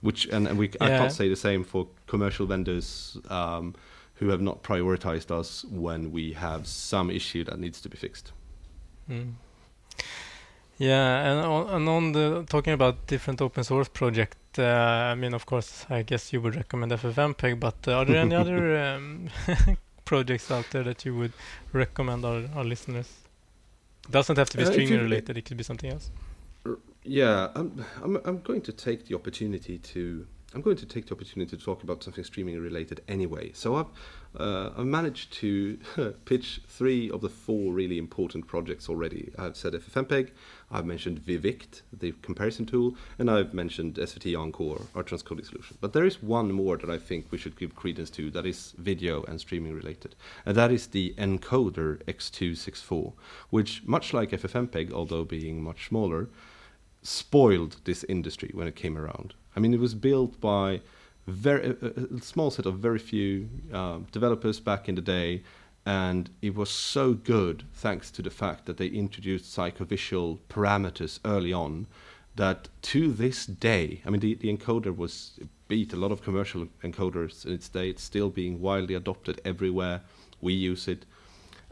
which 0.00 0.26
and, 0.26 0.46
and 0.46 0.58
we 0.58 0.68
yeah. 0.68 0.74
I 0.80 0.88
can't 0.88 1.12
say 1.12 1.28
the 1.28 1.36
same 1.36 1.64
for 1.64 1.88
commercial 2.06 2.46
vendors 2.46 3.18
um, 3.28 3.74
who 4.14 4.28
have 4.28 4.40
not 4.40 4.62
prioritized 4.62 5.30
us 5.30 5.64
when 5.64 6.12
we 6.12 6.32
have 6.32 6.66
some 6.66 7.10
issue 7.10 7.44
that 7.44 7.58
needs 7.58 7.80
to 7.82 7.88
be 7.88 7.96
fixed. 7.96 8.32
Mm. 9.10 9.34
Yeah, 10.78 11.30
and 11.30 11.46
on, 11.46 11.68
and 11.68 11.88
on 11.88 12.12
the 12.12 12.44
talking 12.48 12.74
about 12.74 13.06
different 13.06 13.40
open 13.40 13.64
source 13.64 13.88
project, 13.88 14.36
uh, 14.58 15.10
I 15.12 15.14
mean, 15.14 15.32
of 15.32 15.46
course, 15.46 15.86
I 15.88 16.02
guess 16.02 16.32
you 16.32 16.40
would 16.42 16.54
recommend 16.54 16.92
FFmpeg, 16.92 17.58
but 17.58 17.76
uh, 17.88 17.92
are 17.92 18.04
there 18.04 18.16
any 18.16 18.34
other 18.34 18.78
um, 18.84 19.28
projects 20.04 20.50
out 20.50 20.66
there 20.72 20.82
that 20.82 21.04
you 21.06 21.14
would 21.14 21.32
recommend 21.72 22.24
our, 22.26 22.42
our 22.54 22.64
listeners? 22.64 23.10
It 24.04 24.12
doesn't 24.12 24.36
have 24.36 24.50
to 24.50 24.58
be 24.58 24.64
uh, 24.64 24.72
streaming 24.72 25.00
related; 25.00 25.38
it 25.38 25.46
could 25.46 25.56
be 25.56 25.64
something 25.64 25.90
else. 25.90 26.10
Yeah, 27.08 27.50
I'm, 27.54 27.84
I'm, 28.02 28.16
I'm 28.24 28.38
going 28.40 28.62
to 28.62 28.72
take 28.72 29.06
the 29.06 29.14
opportunity 29.14 29.78
to 29.78 30.26
I'm 30.54 30.62
going 30.62 30.76
to 30.76 30.86
take 30.86 31.06
the 31.06 31.14
opportunity 31.14 31.56
to 31.56 31.62
talk 31.62 31.82
about 31.82 32.02
something 32.02 32.24
streaming 32.24 32.58
related 32.60 33.02
anyway. 33.08 33.50
So 33.52 33.76
I've 33.76 33.86
uh, 34.40 34.70
I've 34.76 34.86
managed 34.86 35.32
to 35.34 35.78
pitch 36.24 36.60
three 36.66 37.10
of 37.10 37.20
the 37.20 37.28
four 37.28 37.72
really 37.72 37.98
important 37.98 38.46
projects 38.46 38.88
already. 38.88 39.30
I've 39.38 39.56
said 39.56 39.74
FFmpeg, 39.74 40.30
I've 40.70 40.84
mentioned 40.84 41.20
Vivict, 41.20 41.82
the 41.92 42.12
comparison 42.22 42.66
tool, 42.66 42.96
and 43.18 43.30
I've 43.30 43.54
mentioned 43.54 43.94
SVT 43.94 44.38
Encore, 44.38 44.82
our 44.94 45.02
transcoding 45.04 45.46
solution. 45.46 45.78
But 45.80 45.92
there 45.92 46.04
is 46.04 46.22
one 46.22 46.52
more 46.52 46.76
that 46.76 46.90
I 46.90 46.98
think 46.98 47.26
we 47.30 47.38
should 47.38 47.58
give 47.58 47.76
credence 47.76 48.10
to 48.10 48.30
that 48.32 48.46
is 48.46 48.74
video 48.78 49.22
and 49.24 49.40
streaming 49.40 49.74
related, 49.74 50.16
and 50.44 50.56
that 50.56 50.72
is 50.72 50.88
the 50.88 51.14
Encoder 51.18 52.02
X264, 52.04 53.12
which 53.50 53.84
much 53.84 54.12
like 54.12 54.30
FFmpeg, 54.30 54.92
although 54.92 55.24
being 55.24 55.62
much 55.62 55.88
smaller 55.88 56.28
spoiled 57.06 57.76
this 57.84 58.04
industry 58.04 58.50
when 58.52 58.66
it 58.66 58.76
came 58.76 58.98
around. 58.98 59.34
I 59.54 59.60
mean, 59.60 59.72
it 59.72 59.80
was 59.80 59.94
built 59.94 60.40
by 60.40 60.80
very 61.26 61.76
a, 61.82 62.20
small 62.20 62.50
set 62.50 62.66
of 62.66 62.78
very 62.78 62.98
few 62.98 63.48
uh, 63.72 63.98
developers 64.12 64.60
back 64.60 64.88
in 64.88 64.94
the 64.94 65.00
day, 65.00 65.42
and 65.84 66.30
it 66.42 66.54
was 66.54 66.70
so 66.70 67.14
good 67.14 67.64
thanks 67.74 68.10
to 68.12 68.22
the 68.22 68.30
fact 68.30 68.66
that 68.66 68.76
they 68.76 68.86
introduced 68.86 69.56
psychovisual 69.56 70.38
parameters 70.48 71.20
early 71.24 71.52
on 71.52 71.86
that 72.36 72.68
to 72.82 73.12
this 73.12 73.46
day, 73.46 74.02
I 74.04 74.10
mean, 74.10 74.20
the, 74.20 74.34
the 74.34 74.54
encoder 74.54 74.94
was 74.94 75.40
beat 75.68 75.92
a 75.92 75.96
lot 75.96 76.12
of 76.12 76.22
commercial 76.22 76.68
encoders 76.84 77.44
in 77.44 77.52
its 77.52 77.68
day. 77.68 77.88
It's 77.88 78.02
still 78.02 78.30
being 78.30 78.60
widely 78.60 78.94
adopted 78.94 79.40
everywhere. 79.44 80.02
We 80.40 80.52
use 80.52 80.86
it, 80.86 81.06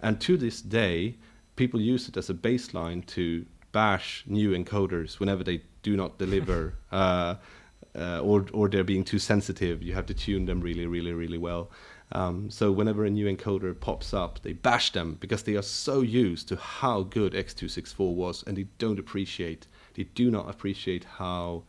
and 0.02 0.20
to 0.22 0.36
this 0.36 0.62
day, 0.62 1.16
people 1.56 1.80
use 1.80 2.08
it 2.08 2.16
as 2.16 2.30
a 2.30 2.34
baseline 2.34 3.06
to 3.06 3.44
bash 3.74 4.24
new 4.26 4.50
encoders 4.52 5.18
whenever 5.20 5.44
they 5.44 5.60
do 5.82 5.96
not 5.96 6.16
deliver 6.16 6.74
uh, 6.92 7.34
uh, 7.98 8.20
or 8.20 8.46
or 8.52 8.68
they're 8.68 8.84
being 8.84 9.04
too 9.04 9.18
sensitive. 9.18 9.82
You 9.82 9.92
have 9.94 10.06
to 10.06 10.14
tune 10.14 10.46
them 10.46 10.60
really, 10.60 10.86
really, 10.86 11.12
really 11.12 11.38
well. 11.38 11.70
Um, 12.12 12.50
so 12.50 12.70
whenever 12.70 13.04
a 13.04 13.10
new 13.10 13.26
encoder 13.26 13.78
pops 13.78 14.14
up, 14.14 14.40
they 14.42 14.52
bash 14.52 14.92
them 14.92 15.16
because 15.20 15.42
they 15.42 15.56
are 15.56 15.62
so 15.62 16.00
used 16.00 16.48
to 16.48 16.56
how 16.56 17.02
good 17.02 17.32
X264 17.32 18.14
was, 18.14 18.44
and 18.46 18.56
they 18.56 18.66
don't 18.78 18.98
appreciate, 18.98 19.66
they 19.94 20.04
do 20.04 20.30
not 20.30 20.48
appreciate 20.48 21.04
how 21.04 21.64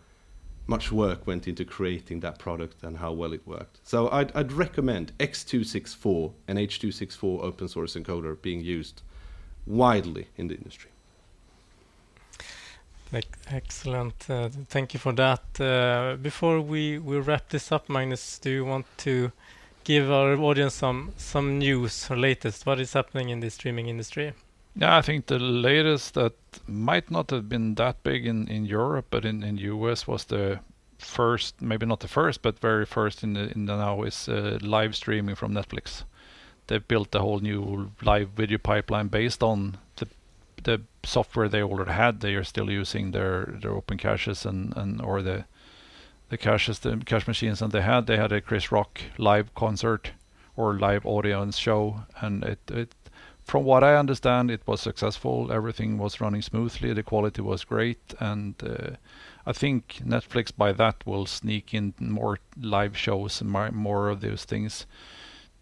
much 0.68 0.91
work 0.91 1.26
went 1.26 1.48
into 1.48 1.63
creating 1.63 2.20
that 2.20 2.38
product 2.38 2.84
and 2.84 2.98
how 2.98 3.12
well 3.12 3.34
it 3.34 3.48
worked. 3.48 3.80
So 3.84 4.10
I'd, 4.10 4.36
I'd 4.36 4.52
recommend 4.52 5.18
X264 5.20 6.34
and 6.48 6.60
H264 6.60 7.44
open 7.44 7.68
source 7.68 7.96
encoder 7.96 8.39
being 8.39 8.62
used 8.62 9.02
widely 9.65 10.28
in 10.38 10.48
the 10.48 10.56
industry. 10.56 10.91
Excellent. 13.50 14.30
Uh, 14.30 14.50
thank 14.68 14.94
you 14.94 15.00
for 15.00 15.13
that. 15.13 15.41
Uh, 15.60 16.18
before 16.22 16.60
we, 16.62 16.98
we 16.98 17.18
wrap 17.18 17.50
this 17.50 17.72
up, 17.72 17.88
Magnus, 17.89 18.39
do 18.39 18.50
you 18.50 18.65
want 18.65 18.86
to 18.98 19.32
give 19.84 20.12
our 20.12 20.36
audience 20.36 20.74
some 20.74 21.13
some 21.15 21.60
news 21.60 22.10
or 22.10 22.18
latest? 22.18 22.65
What 22.65 22.80
is 22.80 22.94
happening 22.94 23.30
in 23.30 23.39
the 23.39 23.50
streaming 23.50 23.88
industry? 23.88 24.34
Yeah, 24.76 24.98
I 24.98 25.02
think 25.02 25.28
the 25.28 25.39
latest 25.39 26.15
that 26.15 26.34
might 26.68 27.10
not 27.10 27.30
have 27.30 27.48
been 27.48 27.76
that 27.76 28.04
big 28.04 28.26
in, 28.26 28.48
in 28.50 28.65
Europe, 28.65 29.06
but 29.10 29.24
in, 29.24 29.44
in 29.44 29.58
US 29.58 30.06
was 30.06 30.26
the 30.26 30.60
first, 30.98 31.62
maybe 31.62 31.86
not 31.86 32.02
the 32.02 32.08
first, 32.08 32.41
but 32.41 32.60
very 32.60 32.86
first 32.86 33.24
in 33.24 33.34
the 33.34 33.52
in 33.52 33.68
the 33.68 33.78
now 33.78 34.04
is 34.04 34.28
uh, 34.28 34.58
live 34.62 34.96
streaming 34.96 35.36
from 35.36 35.54
Netflix. 35.54 36.04
They've 36.68 36.88
built 36.88 37.15
a 37.15 37.20
whole 37.20 37.39
new 37.39 37.91
live 38.02 38.30
video 38.30 38.58
pipeline 38.58 39.08
based 39.08 39.44
on 39.44 39.78
the 40.63 40.82
software 41.06 41.50
they 41.50 41.62
already 41.62 41.91
had, 41.91 42.20
they 42.20 42.36
are 42.36 42.44
still 42.44 42.70
using 42.70 43.12
their 43.12 43.58
their 43.62 43.72
open 43.72 43.98
caches 43.98 44.46
and 44.46 44.76
and 44.76 45.02
or 45.02 45.22
the 45.22 45.46
the 46.30 46.38
caches 46.38 46.80
the 46.80 46.98
cache 47.06 47.28
machines 47.28 47.62
and 47.62 47.72
they 47.72 47.82
had. 47.82 48.08
They 48.08 48.18
had 48.18 48.32
a 48.32 48.41
Chris 48.41 48.72
Rock 48.72 49.02
live 49.18 49.54
concert 49.56 50.12
or 50.56 50.74
live 50.74 51.06
audience 51.06 51.58
show 51.58 52.04
and 52.22 52.44
it 52.44 52.60
it 52.72 52.96
from 53.44 53.63
what 53.63 53.84
I 53.84 53.96
understand 53.96 54.50
it 54.50 54.65
was 54.65 54.82
successful. 54.82 55.52
Everything 55.52 56.00
was 56.00 56.20
running 56.20 56.41
smoothly. 56.41 56.94
The 56.94 57.04
quality 57.04 57.41
was 57.41 57.63
great. 57.63 58.15
And 58.20 58.56
uh, 58.63 58.96
I 59.46 59.54
think 59.54 60.02
Netflix 60.04 60.52
by 60.56 60.72
that 60.74 61.06
will 61.06 61.28
sneak 61.28 61.72
in 61.72 61.94
more 62.00 62.39
live 62.60 62.98
shows 62.98 63.41
and 63.41 63.50
more 63.50 64.10
of 64.10 64.22
those 64.22 64.46
things. 64.46 64.88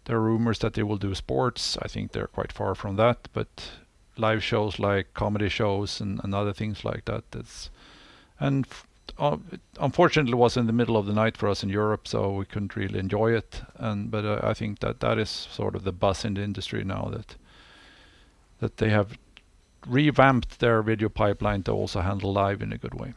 There 0.06 0.16
are 0.16 0.22
rumors 0.22 0.60
that 0.60 0.72
they 0.72 0.82
will 0.82 0.96
do 0.96 1.14
sports. 1.14 1.76
I 1.82 1.88
think 1.88 2.12
they're 2.12 2.26
quite 2.26 2.52
far 2.52 2.74
from 2.74 2.96
that 2.96 3.28
but 3.34 3.70
live 4.16 4.42
shows 4.42 4.78
like 4.78 5.14
comedy 5.14 5.48
shows 5.48 6.00
and, 6.00 6.20
and 6.24 6.34
other 6.34 6.52
things 6.52 6.84
like 6.84 7.04
that. 7.06 7.24
It's 7.32 7.70
and 8.38 8.66
uh, 9.18 9.36
it 9.52 9.60
unfortunately 9.80 10.34
was 10.34 10.56
in 10.56 10.66
the 10.66 10.72
middle 10.72 10.96
of 10.96 11.06
the 11.06 11.12
night 11.12 11.36
for 11.36 11.48
us 11.48 11.62
in 11.62 11.68
Europe, 11.68 12.08
so 12.08 12.32
we 12.32 12.44
couldn't 12.44 12.76
really 12.76 12.98
enjoy 12.98 13.32
it. 13.32 13.62
And 13.76 14.10
but 14.10 14.24
uh, 14.24 14.40
I 14.42 14.54
think 14.54 14.80
that 14.80 15.00
that 15.00 15.18
is 15.18 15.30
sort 15.30 15.74
of 15.76 15.84
the 15.84 15.92
buzz 15.92 16.24
in 16.24 16.34
the 16.34 16.42
industry 16.42 16.84
now 16.84 17.10
that 17.12 17.36
that 18.60 18.76
they 18.78 18.90
have 18.90 19.18
revamped 19.86 20.60
their 20.60 20.82
video 20.82 21.08
pipeline 21.08 21.62
to 21.64 21.72
also 21.72 22.00
handle 22.00 22.32
live 22.32 22.62
in 22.62 22.72
a 22.72 22.78
good 22.78 22.94
way. 22.94 23.14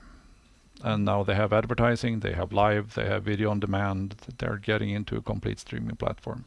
and 0.83 1.05
now 1.05 1.23
they 1.23 1.35
have 1.35 1.53
advertising, 1.53 2.19
they 2.19 2.33
have 2.33 2.53
live, 2.53 2.93
they 2.93 3.05
have 3.05 3.23
video 3.23 3.49
on 3.49 3.59
demand. 3.59 4.15
They're 4.37 4.57
getting 4.57 4.89
into 4.89 5.17
a 5.17 5.21
complete 5.21 5.59
streaming 5.59 5.95
platform, 5.95 6.45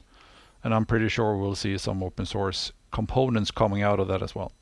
and 0.62 0.74
I'm 0.74 0.86
pretty 0.86 1.08
sure 1.08 1.36
we'll 1.36 1.54
see 1.54 1.76
some 1.78 2.02
open 2.02 2.26
source 2.26 2.72
components 2.90 3.50
coming 3.50 3.82
out 3.82 4.00
of 4.00 4.08
that 4.08 4.22
as 4.22 4.34
well. 4.34 4.52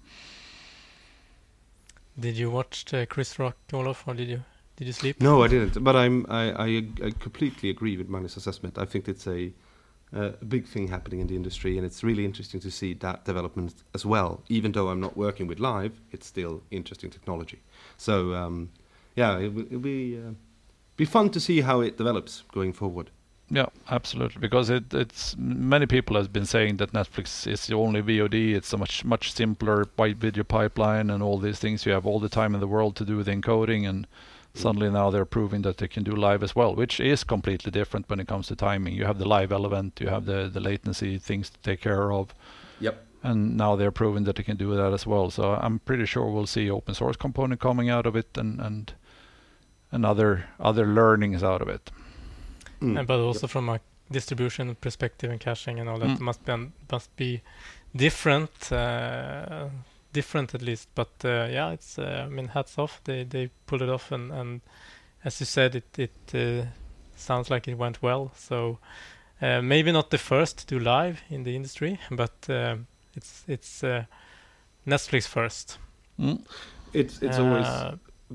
Did 2.19 2.37
you 2.37 2.51
watch 2.51 2.93
uh, 2.93 3.07
Chris 3.07 3.39
Rock, 3.39 3.57
Olof, 3.73 4.05
or 4.07 4.15
did 4.15 4.29
you 4.29 4.43
did 4.77 4.87
you 4.87 4.93
sleep? 4.93 5.21
No, 5.21 5.43
I 5.43 5.49
didn't. 5.49 5.83
But 5.83 5.97
I'm 5.97 6.27
I, 6.29 6.53
I, 6.53 6.67
I 7.05 7.11
completely 7.19 7.71
agree 7.71 7.97
with 7.97 8.09
Magnus' 8.09 8.37
assessment. 8.37 8.79
I 8.79 8.85
think 8.85 9.09
it's 9.09 9.27
a 9.27 9.53
uh, 10.15 10.33
a 10.41 10.45
big 10.45 10.67
thing 10.67 10.89
happening 10.89 11.21
in 11.21 11.27
the 11.27 11.37
industry, 11.37 11.77
and 11.77 11.87
it's 11.87 12.03
really 12.03 12.25
interesting 12.25 12.61
to 12.61 12.71
see 12.71 12.95
that 12.95 13.25
development 13.25 13.75
as 13.95 14.07
well. 14.07 14.43
Even 14.49 14.73
though 14.73 14.89
I'm 14.89 15.01
not 15.01 15.17
working 15.17 15.47
with 15.47 15.61
live, 15.61 16.01
it's 16.11 16.27
still 16.27 16.63
interesting 16.71 17.11
technology. 17.11 17.61
So 17.97 18.35
um, 18.35 18.71
yeah, 19.15 19.39
it 19.39 19.55
will 19.55 19.67
it'll 19.67 19.81
be 19.81 20.19
uh, 20.19 20.33
be 20.97 21.05
fun 21.05 21.31
to 21.31 21.41
see 21.41 21.61
how 21.61 21.81
it 21.81 21.97
develops 21.97 22.43
going 22.53 22.73
forward. 22.73 23.11
Yeah, 23.51 23.67
absolutely. 23.91 24.41
Because 24.41 24.69
it, 24.69 24.93
it's 24.93 25.35
many 25.39 25.87
people 25.87 26.17
have 26.17 26.33
been 26.33 26.45
saying 26.45 26.77
that 26.79 26.93
Netflix 26.93 27.47
is 27.47 27.67
the 27.67 27.75
only 27.75 28.03
VOD. 28.03 28.55
It's 28.55 28.73
a 28.75 28.77
much 28.77 29.05
much 29.05 29.33
simpler 29.33 29.87
video 29.97 30.45
pipeline 30.45 31.09
and 31.09 31.23
all 31.23 31.39
these 31.39 31.59
things. 31.59 31.87
You 31.87 31.93
have 31.93 32.07
all 32.07 32.21
the 32.21 32.29
time 32.29 32.55
in 32.55 32.61
the 32.61 32.67
world 32.67 32.95
to 32.97 33.05
do 33.07 33.23
the 33.23 33.33
encoding, 33.33 33.89
and 33.89 34.07
suddenly 34.55 34.91
now 34.91 35.09
they're 35.11 35.25
proving 35.25 35.63
that 35.63 35.79
they 35.79 35.89
can 35.89 36.03
do 36.05 36.13
live 36.15 36.43
as 36.43 36.55
well, 36.55 36.75
which 36.75 37.01
is 37.01 37.25
completely 37.25 37.71
different 37.71 38.11
when 38.11 38.21
it 38.21 38.29
comes 38.29 38.49
to 38.49 38.57
timing. 38.57 38.95
You 38.95 39.07
have 39.07 39.19
the 39.19 39.29
live 39.29 39.51
element, 39.51 39.99
you 40.01 40.09
have 40.09 40.27
the 40.27 40.51
the 40.53 40.61
latency 40.61 41.17
things 41.19 41.49
to 41.51 41.59
take 41.63 41.81
care 41.81 42.13
of, 42.13 42.35
Yep. 42.81 43.03
and 43.23 43.57
now 43.57 43.77
they're 43.77 43.91
proving 44.03 44.25
that 44.25 44.37
they 44.37 44.43
can 44.43 44.59
do 44.59 44.75
that 44.77 44.93
as 44.93 45.07
well. 45.07 45.31
So 45.31 45.55
I'm 45.55 45.79
pretty 45.79 46.05
sure 46.05 46.31
we'll 46.31 46.47
see 46.47 46.71
open 46.71 46.95
source 46.95 47.17
component 47.17 47.61
coming 47.61 47.89
out 47.89 48.05
of 48.05 48.15
it 48.15 48.37
and 48.37 48.61
and 48.61 48.93
and 49.91 50.05
other 50.05 50.45
other 50.61 50.87
learnings 50.87 51.43
out 51.43 51.63
of 51.63 51.69
it. 51.71 51.91
Mm. 52.81 53.07
But 53.07 53.21
also 53.21 53.47
from 53.47 53.69
a 53.69 53.81
distribution 54.11 54.75
perspective 54.77 55.31
and 55.31 55.41
caching 55.41 55.81
and 55.81 55.89
all 55.89 55.99
that 55.99 56.19
Mm. 56.19 56.21
must 56.21 56.45
be 56.45 56.71
must 56.93 57.17
be 57.17 57.41
different, 57.95 58.73
uh, 58.73 59.69
different 60.13 60.55
at 60.55 60.63
least. 60.63 60.89
But 60.95 61.11
uh, 61.25 61.49
yeah, 61.51 61.73
it's 61.73 61.99
uh, 61.99 62.25
I 62.27 62.29
mean 62.29 62.49
hats 62.49 62.79
off. 62.79 63.01
They 63.05 63.25
they 63.25 63.51
pulled 63.67 63.83
it 63.83 63.89
off 63.89 64.13
and 64.13 64.33
and 64.33 64.61
as 65.25 65.41
you 65.41 65.47
said, 65.47 65.75
it 65.75 65.99
it 65.99 66.35
uh, 66.35 66.67
sounds 67.17 67.51
like 67.51 67.69
it 67.71 67.77
went 67.79 68.03
well. 68.03 68.31
So 68.35 68.79
uh, 69.43 69.61
maybe 69.63 69.93
not 69.93 70.11
the 70.11 70.19
first 70.19 70.59
to 70.59 70.67
do 70.67 70.79
live 70.85 71.21
in 71.31 71.45
the 71.45 71.55
industry, 71.55 71.99
but 72.11 72.33
um 72.49 72.87
it's 73.17 73.45
it's 73.49 73.83
uh, 73.85 74.05
Netflix 74.87 75.27
first. 75.27 75.79
Mm. 76.19 76.39
It's 76.93 77.23
it's 77.23 77.39
always 77.39 77.67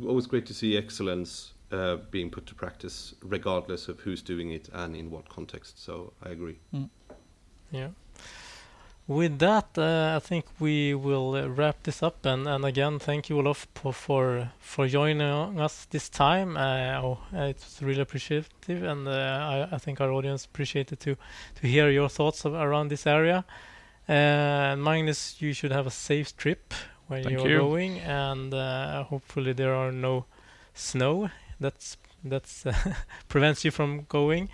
always 0.05 0.27
great 0.27 0.45
to 0.45 0.53
see 0.53 0.77
excellence 0.77 1.52
uh, 1.73 1.97
being 2.11 2.29
put 2.29 2.45
to 2.45 2.55
practice, 2.55 3.15
regardless 3.23 3.87
of 3.87 3.99
who's 4.01 4.21
doing 4.21 4.51
it 4.51 4.69
and 4.73 4.95
in 4.95 5.09
what 5.11 5.27
context. 5.27 5.83
So 5.83 6.13
I 6.21 6.29
agree. 6.29 6.59
Yeah. 7.71 7.89
With 9.07 9.39
that, 9.39 9.77
uh, 9.77 10.15
I 10.15 10.19
think 10.19 10.45
we 10.61 10.93
will 10.93 11.35
uh, 11.35 11.47
wrap 11.47 11.83
this 11.83 12.01
up. 12.01 12.25
And, 12.25 12.47
and 12.47 12.63
again, 12.63 12.99
thank 12.99 13.29
you, 13.29 13.37
Olof, 13.37 13.67
for 13.75 13.91
for, 13.91 14.51
for 14.59 14.87
joining 14.87 15.59
us 15.59 15.85
this 15.89 16.07
time. 16.07 16.55
Uh, 16.55 17.01
oh, 17.01 17.19
it 17.33 17.57
was 17.57 17.79
really 17.81 18.01
appreciative, 18.01 18.83
and 18.83 19.07
uh, 19.07 19.67
I, 19.71 19.75
I 19.75 19.77
think 19.77 19.99
our 19.99 20.09
audience 20.09 20.45
appreciated 20.45 21.01
to 21.01 21.17
to 21.55 21.67
hear 21.67 21.89
your 21.89 22.07
thoughts 22.07 22.45
of, 22.45 22.53
around 22.53 22.89
this 22.89 23.05
area. 23.05 23.43
Uh, 24.07 24.75
Magnus, 24.77 25.41
you 25.41 25.53
should 25.53 25.73
have 25.73 25.87
a 25.87 25.91
safe 25.91 26.37
trip 26.37 26.73
when 27.07 27.29
you're 27.29 27.49
you. 27.49 27.57
going, 27.57 27.99
and 27.99 28.53
uh, 28.53 29.03
hopefully 29.03 29.53
there 29.53 29.75
are 29.75 29.91
no 29.91 30.25
snow 30.73 31.29
that's 31.63 31.97
that's 32.23 32.65
prevents 33.29 33.65
you 33.65 33.71
from 33.71 34.05
going 34.09 34.49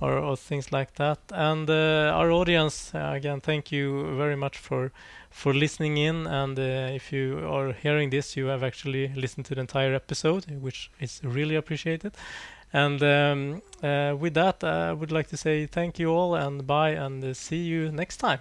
or, 0.00 0.18
or 0.18 0.36
things 0.36 0.72
like 0.72 0.94
that. 0.94 1.18
And 1.32 1.68
uh, 1.70 2.12
our 2.14 2.30
audience, 2.30 2.92
uh, 2.94 3.12
again, 3.14 3.40
thank 3.40 3.72
you 3.72 4.16
very 4.16 4.36
much 4.36 4.58
for 4.58 4.90
for 5.30 5.52
listening 5.52 5.96
in. 5.96 6.26
And 6.26 6.58
uh, 6.58 6.94
if 6.94 7.12
you 7.12 7.38
are 7.48 7.72
hearing 7.72 8.10
this, 8.10 8.36
you 8.36 8.46
have 8.46 8.62
actually 8.62 9.08
listened 9.14 9.46
to 9.46 9.54
the 9.54 9.60
entire 9.60 9.94
episode, 9.94 10.44
which 10.60 10.90
is 11.00 11.20
really 11.24 11.56
appreciated. 11.56 12.12
And 12.72 13.02
um, 13.02 13.62
uh, 13.82 14.16
with 14.18 14.34
that, 14.34 14.64
I 14.64 14.92
would 14.92 15.12
like 15.12 15.28
to 15.28 15.36
say 15.36 15.66
thank 15.66 15.98
you 15.98 16.10
all 16.10 16.34
and 16.34 16.66
bye, 16.66 16.90
and 16.90 17.24
uh, 17.24 17.34
see 17.34 17.62
you 17.62 17.90
next 17.92 18.16
time. 18.18 18.40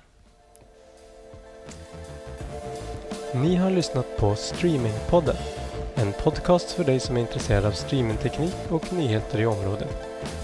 Ni 3.33 3.55
har 3.55 3.69
lyssnat 3.69 4.17
på 4.17 4.35
Streamingpodden. 4.35 5.62
En 5.95 6.13
podcast 6.13 6.71
för 6.71 6.83
dig 6.83 6.99
som 6.99 7.17
är 7.17 7.21
intresserad 7.21 7.65
av 7.65 7.71
streamingteknik 7.71 8.55
och 8.69 8.93
nyheter 8.93 9.41
i 9.41 9.45
området. 9.45 9.97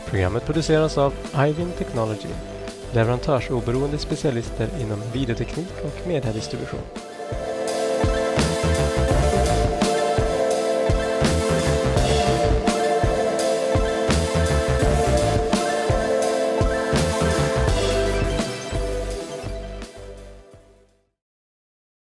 Programmet 0.10 0.46
produceras 0.46 0.98
av 0.98 1.14
Ivin 1.48 1.72
Technology, 1.78 2.30
leverantörsoberoende 2.94 3.98
specialister 3.98 4.70
inom 4.82 5.02
videoteknik 5.14 5.74
och 5.84 6.08
mediedistribution. 6.08 7.09